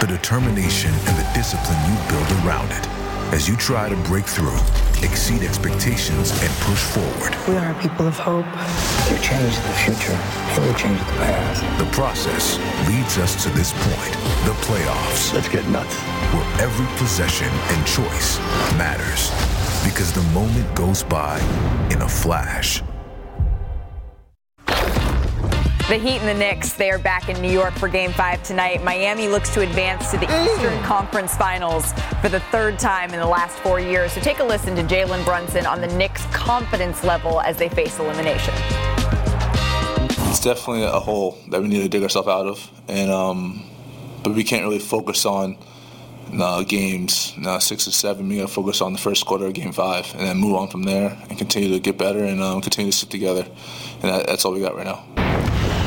The 0.00 0.06
determination 0.06 0.92
and 0.92 1.16
the 1.18 1.28
discipline 1.34 1.78
you 1.90 1.96
build 2.08 2.30
around 2.44 2.70
it 2.70 2.86
as 3.34 3.48
you 3.48 3.56
try 3.56 3.88
to 3.88 3.96
break 4.08 4.24
through, 4.24 4.56
exceed 5.02 5.42
expectations, 5.42 6.30
and 6.42 6.50
push 6.60 6.78
forward. 6.78 7.36
We 7.46 7.56
are 7.56 7.74
people 7.82 8.06
of 8.06 8.16
hope. 8.18 8.46
You 9.10 9.18
change 9.20 9.56
the 9.56 9.74
future, 9.84 10.12
and 10.14 10.64
you 10.64 10.74
change 10.78 10.98
the 10.98 11.12
past. 11.18 11.78
The 11.78 11.90
process 11.90 12.58
leads 12.88 13.18
us 13.18 13.42
to 13.42 13.50
this 13.50 13.72
point 13.72 14.12
the 14.46 14.54
playoffs. 14.64 15.34
Let's 15.34 15.48
get 15.48 15.66
nuts. 15.68 15.94
Where 16.32 16.62
every 16.62 16.86
possession 16.96 17.48
and 17.48 17.86
choice 17.86 18.38
matters 18.78 19.30
because 19.84 20.12
the 20.12 20.22
moment 20.32 20.74
goes 20.74 21.02
by 21.02 21.38
in 21.90 22.02
a 22.02 22.08
flash. 22.08 22.82
The 25.88 25.96
Heat 25.96 26.18
and 26.18 26.28
the 26.28 26.34
Knicks, 26.34 26.74
they 26.74 26.90
are 26.90 26.98
back 26.98 27.30
in 27.30 27.40
New 27.40 27.50
York 27.50 27.72
for 27.72 27.88
game 27.88 28.12
five 28.12 28.42
tonight. 28.42 28.84
Miami 28.84 29.26
looks 29.26 29.48
to 29.54 29.62
advance 29.62 30.10
to 30.10 30.18
the 30.18 30.26
Eastern 30.44 30.78
Conference 30.82 31.34
Finals 31.34 31.94
for 32.20 32.28
the 32.28 32.40
third 32.52 32.78
time 32.78 33.14
in 33.14 33.18
the 33.18 33.26
last 33.26 33.56
four 33.60 33.80
years. 33.80 34.12
So 34.12 34.20
take 34.20 34.40
a 34.40 34.44
listen 34.44 34.76
to 34.76 34.82
Jalen 34.82 35.24
Brunson 35.24 35.64
on 35.64 35.80
the 35.80 35.86
Knicks' 35.86 36.26
confidence 36.26 37.04
level 37.04 37.40
as 37.40 37.56
they 37.56 37.70
face 37.70 37.98
elimination. 37.98 38.52
It's 40.28 40.40
definitely 40.40 40.82
a 40.82 40.90
hole 40.90 41.38
that 41.48 41.62
we 41.62 41.68
need 41.68 41.80
to 41.80 41.88
dig 41.88 42.02
ourselves 42.02 42.28
out 42.28 42.46
of, 42.46 42.70
and 42.86 43.10
um, 43.10 43.64
but 44.22 44.34
we 44.34 44.44
can't 44.44 44.64
really 44.64 44.80
focus 44.80 45.24
on 45.24 45.56
uh, 46.38 46.64
games 46.64 47.32
uh, 47.46 47.58
six 47.60 47.86
and 47.86 47.94
seven. 47.94 48.28
We 48.28 48.36
got 48.36 48.48
to 48.48 48.52
focus 48.52 48.82
on 48.82 48.92
the 48.92 48.98
first 48.98 49.24
quarter 49.24 49.46
of 49.46 49.54
game 49.54 49.72
five, 49.72 50.14
and 50.18 50.28
then 50.28 50.36
move 50.36 50.54
on 50.54 50.68
from 50.68 50.82
there 50.82 51.16
and 51.30 51.38
continue 51.38 51.70
to 51.70 51.80
get 51.80 51.96
better 51.96 52.22
and 52.24 52.42
um, 52.42 52.60
continue 52.60 52.92
to 52.92 52.98
sit 52.98 53.08
together. 53.08 53.46
And 54.02 54.02
that, 54.02 54.26
that's 54.26 54.44
all 54.44 54.52
we 54.52 54.60
got 54.60 54.76
right 54.76 54.84
now. 54.84 55.27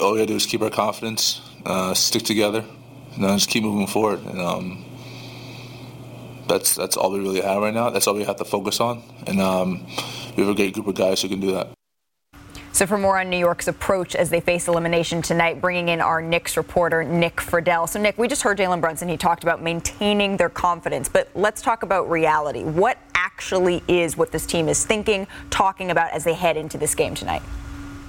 All 0.01 0.13
we 0.13 0.17
gotta 0.17 0.27
do 0.27 0.35
is 0.35 0.47
keep 0.47 0.61
our 0.61 0.71
confidence, 0.71 1.41
uh, 1.65 1.93
stick 1.93 2.23
together, 2.23 2.65
and 3.13 3.23
then 3.23 3.37
just 3.37 3.49
keep 3.49 3.63
moving 3.63 3.87
forward. 3.87 4.19
And 4.25 4.41
um, 4.41 4.85
that's 6.47 6.75
that's 6.75 6.97
all 6.97 7.11
we 7.11 7.19
really 7.19 7.41
have 7.41 7.61
right 7.61 7.73
now. 7.73 7.91
That's 7.91 8.07
all 8.07 8.15
we 8.15 8.23
have 8.23 8.37
to 8.37 8.45
focus 8.45 8.79
on. 8.79 9.03
And 9.27 9.39
um, 9.39 9.85
we 10.35 10.43
have 10.43 10.49
a 10.49 10.55
great 10.55 10.73
group 10.73 10.87
of 10.87 10.95
guys 10.95 11.21
who 11.21 11.29
can 11.29 11.39
do 11.39 11.51
that. 11.51 11.69
So, 12.73 12.87
for 12.87 12.97
more 12.97 13.19
on 13.19 13.29
New 13.29 13.37
York's 13.37 13.67
approach 13.67 14.15
as 14.15 14.29
they 14.29 14.39
face 14.39 14.67
elimination 14.67 15.21
tonight, 15.21 15.61
bringing 15.61 15.89
in 15.89 16.01
our 16.01 16.21
Knicks 16.21 16.57
reporter, 16.57 17.03
Nick 17.03 17.35
Friedell. 17.35 17.87
So, 17.87 18.01
Nick, 18.01 18.17
we 18.17 18.27
just 18.27 18.41
heard 18.41 18.57
Jalen 18.57 18.81
Brunson. 18.81 19.07
He 19.07 19.17
talked 19.17 19.43
about 19.43 19.61
maintaining 19.61 20.37
their 20.37 20.49
confidence, 20.49 21.09
but 21.09 21.29
let's 21.35 21.61
talk 21.61 21.83
about 21.83 22.09
reality. 22.09 22.63
What 22.63 22.97
actually 23.13 23.83
is 23.87 24.17
what 24.17 24.31
this 24.31 24.45
team 24.45 24.67
is 24.67 24.83
thinking, 24.85 25.27
talking 25.49 25.91
about 25.91 26.11
as 26.11 26.23
they 26.23 26.33
head 26.33 26.57
into 26.57 26.77
this 26.77 26.95
game 26.95 27.13
tonight? 27.13 27.43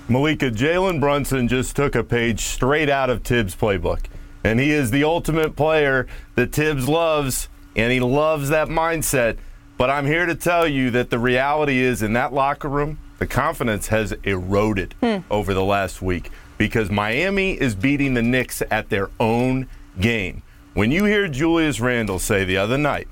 Malika, 0.09 0.51
Jalen 0.51 1.01
Brunson 1.01 1.49
just 1.49 1.77
took 1.77 1.95
a 1.95 2.03
page 2.03 2.41
straight 2.41 2.91
out 2.91 3.09
of 3.09 3.23
Thibs' 3.23 3.55
playbook. 3.55 4.01
And 4.45 4.59
he 4.59 4.73
is 4.73 4.91
the 4.91 5.05
ultimate 5.05 5.55
player 5.55 6.09
that 6.35 6.53
Thibs 6.53 6.89
loves, 6.89 7.49
and 7.77 7.93
he 7.93 8.01
loves 8.01 8.49
that 8.49 8.69
mindset. 8.69 9.37
But 9.79 9.91
I'm 9.91 10.07
here 10.07 10.27
to 10.27 10.35
tell 10.35 10.67
you 10.67 10.91
that 10.91 11.11
the 11.11 11.19
reality 11.19 11.79
is 11.79 12.03
in 12.03 12.13
that 12.15 12.33
locker 12.33 12.69
room, 12.69 12.99
the 13.19 13.27
confidence 13.27 13.87
has 13.89 14.13
eroded 14.25 14.95
hmm. 15.01 15.19
over 15.31 15.55
the 15.55 15.65
last 15.65 16.03
week 16.03 16.31
because 16.59 16.91
Miami 16.91 17.53
is 17.53 17.75
beating 17.77 18.15
the 18.15 18.23
Knicks 18.23 18.63
at 18.71 18.89
their 18.89 19.11
own 19.21 19.69
game. 20.01 20.43
When 20.75 20.91
you 20.91 21.05
hear 21.05 21.29
Julius 21.29 21.81
Randle 21.81 22.19
say 22.19 22.45
the 22.45 22.57
other 22.57 22.79
night, 22.79 23.09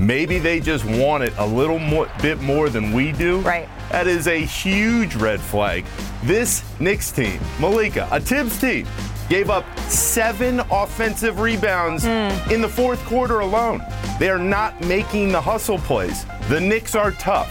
maybe 0.00 0.38
they 0.38 0.60
just 0.60 0.84
want 0.84 1.22
it 1.22 1.32
a 1.38 1.46
little 1.46 1.78
more, 1.78 2.10
bit 2.22 2.40
more 2.40 2.68
than 2.70 2.92
we 2.92 3.12
do. 3.12 3.40
Right. 3.40 3.68
That 3.90 4.06
is 4.06 4.26
a 4.26 4.38
huge 4.38 5.14
red 5.16 5.40
flag. 5.40 5.84
This 6.24 6.64
Knicks 6.80 7.12
team, 7.12 7.40
Malika, 7.58 8.08
a 8.10 8.20
Thibs 8.20 8.58
team, 8.60 8.86
gave 9.28 9.50
up 9.50 9.64
seven 9.80 10.60
offensive 10.70 11.38
rebounds 11.38 12.04
mm. 12.04 12.50
in 12.50 12.60
the 12.60 12.68
fourth 12.68 13.04
quarter 13.04 13.40
alone. 13.40 13.82
They 14.18 14.28
are 14.28 14.38
not 14.38 14.80
making 14.80 15.32
the 15.32 15.40
hustle 15.40 15.78
plays. 15.78 16.24
The 16.48 16.60
Knicks 16.60 16.94
are 16.94 17.12
tough. 17.12 17.50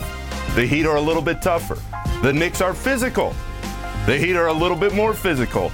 The 0.55 0.65
Heat 0.65 0.85
are 0.85 0.97
a 0.97 1.01
little 1.01 1.21
bit 1.21 1.41
tougher. 1.41 1.77
The 2.21 2.33
Knicks 2.33 2.59
are 2.59 2.73
physical. 2.73 3.33
The 4.05 4.17
Heat 4.17 4.35
are 4.35 4.47
a 4.47 4.53
little 4.53 4.75
bit 4.75 4.93
more 4.93 5.13
physical. 5.13 5.71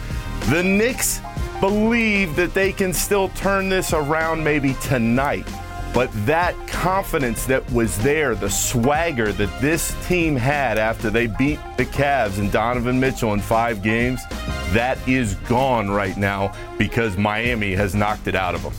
The 0.49 0.61
Knicks 0.61 1.21
believe 1.59 2.36
that 2.36 2.53
they 2.53 2.71
can 2.71 2.93
still 2.93 3.30
turn 3.30 3.69
this 3.69 3.93
around 3.93 4.43
maybe 4.43 4.76
tonight. 4.82 5.47
But 5.96 6.12
that 6.26 6.56
confidence 6.68 7.46
that 7.46 7.72
was 7.72 7.98
there, 8.00 8.36
the 8.36 8.50
swagger 8.50 9.32
that 9.32 9.62
this 9.62 9.96
team 10.08 10.36
had 10.36 10.78
after 10.78 11.10
they 11.10 11.28
beat 11.28 11.58
the 11.78 11.86
Cavs 11.86 12.38
and 12.38 12.52
Donovan 12.52 13.00
Mitchell 13.00 13.34
in 13.34 13.39
five 13.39 13.82
games, 13.82 14.22
that 14.74 14.98
is 15.08 15.36
gone 15.48 15.89
right 15.89 16.18
now 16.18 16.54
because 16.78 17.16
Miami 17.16 17.74
has 17.76 17.96
knocked 17.96 18.28
it 18.28 18.36
out 18.36 18.56
of 18.56 18.64
them. 18.64 18.74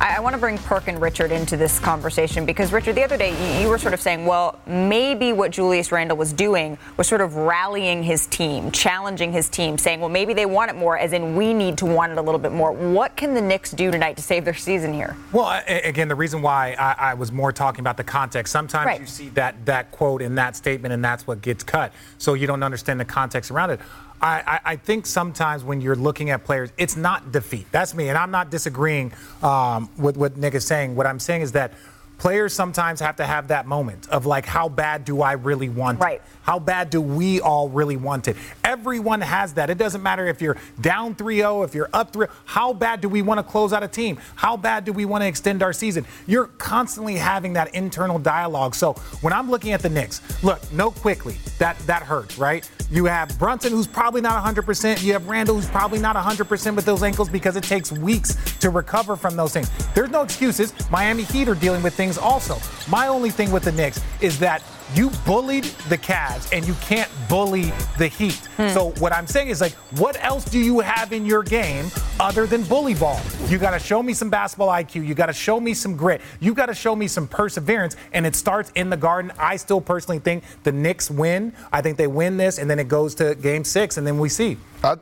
I, 0.00 0.16
I 0.16 0.20
want 0.20 0.32
to 0.34 0.38
bring 0.38 0.56
Perk 0.58 0.88
and 0.88 1.00
Richard 1.00 1.30
into 1.30 1.56
this 1.56 1.78
conversation 1.78 2.46
because, 2.46 2.72
Richard, 2.72 2.94
the 2.94 3.04
other 3.04 3.18
day 3.18 3.30
you, 3.30 3.62
you 3.62 3.68
were 3.68 3.78
sort 3.78 3.92
of 3.92 4.00
saying, 4.00 4.24
well, 4.24 4.58
maybe 4.66 5.32
what 5.32 5.50
Julius 5.50 5.92
Randle 5.92 6.16
was 6.16 6.32
doing 6.32 6.78
was 6.96 7.06
sort 7.06 7.20
of 7.20 7.36
rallying 7.36 8.02
his 8.02 8.26
team, 8.26 8.70
challenging 8.70 9.30
his 9.30 9.48
team, 9.48 9.76
saying, 9.76 10.00
well, 10.00 10.08
maybe 10.08 10.32
they 10.32 10.46
want 10.46 10.70
it 10.70 10.76
more, 10.76 10.96
as 10.96 11.12
in 11.12 11.36
we 11.36 11.52
need 11.52 11.76
to 11.78 11.86
want 11.86 12.12
it 12.12 12.18
a 12.18 12.22
little 12.22 12.40
bit 12.40 12.52
more. 12.52 12.72
What 12.72 13.14
can 13.16 13.34
the 13.34 13.42
Knicks 13.42 13.72
do 13.72 13.90
tonight 13.90 14.16
to 14.16 14.22
save 14.22 14.44
their 14.44 14.54
season 14.54 14.94
here? 14.94 15.16
Well, 15.32 15.62
again, 15.66 16.08
the 16.08 16.14
reason 16.14 16.40
why 16.40 16.74
I, 16.78 17.10
I 17.10 17.14
was 17.14 17.30
more 17.30 17.52
talking 17.52 17.80
about 17.80 17.96
the 17.98 18.04
context, 18.04 18.52
sometimes 18.52 18.86
right. 18.86 19.00
you 19.00 19.06
see 19.06 19.28
that, 19.30 19.66
that 19.66 19.90
quote 19.90 20.22
in 20.22 20.34
that 20.36 20.56
statement, 20.56 20.94
and 20.94 21.04
that's 21.04 21.26
what 21.26 21.42
gets 21.42 21.62
cut. 21.62 21.92
So 22.16 22.34
you 22.34 22.46
don't 22.46 22.62
understand 22.62 22.98
the 22.98 23.04
context 23.04 23.50
around 23.50 23.70
it. 23.70 23.80
I, 24.22 24.60
I, 24.64 24.76
think 24.76 25.06
sometimes 25.06 25.64
when 25.64 25.80
you're 25.80 25.96
looking 25.96 26.28
at 26.28 26.44
players, 26.44 26.70
it's 26.76 26.96
not 26.96 27.32
defeat. 27.32 27.66
That's 27.72 27.94
me, 27.94 28.10
and 28.10 28.18
I'm 28.18 28.30
not 28.30 28.50
disagreeing 28.50 29.12
um, 29.42 29.88
with 29.96 30.16
what 30.18 30.36
Nick 30.36 30.54
is 30.54 30.66
saying. 30.66 30.94
What 30.94 31.06
I'm 31.06 31.18
saying 31.18 31.42
is 31.42 31.52
that 31.52 31.72
players 32.20 32.52
sometimes 32.52 33.00
have 33.00 33.16
to 33.16 33.24
have 33.24 33.48
that 33.48 33.66
moment 33.66 34.06
of 34.10 34.26
like, 34.26 34.44
how 34.44 34.68
bad 34.68 35.06
do 35.06 35.22
I 35.22 35.32
really 35.32 35.70
want 35.70 35.98
right. 35.98 36.16
it? 36.16 36.22
How 36.42 36.58
bad 36.58 36.90
do 36.90 37.00
we 37.00 37.40
all 37.40 37.68
really 37.70 37.96
want 37.96 38.28
it? 38.28 38.36
Everyone 38.62 39.22
has 39.22 39.54
that. 39.54 39.70
It 39.70 39.78
doesn't 39.78 40.02
matter 40.02 40.26
if 40.26 40.42
you're 40.42 40.58
down 40.80 41.14
3-0, 41.14 41.64
if 41.64 41.74
you're 41.74 41.88
up 41.92 42.12
3 42.12 42.26
How 42.44 42.74
bad 42.74 43.00
do 43.00 43.08
we 43.08 43.22
want 43.22 43.38
to 43.38 43.42
close 43.42 43.72
out 43.72 43.82
a 43.82 43.88
team? 43.88 44.18
How 44.36 44.56
bad 44.56 44.84
do 44.84 44.92
we 44.92 45.06
want 45.06 45.22
to 45.22 45.28
extend 45.28 45.62
our 45.62 45.72
season? 45.72 46.04
You're 46.26 46.46
constantly 46.46 47.14
having 47.16 47.54
that 47.54 47.74
internal 47.74 48.18
dialogue. 48.18 48.74
So 48.74 48.92
when 49.22 49.32
I'm 49.32 49.50
looking 49.50 49.72
at 49.72 49.80
the 49.80 49.88
Knicks, 49.88 50.20
look, 50.44 50.60
no 50.72 50.90
quickly. 50.90 51.36
That 51.58 51.78
that 51.80 52.02
hurts, 52.02 52.36
right? 52.36 52.68
You 52.90 53.04
have 53.04 53.38
Brunson, 53.38 53.70
who's 53.70 53.86
probably 53.86 54.20
not 54.20 54.42
100%. 54.44 55.02
You 55.02 55.12
have 55.12 55.28
Randle, 55.28 55.54
who's 55.54 55.68
probably 55.68 56.00
not 56.00 56.16
100% 56.16 56.74
with 56.74 56.84
those 56.84 57.04
ankles 57.04 57.28
because 57.28 57.54
it 57.54 57.62
takes 57.62 57.92
weeks 57.92 58.36
to 58.58 58.68
recover 58.70 59.14
from 59.14 59.36
those 59.36 59.52
things. 59.52 59.70
There's 59.94 60.10
no 60.10 60.22
excuses. 60.22 60.74
Miami 60.90 61.22
Heat 61.22 61.48
are 61.48 61.54
dealing 61.54 61.82
with 61.84 61.94
things 61.94 62.09
also. 62.18 62.56
My 62.90 63.08
only 63.08 63.30
thing 63.30 63.50
with 63.50 63.64
the 63.64 63.72
Knicks 63.72 64.00
is 64.20 64.38
that 64.40 64.62
you 64.94 65.10
bullied 65.24 65.64
the 65.88 65.96
Cavs 65.96 66.52
and 66.52 66.66
you 66.66 66.74
can't 66.74 67.10
bully 67.28 67.72
the 67.98 68.08
Heat. 68.08 68.36
Hmm. 68.56 68.68
So 68.68 68.90
what 68.98 69.12
I'm 69.12 69.26
saying 69.26 69.48
is 69.48 69.60
like, 69.60 69.72
what 69.98 70.22
else 70.22 70.44
do 70.44 70.58
you 70.58 70.80
have 70.80 71.12
in 71.12 71.24
your 71.24 71.42
game 71.42 71.90
other 72.18 72.46
than 72.46 72.64
bully 72.64 72.94
ball? 72.94 73.20
You 73.46 73.58
got 73.58 73.70
to 73.70 73.78
show 73.78 74.02
me 74.02 74.14
some 74.14 74.30
basketball 74.30 74.68
IQ. 74.68 75.06
You 75.06 75.14
got 75.14 75.26
to 75.26 75.32
show 75.32 75.60
me 75.60 75.74
some 75.74 75.96
grit. 75.96 76.20
You 76.40 76.54
got 76.54 76.66
to 76.66 76.74
show 76.74 76.96
me 76.96 77.06
some 77.06 77.28
perseverance. 77.28 77.96
And 78.12 78.26
it 78.26 78.34
starts 78.34 78.72
in 78.74 78.90
the 78.90 78.96
Garden. 78.96 79.32
I 79.38 79.56
still 79.56 79.80
personally 79.80 80.18
think 80.18 80.44
the 80.64 80.72
Knicks 80.72 81.10
win. 81.10 81.52
I 81.72 81.82
think 81.82 81.96
they 81.96 82.06
win 82.06 82.36
this, 82.36 82.58
and 82.58 82.68
then 82.68 82.78
it 82.78 82.88
goes 82.88 83.14
to 83.16 83.34
Game 83.36 83.64
Six, 83.64 83.96
and 83.96 84.06
then 84.06 84.18
we 84.18 84.28
see. 84.28 84.56
I, 84.82 84.96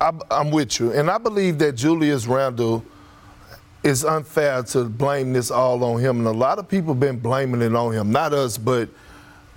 I, 0.00 0.12
I'm 0.30 0.50
with 0.50 0.78
you, 0.78 0.92
and 0.92 1.10
I 1.10 1.18
believe 1.18 1.58
that 1.58 1.72
Julius 1.72 2.26
Randle 2.26 2.84
it's 3.82 4.04
unfair 4.04 4.62
to 4.62 4.84
blame 4.84 5.32
this 5.32 5.50
all 5.50 5.82
on 5.84 6.00
him. 6.00 6.18
And 6.18 6.26
a 6.26 6.32
lot 6.32 6.58
of 6.58 6.68
people 6.68 6.94
been 6.94 7.18
blaming 7.18 7.62
it 7.62 7.74
on 7.74 7.92
him. 7.92 8.12
Not 8.12 8.32
us, 8.32 8.58
but 8.58 8.88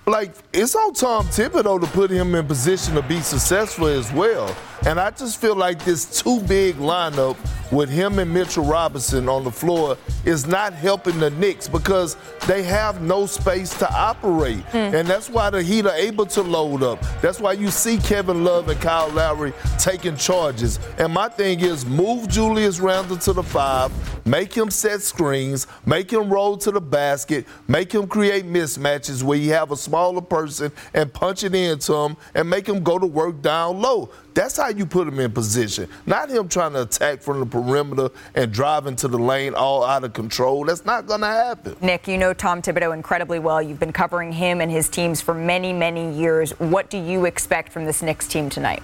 like 0.06 0.34
it's 0.54 0.76
on 0.76 0.94
Tom 0.94 1.26
Thibodeau 1.26 1.82
to 1.82 1.88
put 1.88 2.12
him 2.12 2.36
in 2.36 2.46
position 2.46 2.96
to 2.96 3.02
be 3.02 3.22
successful 3.22 3.88
as 3.88 4.12
well. 4.14 4.56
And 4.86 5.00
I 5.00 5.10
just 5.10 5.42
feel 5.42 5.56
like 5.56 5.84
this 5.84 6.22
too 6.22 6.42
big 6.42 6.76
lineup 6.76 7.38
with 7.72 7.90
him 7.90 8.20
and 8.20 8.32
Mitchell 8.32 8.64
Robinson 8.64 9.28
on 9.28 9.44
the 9.44 9.52
floor 9.52 9.98
is 10.24 10.46
not 10.46 10.74
helping 10.74 11.20
the 11.20 11.32
Knicks 11.32 11.68
because 11.68 12.16
they 12.48 12.62
have 12.64 13.02
no 13.02 13.26
space 13.26 13.78
to 13.80 13.92
operate. 13.92 14.64
Mm. 14.68 14.94
And 14.94 15.08
that's 15.08 15.30
why 15.30 15.50
the 15.50 15.64
Heat 15.64 15.86
are 15.86 15.96
able 15.96 16.26
to 16.28 16.42
load 16.42 16.84
up. 16.84 17.02
That's 17.22 17.40
why 17.40 17.54
you 17.54 17.72
see 17.72 17.98
Kevin 17.98 18.44
Love 18.44 18.70
and 18.70 18.80
Kyle 18.80 19.10
Lowry 19.10 19.54
taking 19.80 20.16
charges. 20.16 20.80
And 21.00 21.12
my 21.12 21.30
thing 21.30 21.62
is 21.62 21.86
move 21.86 22.28
Julius 22.28 22.80
Randle 22.80 23.18
to 23.18 23.34
the 23.34 23.44
five, 23.44 23.92
make 24.26 24.54
him 24.54 24.70
set 24.70 25.02
screens, 25.02 25.66
make 25.86 26.12
him 26.12 26.30
roll 26.30 26.58
to 26.58 26.72
the 26.72 26.82
basket, 26.82 27.46
make 27.68 27.92
him 27.92 28.08
create 28.08 28.46
mismatches 28.46 29.24
where 29.24 29.38
you 29.38 29.52
have 29.54 29.72
a 29.72 29.76
smaller 29.96 30.20
person 30.20 30.74
and 30.94 31.14
punch 31.14 31.46
it 31.46 31.56
into 31.56 31.94
him 31.94 32.18
and 32.34 32.50
make 32.50 32.68
him 32.68 32.84
go 32.84 33.00
to 33.00 33.06
work 33.06 33.42
down 33.42 33.80
low. 33.80 34.10
That's 34.34 34.58
how 34.58 34.68
you 34.68 34.86
put 34.86 35.08
him 35.08 35.22
in 35.22 35.32
position. 35.32 35.88
Not 36.06 36.30
him 36.30 36.50
trying 36.50 36.74
to 36.74 36.82
attack 36.82 37.22
from 37.22 37.40
the 37.40 37.46
perimeter 37.46 38.10
and 38.34 38.52
drive 38.52 38.88
into 38.88 39.08
the 39.08 39.18
lane 39.18 39.54
all 39.54 39.86
out 39.86 40.04
of 40.04 40.12
control. 40.12 40.66
That's 40.66 40.84
not 40.84 41.08
going 41.08 41.22
to 41.22 41.28
happen. 41.28 41.78
Nick, 41.80 42.10
you 42.10 42.18
know 42.18 42.34
Tom 42.34 42.62
Thibodeau 42.62 42.94
incredibly 42.94 43.40
well. 43.40 43.62
You've 43.62 43.80
been 43.80 43.94
covering 43.94 44.34
him 44.34 44.60
and 44.60 44.70
his 44.70 44.90
teams 44.90 45.22
for 45.22 45.34
many, 45.34 45.72
many 45.72 46.14
years. 46.14 46.52
What 46.60 46.90
do 46.90 46.98
you 46.98 47.24
expect 47.24 47.72
from 47.72 47.86
this 47.86 48.02
Knicks 48.02 48.28
team 48.28 48.50
tonight? 48.50 48.84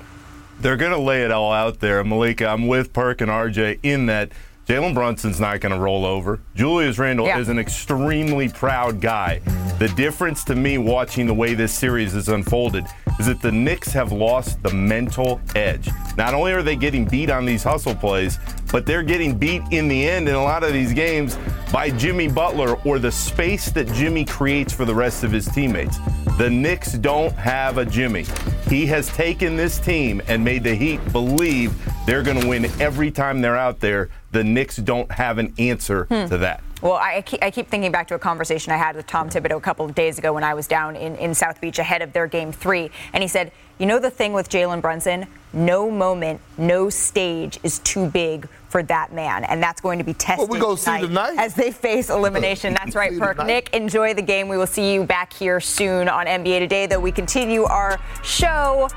They're 0.61 0.77
going 0.77 0.91
to 0.91 0.97
lay 0.97 1.23
it 1.23 1.31
all 1.31 1.51
out 1.51 1.81
there. 1.81 2.01
Malika, 2.05 2.47
I'm 2.47 2.67
with 2.67 2.93
Perk 2.93 3.19
and 3.19 3.29
RJ 3.29 3.79
in 3.83 4.05
that 4.05 4.31
Jalen 4.71 4.93
Brunson's 4.93 5.41
not 5.41 5.59
going 5.59 5.73
to 5.73 5.77
roll 5.77 6.05
over. 6.05 6.39
Julius 6.55 6.97
Randle 6.97 7.25
yeah. 7.25 7.39
is 7.39 7.49
an 7.49 7.59
extremely 7.59 8.47
proud 8.47 9.01
guy. 9.01 9.39
The 9.79 9.89
difference 9.97 10.45
to 10.45 10.55
me 10.55 10.77
watching 10.77 11.27
the 11.27 11.33
way 11.33 11.55
this 11.55 11.73
series 11.73 12.15
is 12.15 12.29
unfolded 12.29 12.85
is 13.19 13.25
that 13.25 13.41
the 13.41 13.51
Knicks 13.51 13.91
have 13.91 14.13
lost 14.13 14.63
the 14.63 14.73
mental 14.73 15.41
edge. 15.55 15.89
Not 16.15 16.33
only 16.33 16.53
are 16.53 16.63
they 16.63 16.77
getting 16.77 17.03
beat 17.03 17.29
on 17.29 17.43
these 17.43 17.63
hustle 17.63 17.93
plays, 17.93 18.39
but 18.71 18.85
they're 18.85 19.03
getting 19.03 19.37
beat 19.37 19.61
in 19.71 19.89
the 19.89 20.07
end 20.07 20.29
in 20.29 20.35
a 20.35 20.41
lot 20.41 20.63
of 20.63 20.71
these 20.71 20.93
games 20.93 21.37
by 21.73 21.89
Jimmy 21.89 22.29
Butler 22.29 22.75
or 22.85 22.97
the 22.97 23.11
space 23.11 23.71
that 23.71 23.87
Jimmy 23.87 24.23
creates 24.23 24.71
for 24.71 24.85
the 24.85 24.95
rest 24.95 25.25
of 25.25 25.33
his 25.33 25.47
teammates. 25.47 25.97
The 26.41 26.49
Knicks 26.49 26.93
don't 26.93 27.33
have 27.33 27.77
a 27.77 27.85
Jimmy. 27.85 28.25
He 28.67 28.87
has 28.87 29.09
taken 29.09 29.55
this 29.55 29.77
team 29.77 30.23
and 30.27 30.43
made 30.43 30.63
the 30.63 30.73
Heat 30.73 30.99
believe 31.11 31.71
they're 32.07 32.23
going 32.23 32.41
to 32.41 32.47
win 32.47 32.65
every 32.81 33.11
time 33.11 33.41
they're 33.41 33.55
out 33.55 33.79
there. 33.79 34.09
The 34.31 34.43
Knicks 34.43 34.77
don't 34.77 35.11
have 35.11 35.37
an 35.37 35.53
answer 35.59 36.05
hmm. 36.05 36.25
to 36.29 36.39
that. 36.39 36.63
Well, 36.81 36.93
I 36.93 37.21
keep, 37.21 37.43
I 37.43 37.51
keep, 37.51 37.67
thinking 37.67 37.91
back 37.91 38.07
to 38.07 38.15
a 38.15 38.19
conversation 38.19 38.73
I 38.73 38.77
had 38.77 38.95
with 38.95 39.05
Tom 39.05 39.29
Thibodeau 39.29 39.57
a 39.57 39.61
couple 39.61 39.85
of 39.85 39.93
days 39.93 40.17
ago 40.17 40.33
when 40.33 40.43
I 40.43 40.55
was 40.55 40.65
down 40.65 40.95
in, 40.95 41.15
in 41.17 41.35
South 41.35 41.61
Beach 41.61 41.77
ahead 41.77 42.01
of 42.01 42.11
their 42.11 42.25
game 42.25 42.51
three. 42.51 42.89
And 43.13 43.21
he 43.21 43.27
said, 43.27 43.51
You 43.81 43.87
know, 43.87 43.97
the 43.97 44.11
thing 44.11 44.33
with 44.33 44.47
Jalen 44.47 44.79
Brunson? 44.79 45.25
No 45.53 45.89
moment, 45.89 46.39
no 46.55 46.91
stage 46.91 47.59
is 47.63 47.79
too 47.79 48.07
big 48.07 48.47
for 48.69 48.83
that 48.83 49.11
man. 49.11 49.43
And 49.45 49.61
that's 49.61 49.81
going 49.81 49.97
to 49.97 50.03
be 50.03 50.13
tested 50.13 50.47
well, 50.47 50.59
we 50.59 50.59
go 50.59 50.75
tonight, 50.75 51.01
tonight, 51.01 51.35
as 51.39 51.55
they 51.55 51.71
face 51.71 52.09
elimination. 52.11 52.75
That's 52.75 52.95
right, 52.95 53.17
Perk. 53.17 53.37
Tonight. 53.37 53.47
Nick, 53.47 53.73
enjoy 53.73 54.13
the 54.13 54.21
game. 54.21 54.47
We 54.47 54.57
will 54.57 54.67
see 54.67 54.93
you 54.93 55.03
back 55.03 55.33
here 55.33 55.59
soon 55.59 56.09
on 56.09 56.27
NBA 56.27 56.59
Today, 56.59 56.85
though 56.85 56.99
we 56.99 57.11
continue 57.11 57.63
our 57.63 57.99
show 58.23 58.87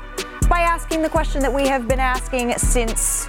by 0.47 0.59
asking 0.59 1.01
the 1.01 1.09
question 1.09 1.41
that 1.41 1.51
we 1.51 1.67
have 1.67 1.87
been 1.87 1.99
asking 1.99 2.55
since 2.59 3.27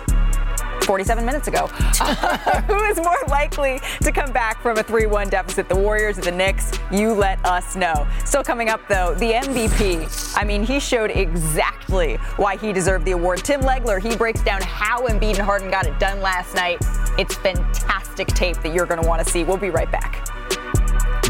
47 0.85 1.25
minutes 1.25 1.49
ago. 1.49 1.67
who 2.67 2.85
is 2.85 2.97
more 2.99 3.19
likely 3.29 3.81
to 4.03 4.13
come 4.13 4.33
back 4.33 4.61
from 4.63 4.79
a 4.79 4.83
3 4.83 5.07
1 5.07 5.29
deficit? 5.29 5.69
The 5.69 5.77
Warriors 5.77 6.19
or 6.19 6.23
the 6.23 6.33
Knicks? 6.33 6.73
You 6.91 7.13
let 7.13 7.45
us 7.45 7.77
know. 7.77 8.07
Still 8.25 8.45
coming 8.45 8.69
up, 8.69 8.81
though, 8.89 9.15
the 9.15 9.33
MVP. 9.33 10.37
I 10.37 10.45
mean, 10.45 10.63
he 10.63 10.79
showed 10.79 11.11
exactly 11.11 12.17
why 12.37 12.57
he 12.57 12.73
deserved 12.73 13.05
the 13.05 13.13
award. 13.13 13.45
Tim 13.45 13.61
Legler, 13.63 14.01
he 14.01 14.17
breaks 14.17 14.43
down 14.43 14.63
how 14.63 15.07
Embiid 15.07 15.37
and 15.37 15.39
Harden 15.39 15.71
got 15.71 15.87
it 15.87 15.99
done 15.99 16.21
last 16.21 16.55
night. 16.55 16.79
It's 17.19 17.35
fantastic 17.35 18.29
tape 18.29 18.57
that 18.63 18.75
you're 18.75 18.87
going 18.87 19.01
to 19.01 19.09
want 19.09 19.25
to 19.25 19.31
see. 19.31 19.45
We'll 19.45 19.57
be 19.57 19.71
right 19.71 19.91
back. 19.91 20.29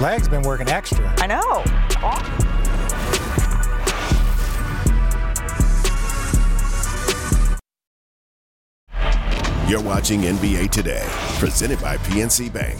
Leg's 0.01 0.29
been 0.29 0.43
working 0.43 0.69
extra. 0.69 1.15
I 1.19 1.27
know. 1.27 1.63
Awesome. 2.03 2.46
You're 9.69 9.83
watching 9.83 10.21
NBA 10.21 10.71
Today, 10.71 11.05
presented 11.41 11.81
by 11.81 11.97
PNC 11.97 12.53
Bank. 12.53 12.79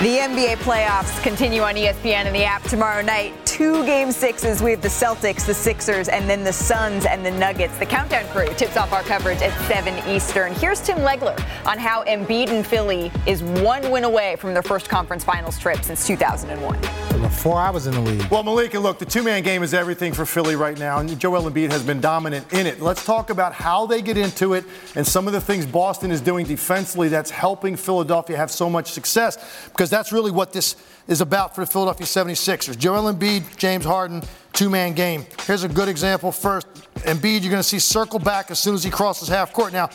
The 0.00 0.18
NBA 0.18 0.58
playoffs 0.58 1.20
continue 1.24 1.62
on 1.62 1.74
ESPN 1.74 2.26
and 2.26 2.34
the 2.34 2.44
app 2.44 2.62
tomorrow 2.64 3.02
night. 3.02 3.41
Two 3.52 3.84
game 3.84 4.12
sixes. 4.12 4.62
We 4.62 4.70
have 4.70 4.80
the 4.80 4.88
Celtics, 4.88 5.44
the 5.44 5.52
Sixers, 5.52 6.08
and 6.08 6.28
then 6.28 6.42
the 6.42 6.54
Suns 6.54 7.04
and 7.04 7.22
the 7.24 7.30
Nuggets. 7.30 7.76
The 7.76 7.84
countdown 7.84 8.24
crew 8.28 8.48
tips 8.54 8.78
off 8.78 8.94
our 8.94 9.02
coverage 9.02 9.42
at 9.42 9.52
7 9.68 10.08
Eastern. 10.08 10.54
Here's 10.54 10.80
Tim 10.80 10.96
Legler 11.00 11.38
on 11.66 11.78
how 11.78 12.02
Embiid 12.04 12.48
and 12.48 12.66
Philly 12.66 13.12
is 13.26 13.42
one 13.42 13.90
win 13.90 14.04
away 14.04 14.36
from 14.36 14.54
their 14.54 14.62
first 14.62 14.88
conference 14.88 15.22
finals 15.22 15.58
trip 15.58 15.84
since 15.84 16.06
2001. 16.06 16.80
Before 17.20 17.58
I 17.58 17.68
was 17.68 17.86
in 17.86 17.92
the 17.92 18.00
league. 18.00 18.24
Well, 18.30 18.42
Malika, 18.42 18.80
look, 18.80 18.98
the 18.98 19.04
two 19.04 19.22
man 19.22 19.42
game 19.42 19.62
is 19.62 19.74
everything 19.74 20.14
for 20.14 20.24
Philly 20.24 20.56
right 20.56 20.78
now, 20.78 21.00
and 21.00 21.20
Joel 21.20 21.42
Embiid 21.42 21.70
has 21.72 21.82
been 21.82 22.00
dominant 22.00 22.50
in 22.54 22.66
it. 22.66 22.80
Let's 22.80 23.04
talk 23.04 23.28
about 23.28 23.52
how 23.52 23.84
they 23.84 24.00
get 24.00 24.16
into 24.16 24.54
it 24.54 24.64
and 24.96 25.06
some 25.06 25.26
of 25.26 25.34
the 25.34 25.42
things 25.42 25.66
Boston 25.66 26.10
is 26.10 26.22
doing 26.22 26.46
defensively 26.46 27.08
that's 27.08 27.30
helping 27.30 27.76
Philadelphia 27.76 28.38
have 28.38 28.50
so 28.50 28.70
much 28.70 28.92
success, 28.92 29.68
because 29.68 29.90
that's 29.90 30.10
really 30.10 30.30
what 30.30 30.54
this 30.54 30.74
is 31.08 31.20
about 31.20 31.54
for 31.54 31.62
the 31.62 31.70
Philadelphia 31.70 32.06
76ers. 32.06 32.78
Joel 32.78 33.12
Embiid, 33.12 33.56
James 33.56 33.84
Harden, 33.84 34.22
two 34.52 34.70
man 34.70 34.92
game. 34.92 35.26
Here's 35.46 35.64
a 35.64 35.68
good 35.68 35.88
example 35.88 36.32
first. 36.32 36.66
Embiid, 37.00 37.42
you're 37.42 37.50
going 37.50 37.56
to 37.56 37.62
see 37.62 37.78
circle 37.78 38.18
back 38.18 38.50
as 38.50 38.58
soon 38.60 38.74
as 38.74 38.84
he 38.84 38.90
crosses 38.90 39.28
half 39.28 39.52
court. 39.52 39.72
Now, 39.72 39.90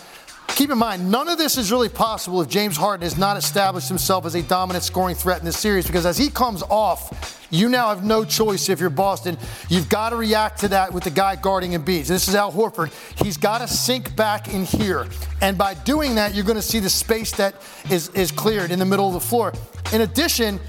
Keep 0.55 0.71
in 0.71 0.77
mind, 0.77 1.11
none 1.11 1.29
of 1.29 1.37
this 1.37 1.55
is 1.55 1.71
really 1.71 1.89
possible 1.89 2.41
if 2.41 2.49
James 2.49 2.77
Harden 2.77 3.03
has 3.03 3.15
not 3.15 3.37
established 3.37 3.89
himself 3.89 4.25
as 4.25 4.33
a 4.33 4.41
dominant 4.41 4.83
scoring 4.83 5.15
threat 5.15 5.37
in 5.39 5.45
this 5.45 5.59
series 5.59 5.85
because 5.85 6.05
as 6.05 6.17
he 6.17 6.29
comes 6.29 6.63
off, 6.63 7.45
you 7.51 7.69
now 7.69 7.89
have 7.89 8.03
no 8.03 8.25
choice 8.25 8.67
if 8.67 8.79
you're 8.79 8.89
Boston. 8.89 9.37
You've 9.69 9.87
got 9.87 10.09
to 10.09 10.15
react 10.15 10.59
to 10.61 10.67
that 10.69 10.91
with 10.91 11.03
the 11.03 11.11
guy 11.11 11.35
guarding 11.35 11.73
Embiid. 11.73 12.07
This 12.07 12.27
is 12.27 12.33
Al 12.33 12.51
Horford. 12.51 12.91
He's 13.23 13.37
got 13.37 13.59
to 13.59 13.67
sink 13.67 14.15
back 14.15 14.47
in 14.47 14.65
here. 14.65 15.07
And 15.41 15.57
by 15.57 15.75
doing 15.75 16.15
that, 16.15 16.33
you're 16.33 16.43
going 16.43 16.55
to 16.55 16.61
see 16.61 16.79
the 16.79 16.89
space 16.89 17.31
that 17.33 17.53
is, 17.91 18.09
is 18.09 18.31
cleared 18.31 18.71
in 18.71 18.79
the 18.79 18.85
middle 18.85 19.07
of 19.07 19.13
the 19.13 19.19
floor. 19.19 19.53
In 19.93 20.01
addition, 20.01 20.59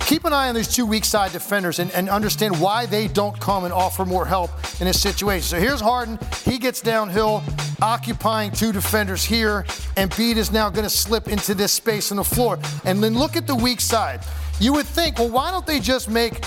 keep 0.00 0.24
an 0.24 0.32
eye 0.32 0.48
on 0.48 0.54
these 0.54 0.72
two 0.72 0.86
weak 0.86 1.04
side 1.04 1.32
defenders 1.32 1.78
and, 1.78 1.90
and, 1.92 2.08
understand 2.08 2.60
why 2.60 2.86
they 2.86 3.08
don't 3.08 3.38
come 3.40 3.64
and 3.64 3.72
offer 3.72 4.04
more 4.04 4.24
help 4.24 4.50
in 4.80 4.86
this 4.86 5.00
situation. 5.00 5.42
So 5.42 5.58
here's 5.58 5.80
Harden. 5.80 6.18
He 6.44 6.58
gets 6.58 6.80
downhill, 6.80 7.42
occupying 7.82 8.52
two 8.52 8.72
defenders 8.72 9.24
here. 9.24 9.64
and 9.96 10.10
Embiid 10.10 10.36
is 10.36 10.52
now 10.52 10.70
going 10.70 10.84
to 10.84 10.90
slip 10.90 11.28
into 11.28 11.54
this 11.54 11.72
space 11.72 12.10
on 12.10 12.16
the 12.16 12.24
floor. 12.24 12.58
And 12.84 13.02
then 13.02 13.14
look 13.14 13.36
at 13.36 13.46
the 13.46 13.54
weak 13.54 13.80
side. 13.80 14.20
You 14.60 14.72
would 14.74 14.86
think, 14.86 15.18
well, 15.18 15.30
why 15.30 15.50
don't 15.50 15.66
they 15.66 15.80
just 15.80 16.08
make 16.08 16.44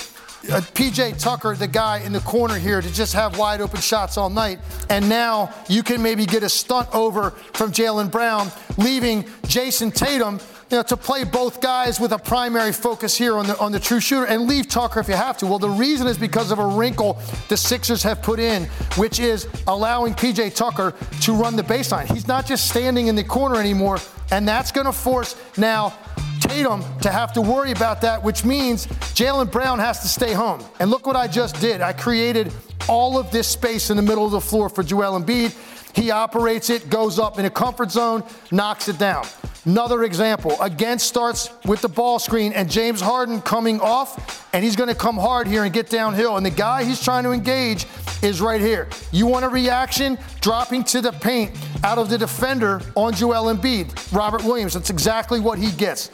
uh, 0.48 0.60
PJ 0.72 1.20
Tucker, 1.20 1.54
the 1.54 1.68
guy 1.68 1.98
in 1.98 2.12
the 2.12 2.20
corner 2.20 2.58
here, 2.58 2.80
to 2.80 2.92
just 2.92 3.12
have 3.12 3.38
wide 3.38 3.60
open 3.60 3.80
shots 3.80 4.16
all 4.16 4.30
night. 4.30 4.58
And 4.88 5.08
now 5.08 5.52
you 5.68 5.82
can 5.82 6.02
maybe 6.02 6.24
get 6.24 6.42
a 6.42 6.48
stunt 6.48 6.88
over 6.94 7.32
from 7.52 7.72
Jaylen 7.72 8.10
Brown, 8.10 8.50
leaving 8.78 9.24
Jayson 9.46 9.92
Tatum 9.92 10.40
you 10.70 10.76
know, 10.76 10.82
to 10.84 10.96
play 10.96 11.24
both 11.24 11.60
guys 11.60 11.98
with 11.98 12.12
a 12.12 12.18
primary 12.18 12.72
focus 12.72 13.16
here 13.16 13.36
on 13.36 13.46
the 13.46 13.58
on 13.58 13.72
the 13.72 13.80
true 13.80 13.98
shooter 13.98 14.26
and 14.26 14.46
leave 14.46 14.68
Tucker 14.68 15.00
if 15.00 15.08
you 15.08 15.14
have 15.14 15.36
to. 15.38 15.46
Well, 15.46 15.58
the 15.58 15.68
reason 15.68 16.06
is 16.06 16.16
because 16.16 16.52
of 16.52 16.60
a 16.60 16.66
wrinkle 16.66 17.18
the 17.48 17.56
Sixers 17.56 18.02
have 18.04 18.22
put 18.22 18.38
in, 18.38 18.64
which 18.96 19.18
is 19.18 19.48
allowing 19.66 20.14
PJ 20.14 20.54
Tucker 20.54 20.94
to 21.22 21.32
run 21.32 21.56
the 21.56 21.62
baseline. 21.62 22.06
He's 22.06 22.28
not 22.28 22.46
just 22.46 22.68
standing 22.68 23.08
in 23.08 23.16
the 23.16 23.24
corner 23.24 23.56
anymore, 23.56 23.98
and 24.30 24.46
that's 24.46 24.70
going 24.70 24.86
to 24.86 24.92
force 24.92 25.34
now 25.58 25.92
Tatum 26.40 26.84
to 27.02 27.10
have 27.10 27.32
to 27.32 27.40
worry 27.40 27.72
about 27.72 28.00
that, 28.02 28.22
which 28.22 28.44
means 28.44 28.86
Jaylen 28.86 29.50
Brown 29.50 29.80
has 29.80 30.00
to 30.00 30.08
stay 30.08 30.32
home. 30.32 30.62
And 30.78 30.90
look 30.90 31.06
what 31.06 31.16
I 31.16 31.26
just 31.26 31.60
did. 31.60 31.80
I 31.80 31.92
created 31.92 32.52
all 32.88 33.18
of 33.18 33.30
this 33.30 33.48
space 33.48 33.90
in 33.90 33.96
the 33.96 34.02
middle 34.02 34.24
of 34.24 34.30
the 34.30 34.40
floor 34.40 34.68
for 34.68 34.82
Joel 34.82 35.20
Embiid. 35.20 35.54
He 35.94 36.10
operates 36.10 36.70
it, 36.70 36.90
goes 36.90 37.18
up 37.18 37.38
in 37.38 37.44
a 37.44 37.50
comfort 37.50 37.90
zone, 37.90 38.24
knocks 38.50 38.88
it 38.88 38.98
down. 38.98 39.26
Another 39.66 40.04
example, 40.04 40.56
again 40.62 40.98
starts 40.98 41.50
with 41.66 41.82
the 41.82 41.88
ball 41.88 42.18
screen 42.18 42.54
and 42.54 42.70
James 42.70 43.00
Harden 43.00 43.42
coming 43.42 43.78
off, 43.80 44.48
and 44.54 44.64
he's 44.64 44.74
going 44.74 44.88
to 44.88 44.94
come 44.94 45.18
hard 45.18 45.46
here 45.46 45.64
and 45.64 45.72
get 45.72 45.90
downhill. 45.90 46.38
And 46.38 46.46
the 46.46 46.50
guy 46.50 46.84
he's 46.84 47.02
trying 47.02 47.24
to 47.24 47.30
engage 47.30 47.86
is 48.22 48.40
right 48.40 48.60
here. 48.60 48.88
You 49.12 49.26
want 49.26 49.44
a 49.44 49.48
reaction? 49.48 50.18
Dropping 50.40 50.84
to 50.84 51.02
the 51.02 51.12
paint 51.12 51.52
out 51.84 51.98
of 51.98 52.08
the 52.08 52.16
defender 52.16 52.80
on 52.94 53.12
Joel 53.12 53.54
Embiid. 53.54 54.16
Robert 54.16 54.44
Williams, 54.44 54.72
that's 54.74 54.90
exactly 54.90 55.40
what 55.40 55.58
he 55.58 55.70
gets. 55.72 56.10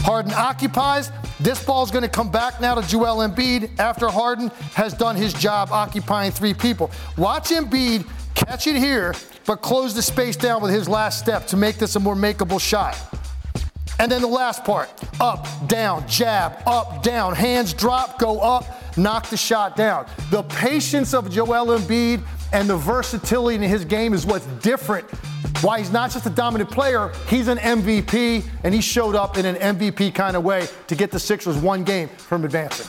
Harden 0.00 0.32
occupies. 0.32 1.10
This 1.40 1.62
ball 1.64 1.84
is 1.84 1.90
going 1.90 2.02
to 2.02 2.08
come 2.08 2.30
back 2.30 2.60
now 2.60 2.74
to 2.74 2.88
Joel 2.88 3.28
Embiid 3.28 3.78
after 3.78 4.08
Harden 4.08 4.48
has 4.74 4.92
done 4.92 5.16
his 5.16 5.32
job 5.32 5.70
occupying 5.70 6.32
three 6.32 6.54
people. 6.54 6.90
Watch 7.16 7.50
Embiid 7.50 8.08
catch 8.48 8.66
it 8.66 8.76
here, 8.76 9.14
but 9.44 9.56
close 9.56 9.94
the 9.94 10.00
space 10.00 10.34
down 10.34 10.62
with 10.62 10.72
his 10.72 10.88
last 10.88 11.18
step 11.18 11.46
to 11.46 11.54
make 11.54 11.76
this 11.76 11.96
a 11.96 12.00
more 12.00 12.14
makeable 12.14 12.58
shot. 12.58 12.96
And 13.98 14.10
then 14.10 14.22
the 14.22 14.28
last 14.28 14.64
part 14.64 14.88
up, 15.20 15.46
down, 15.68 16.08
jab, 16.08 16.54
up, 16.66 17.02
down, 17.02 17.34
hands 17.34 17.74
drop, 17.74 18.18
go 18.18 18.40
up, 18.40 18.64
knock 18.96 19.28
the 19.28 19.36
shot 19.36 19.76
down. 19.76 20.06
The 20.30 20.44
patience 20.44 21.12
of 21.12 21.30
Joel 21.30 21.78
Embiid 21.78 22.22
and 22.54 22.70
the 22.70 22.76
versatility 22.76 23.56
in 23.56 23.62
his 23.62 23.84
game 23.84 24.14
is 24.14 24.24
what's 24.24 24.46
different. 24.62 25.06
Why 25.60 25.80
he's 25.80 25.92
not 25.92 26.10
just 26.10 26.24
a 26.24 26.30
dominant 26.30 26.70
player, 26.70 27.12
he's 27.26 27.48
an 27.48 27.58
MVP, 27.58 28.44
and 28.64 28.72
he 28.72 28.80
showed 28.80 29.14
up 29.14 29.36
in 29.36 29.44
an 29.44 29.56
MVP 29.56 30.14
kind 30.14 30.38
of 30.38 30.42
way 30.42 30.68
to 30.86 30.94
get 30.94 31.10
the 31.10 31.20
Sixers 31.20 31.58
one 31.58 31.84
game 31.84 32.08
from 32.08 32.46
advancing. 32.46 32.86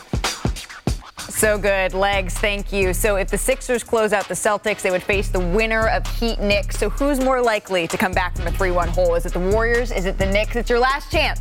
So 1.39 1.57
good. 1.57 1.93
Legs, 1.93 2.33
thank 2.33 2.73
you. 2.73 2.93
So 2.93 3.15
if 3.15 3.29
the 3.29 3.37
Sixers 3.37 3.81
close 3.81 4.11
out 4.11 4.27
the 4.27 4.33
Celtics, 4.33 4.81
they 4.81 4.91
would 4.91 5.01
face 5.01 5.29
the 5.29 5.39
winner 5.39 5.87
of 5.87 6.05
Heat 6.05 6.41
Knicks. 6.41 6.77
So 6.77 6.89
who's 6.89 7.21
more 7.21 7.41
likely 7.41 7.87
to 7.87 7.97
come 7.97 8.11
back 8.11 8.35
from 8.35 8.47
a 8.47 8.51
3 8.51 8.71
1 8.71 8.89
hole? 8.89 9.15
Is 9.15 9.25
it 9.25 9.31
the 9.31 9.39
Warriors? 9.39 9.89
Is 9.93 10.03
it 10.03 10.17
the 10.17 10.25
Knicks? 10.25 10.57
It's 10.57 10.69
your 10.69 10.79
last 10.79 11.09
chance. 11.09 11.39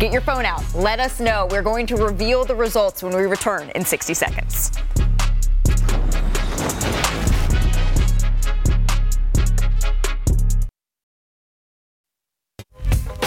Get 0.00 0.10
your 0.10 0.20
phone 0.20 0.44
out. 0.44 0.64
Let 0.74 0.98
us 0.98 1.20
know. 1.20 1.46
We're 1.48 1.62
going 1.62 1.86
to 1.86 1.96
reveal 1.96 2.44
the 2.44 2.56
results 2.56 3.04
when 3.04 3.14
we 3.14 3.22
return 3.22 3.70
in 3.76 3.84
60 3.84 4.14
seconds. 4.14 4.72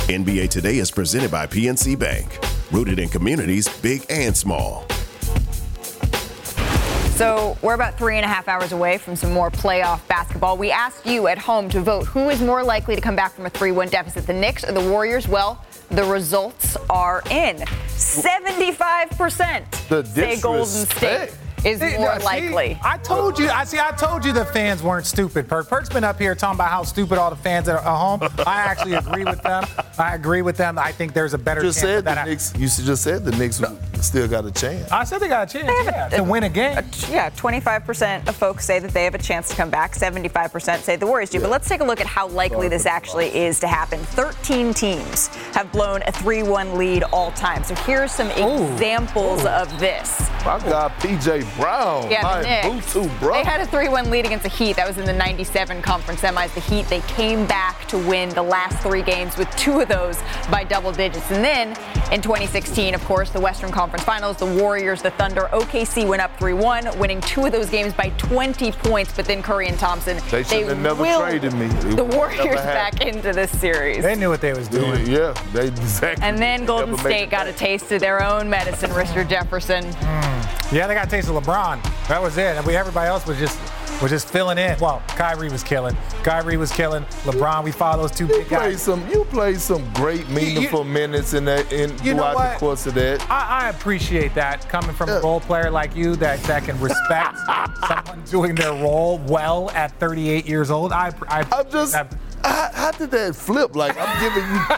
NBA 0.10 0.50
Today 0.50 0.80
is 0.80 0.92
presented 0.92 1.32
by 1.32 1.48
PNC 1.48 1.98
Bank, 1.98 2.38
rooted 2.74 3.00
in 3.00 3.08
communities 3.08 3.70
big 3.82 4.06
and 4.10 4.36
small. 4.36 4.86
So 7.20 7.58
we're 7.62 7.74
about 7.74 7.98
three 7.98 8.16
and 8.16 8.24
a 8.24 8.30
half 8.30 8.48
hours 8.48 8.72
away 8.72 8.98
from 8.98 9.18
some 9.18 9.34
more 9.34 9.52
playoff 9.52 10.08
basketball. 10.08 10.56
We 10.56 10.72
asked 10.72 11.06
you 11.06 11.28
at 11.28 11.38
home 11.38 11.68
to 11.72 11.82
vote 11.82 12.06
who 12.06 12.30
is 12.30 12.42
more 12.42 12.64
likely 12.64 12.96
to 12.96 13.02
come 13.02 13.18
back 13.18 13.34
from 13.34 13.46
a 13.46 13.50
3-1 13.50 13.92
deficit, 13.92 14.26
the 14.26 14.32
Knicks 14.32 14.64
or 14.64 14.72
the 14.72 14.80
Warriors. 14.80 15.28
Well, 15.28 15.62
the 15.90 16.06
results 16.06 16.78
are 16.90 17.22
in. 17.30 17.58
75% 17.58 19.90
The 19.90 20.06
say 20.06 20.40
Golden 20.40 20.66
State 20.66 21.32
is 21.66 21.82
See, 21.82 21.98
more 21.98 22.18
see, 22.22 22.26
likely. 22.26 22.80
I 22.82 22.98
told 23.00 23.38
you. 23.38 23.50
I 23.50 23.66
see. 23.66 23.80
I 23.80 23.92
told 23.92 24.24
you 24.24 24.32
the 24.32 24.46
fans 24.46 24.82
weren't 24.82 25.06
stupid. 25.06 25.50
Perk. 25.50 25.68
Perk's 25.68 25.90
been 25.90 26.06
up 26.06 26.20
here 26.20 26.36
talking 26.36 26.56
about 26.56 26.70
how 26.70 26.84
stupid 26.84 27.18
all 27.18 27.30
the 27.30 27.36
fans 27.36 27.68
are 27.68 27.80
at 27.80 27.84
home. 27.84 28.22
I 28.48 28.62
actually 28.62 28.94
agree 28.94 29.26
with 29.26 29.42
them. 29.42 29.66
I 30.00 30.16
agree 30.16 30.42
with 30.42 30.56
them. 30.56 30.80
I 30.80 30.94
think 30.94 31.14
there's 31.14 31.34
a 31.34 31.38
better 31.38 31.62
Just 31.62 31.80
chance 31.80 31.90
said 31.90 32.06
that. 32.06 32.24
the 32.24 32.30
Knicks. 32.32 32.54
You 32.56 32.68
just 32.68 33.04
said 33.04 33.26
the 33.26 33.32
Knicks 33.32 33.62
still 34.02 34.28
got 34.30 34.46
a 34.46 34.52
chance. 34.52 34.90
I 34.92 35.04
said 35.04 35.20
they 35.20 35.28
got 35.28 35.54
a 35.54 35.60
chance 35.60 35.70
yeah, 35.84 36.08
to 36.10 36.24
win 36.24 36.44
a 36.44 36.50
game. 36.50 36.78
Yeah, 37.10 37.30
25% 37.32 38.28
of 38.30 38.36
folks 38.36 38.64
say 38.64 38.80
that 38.80 38.92
they 38.92 39.04
have 39.04 39.14
a 39.14 39.20
chance 39.20 39.50
to 39.50 39.56
come 39.58 39.70
back. 39.70 39.94
75% 39.94 40.80
say 40.80 40.96
the 40.96 41.06
Warriors 41.06 41.30
do. 41.30 41.42
But 41.42 41.50
let's 41.50 41.68
take 41.68 41.82
a 41.82 41.84
look 41.84 42.00
at 42.00 42.08
how 42.08 42.30
likely 42.30 42.70
this 42.70 42.86
actually 42.86 43.36
is 43.36 43.60
to 43.60 43.68
happen. 43.68 44.00
13 44.00 44.74
teams 44.74 45.28
have 45.54 45.70
blown 45.74 46.02
a 46.04 46.12
3-1 46.14 46.78
lead 46.78 47.04
all 47.04 47.32
time. 47.32 47.66
So 47.66 47.76
here's 47.76 48.14
some 48.14 48.30
examples 48.32 49.44
of 49.46 49.80
this. 49.82 50.30
My 50.46 50.60
God, 50.60 50.92
PJ 51.00 51.58
Brown. 51.58 52.10
Yeah, 52.10 52.22
my 52.22 52.42
the 52.42 52.80
Knicks. 52.80 52.94
Bro. 53.20 53.34
They 53.34 53.44
had 53.44 53.60
a 53.60 53.66
3-1 53.66 54.10
lead 54.10 54.26
against 54.26 54.44
the 54.44 54.50
Heat. 54.50 54.78
That 54.78 54.88
was 54.88 54.98
in 54.98 55.06
the 55.06 55.14
97 55.14 55.82
conference 55.82 56.22
semis. 56.22 56.54
The 56.54 56.62
Heat, 56.62 56.88
they 56.88 57.02
came 57.02 57.46
back 57.46 57.86
to 57.90 57.98
win 57.98 58.30
the 58.30 58.44
last 58.44 58.82
three 58.82 59.02
games 59.02 59.36
with 59.38 59.50
two 59.58 59.82
of 59.82 59.89
those 59.90 60.22
by 60.50 60.64
double 60.64 60.92
digits. 60.92 61.30
And 61.32 61.44
then 61.44 61.70
in 62.14 62.22
2016, 62.22 62.96
of 62.96 63.04
course, 63.04 63.30
the 63.32 63.40
Western 63.40 63.72
Conference 63.72 64.04
Finals, 64.06 64.38
the 64.38 64.46
Warriors, 64.46 65.02
the 65.02 65.12
Thunder, 65.12 65.50
OKC 65.52 66.08
went 66.08 66.22
up 66.22 66.38
3-1, 66.40 66.98
winning 66.98 67.20
two 67.22 67.46
of 67.46 67.52
those 67.52 67.70
games 67.70 67.94
by 67.94 68.10
20 68.18 68.72
points. 68.72 69.12
But 69.14 69.26
then 69.26 69.44
Curry 69.44 69.68
and 69.68 69.78
Thompson, 69.78 70.18
They 70.32 70.44
should 70.44 70.68
have 70.68 70.80
never 70.80 71.02
willed 71.02 71.24
traded 71.24 71.54
me. 71.54 71.68
The 71.96 72.04
Warriors 72.04 72.56
back 72.56 73.02
into 73.02 73.34
this 73.34 73.52
series. 73.60 74.04
They 74.04 74.16
knew 74.16 74.30
what 74.30 74.42
they 74.42 74.54
was 74.54 74.68
doing. 74.68 75.06
Yeah, 75.08 75.34
they 75.54 75.68
exactly. 75.68 76.24
And 76.24 76.38
then 76.38 76.66
Golden 76.66 76.98
State 76.98 77.30
got 77.30 77.48
a 77.48 77.54
taste 77.54 77.92
of 77.92 78.00
their 78.00 78.24
own 78.24 78.50
medicine, 78.50 78.92
Mr. 78.92 79.28
Jefferson. 79.28 79.84
Hmm. 79.84 80.76
Yeah, 80.76 80.86
they 80.86 80.94
got 80.94 81.08
a 81.08 81.10
taste 81.10 81.30
of 81.30 81.36
LeBron. 81.36 81.82
That 82.08 82.22
was 82.22 82.38
it. 82.38 82.56
And 82.56 82.66
we, 82.66 82.76
everybody 82.76 83.08
else 83.08 83.26
was 83.26 83.40
just 83.40 83.60
was 84.02 84.12
just 84.12 84.30
filling 84.30 84.58
in. 84.58 84.80
Well, 84.80 85.02
Kyrie 85.10 85.50
was 85.50 85.64
killing. 85.64 85.96
Kyrie 86.24 86.58
was 86.58 86.72
killing. 86.72 87.04
LeBron, 87.24 87.64
we 87.64 87.72
follow 87.72 88.04
those 88.04 88.18
two 88.18 88.28
You 88.28 88.40
big 88.40 88.50
guys. 88.50 88.82
some. 88.82 89.08
You 89.10 89.26
played 89.26 89.60
some 89.60 89.92
great, 89.94 90.28
meaningful 90.30 90.84
minutes 90.84 91.34
in 91.34 91.46
that 91.46 91.72
in 91.72 91.92
You 92.04 92.14
know 92.14 92.32
throughout 92.32 92.54
the 92.54 92.60
course 92.60 92.88
of 92.88 92.94
that. 92.96 93.22
I, 93.30 93.66
I 93.66 93.70
appreciate 93.70 94.34
that 94.36 94.68
coming 94.70 94.96
from 94.96 95.10
a 95.10 95.20
role 95.22 95.40
player 95.40 95.70
like 95.70 95.96
you 95.96 96.16
that, 96.18 96.42
that 96.44 96.64
can 96.64 96.80
respect 96.80 97.38
someone 97.88 98.24
doing 98.26 98.56
their 98.56 98.74
role 98.74 99.20
well 99.20 99.70
at 99.72 99.92
38 100.00 100.48
years 100.48 100.72
old. 100.72 100.92
I, 100.92 101.14
I, 101.28 101.46
I'm 101.52 101.70
just. 101.72 101.96
How, 102.44 102.70
how 102.74 102.92
did 102.92 103.12
that 103.12 103.36
flip? 103.36 103.76
Like 103.76 103.96
I'm 104.00 104.20
giving 104.22 104.50
you. 104.50 104.60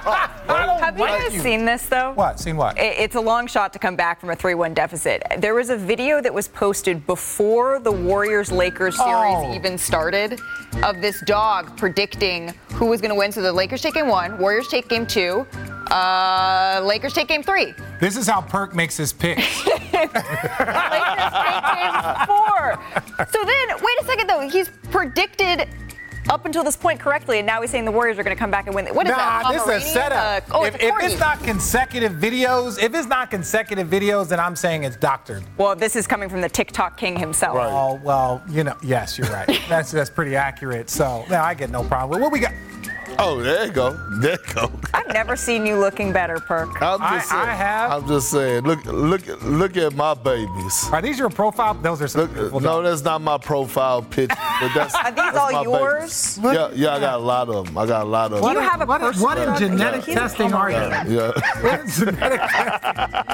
Have 0.82 0.98
you 1.00 1.06
guys 1.06 1.42
seen 1.42 1.64
this 1.66 1.86
though? 1.86 2.12
What? 2.14 2.40
Seen 2.40 2.58
what? 2.58 2.78
It- 2.78 2.98
It's 3.00 3.16
a 3.16 3.22
long 3.22 3.48
shot 3.48 3.72
to 3.74 3.80
come 3.80 3.96
back 3.96 4.20
from 4.20 4.30
a 4.32 4.36
3-1 4.36 4.74
deficit. 4.74 5.24
There 5.38 5.54
was 5.54 5.70
a 5.70 5.78
video 5.78 6.22
that 6.22 6.34
was 6.34 6.48
posted 6.50 7.06
before 7.08 7.80
the 7.80 7.92
Warriors 7.92 8.52
Lakers 8.52 8.98
series 8.98 9.12
Oh. 9.38 9.54
even 9.54 9.78
started 9.78 10.40
of 10.84 11.02
this 11.02 11.22
dog 11.26 11.78
predicting 11.78 12.54
who 12.74 12.88
was 12.88 13.00
going 13.00 13.10
to 13.12 13.16
win. 13.16 13.32
So 13.32 13.42
the 13.42 13.54
Lakers 13.54 13.82
take 13.82 13.94
game 13.94 14.08
one, 14.10 14.38
Warriors 14.40 14.68
take 14.68 14.90
game 14.90 15.06
two, 15.06 15.46
uh, 15.92 16.82
Lakers 16.84 17.14
take 17.14 17.28
game 17.28 17.44
three. 17.44 17.74
This 18.00 18.18
is 18.18 18.28
how 18.28 18.42
Perk 18.42 18.74
makes 18.76 18.98
his 18.98 19.14
picks. 19.14 19.66
Lakers 19.68 19.84
take 19.94 20.14
game 20.14 20.16
four. 22.26 22.80
So 23.30 23.44
then, 23.46 23.68
wait 23.82 23.98
a 24.02 24.06
second 24.06 24.28
though. 24.28 24.50
He's 24.50 24.70
predicted 24.90 25.68
up 26.30 26.46
until 26.46 26.64
this 26.64 26.76
point 26.76 27.00
correctly, 27.00 27.40
and 27.40 27.48
now 27.48 27.62
he's 27.62 27.72
saying 27.72 27.86
the 27.86 27.92
Warriors 27.92 28.18
are 28.20 28.24
going 28.24 28.36
to 28.36 28.40
come 28.40 28.52
back 28.52 28.68
and 28.68 28.76
win. 28.76 28.88
What 28.88 29.08
is 29.08 29.14
that? 29.14 29.44
nah, 29.44 29.52
this 29.52 29.62
is 29.62 29.70
a 29.70 29.94
setup. 29.94 30.50
Uh, 30.50 30.60
oh, 30.60 30.66
if, 30.66 30.76
it's 30.76 30.84
if 30.84 30.96
it's 31.00 31.20
not 31.20 31.42
consecutive 31.44 32.14
videos, 32.14 32.82
if 32.82 32.94
it's 32.94 33.08
not 33.08 33.32
consecutive 33.32 33.88
videos, 33.88 34.30
then 34.30 34.40
I'm 34.40 34.56
saying 34.56 34.84
it's 34.84 34.98
doctored. 34.98 35.44
Well, 35.58 35.76
this 35.76 35.96
is 35.96 36.08
coming 36.08 36.30
from 36.30 36.42
the 36.42 36.50
TikTok 36.50 36.98
king 36.98 37.18
himself. 37.18 37.58
Oh 37.60 38.00
well, 38.04 38.44
you 38.50 38.64
know, 38.64 38.78
yes, 38.84 39.18
you're 39.18 39.30
right. 39.30 39.48
that's 39.70 39.92
that's 39.92 40.10
pretty 40.10 40.36
accurate. 40.36 40.90
So 40.90 41.26
yeah, 41.30 41.44
I 41.44 41.54
get 41.54 41.70
no 41.70 41.84
problem. 41.84 42.22
What 42.22 42.32
we 42.32 42.40
got? 42.40 42.54
Oh, 43.20 43.42
there 43.42 43.66
you 43.66 43.72
go. 43.72 43.92
There 44.20 44.32
you 44.32 44.54
go. 44.54 44.72
I've 44.94 45.08
never 45.14 45.36
seen 45.36 45.66
you 45.66 45.76
looking 45.76 46.12
better, 46.12 46.40
Perk. 46.40 46.82
I'm 46.82 47.00
just 47.00 47.30
saying. 47.30 47.42
I, 47.42 47.54
have. 47.54 47.92
I'm 47.92 48.08
just 48.08 48.32
saying. 48.32 48.64
Look, 48.64 48.84
look, 48.86 49.22
look 49.44 49.78
at 49.78 49.94
my 49.94 50.14
babies. 50.14 50.90
Are 50.92 51.02
these 51.02 51.20
your 51.20 51.30
profile? 51.30 51.74
Those 51.76 52.02
are 52.02 52.08
some 52.08 52.34
look, 52.34 52.62
No, 52.62 52.82
that's 52.82 53.04
not 53.04 53.22
my 53.22 53.38
profile 53.38 54.02
picture. 54.02 54.36
But 54.60 54.74
that's, 54.74 54.96
Are 54.96 55.12
these 55.12 55.16
that's 55.16 55.38
all 55.38 55.52
my 55.52 55.64
yours? 55.64 56.38
babies. 56.38 56.56
Yeah, 56.56 56.70
yeah, 56.74 56.96
I 56.96 57.00
got 57.00 57.16
a 57.16 57.24
lot 57.24 57.50
of 57.50 57.66
them. 57.66 57.78
I 57.78 57.86
got 57.86 58.04
a 58.04 58.10
lot 58.10 58.32
of 58.32 58.42
them. 58.42 58.54
Do 58.54 58.60
you 58.60 58.68
have 58.68 58.82
a 58.82 58.86
what, 58.86 59.02
personal 59.02 59.28
what 59.28 59.38
in 59.38 59.46
dog? 59.46 59.60
genetic 59.60 60.04
He's 60.06 60.16
a 60.16 60.20
testing 60.20 60.54
are 60.54 60.72
you? 60.72 60.78
Pomeranian. 60.78 61.16
Yeah. 61.16 61.32
What 61.62 61.80
in 61.82 61.88
genetic 61.90 62.42
testing? 62.42 63.32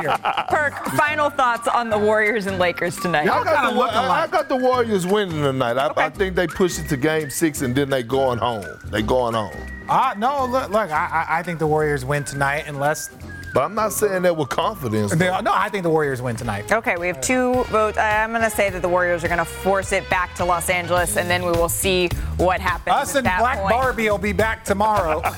here? 0.00 0.16
Perk, 0.48 0.84
final 0.96 1.30
thoughts 1.30 1.68
on 1.68 1.88
the 1.90 1.98
Warriors 1.98 2.46
and 2.46 2.58
Lakers 2.58 2.96
tonight. 2.96 3.22
I 3.22 3.44
got, 3.44 3.74
the, 3.74 3.80
I, 3.80 4.22
I 4.24 4.26
got 4.26 4.48
the 4.48 4.56
Warriors 4.56 5.06
winning 5.06 5.42
tonight. 5.42 5.76
I, 5.76 5.92
I 5.96 6.10
think 6.10 6.34
they 6.34 6.46
push 6.46 6.78
it 6.78 6.88
to 6.88 6.96
game 6.96 7.30
six 7.30 7.62
and 7.62 7.74
then 7.74 7.90
they 7.90 8.02
going 8.02 8.38
home. 8.38 8.66
They 8.86 9.02
going 9.14 9.34
home. 9.34 9.54
Uh, 9.88 10.12
no, 10.18 10.44
look, 10.46 10.70
look 10.70 10.90
I, 10.90 11.26
I 11.28 11.38
I 11.38 11.42
think 11.44 11.60
the 11.60 11.66
Warriors 11.68 12.04
win 12.04 12.24
tonight 12.24 12.64
unless. 12.66 13.10
But 13.52 13.62
I'm 13.62 13.74
not 13.76 13.92
saying 13.92 14.22
that 14.22 14.36
with 14.36 14.48
confidence. 14.48 15.14
They, 15.14 15.26
no, 15.28 15.52
I 15.54 15.68
think 15.68 15.84
the 15.84 15.90
Warriors 15.90 16.20
win 16.20 16.34
tonight. 16.34 16.72
Okay, 16.72 16.96
we 16.96 17.06
have 17.06 17.20
two 17.20 17.62
votes. 17.64 17.96
I'm 17.96 18.30
going 18.30 18.42
to 18.42 18.50
say 18.50 18.68
that 18.70 18.82
the 18.82 18.88
Warriors 18.88 19.22
are 19.22 19.28
going 19.28 19.38
to 19.38 19.44
force 19.44 19.92
it 19.92 20.10
back 20.10 20.34
to 20.34 20.44
Los 20.44 20.68
Angeles, 20.68 21.16
and 21.16 21.30
then 21.30 21.44
we 21.44 21.52
will 21.52 21.68
see 21.68 22.08
what 22.36 22.60
happens. 22.60 22.96
Us 22.96 23.10
at 23.10 23.18
and 23.18 23.26
that 23.26 23.38
Black 23.38 23.58
point. 23.58 23.70
Barbie 23.70 24.10
will 24.10 24.18
be 24.18 24.32
back 24.32 24.64
tomorrow. 24.64 25.22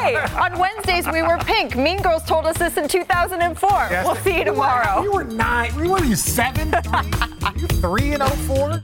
Hey, 0.00 0.16
on 0.16 0.58
Wednesdays 0.58 1.06
we 1.12 1.20
were 1.22 1.36
pink. 1.38 1.76
Mean 1.76 2.00
Girls 2.00 2.22
told 2.24 2.46
us 2.46 2.56
this 2.56 2.76
in 2.76 2.88
2004. 2.88 3.70
Yes. 3.70 4.06
We'll 4.06 4.14
see 4.16 4.38
you 4.38 4.44
tomorrow. 4.44 5.02
You 5.02 5.12
were 5.12 5.24
nine. 5.24 5.72
What 5.88 6.02
are 6.02 6.06
you, 6.06 6.16
seven? 6.16 6.70
Three? 6.70 7.10
you 7.60 7.66
three 7.66 8.12
and 8.12 8.22
oh 8.22 8.28
four? 8.28 8.80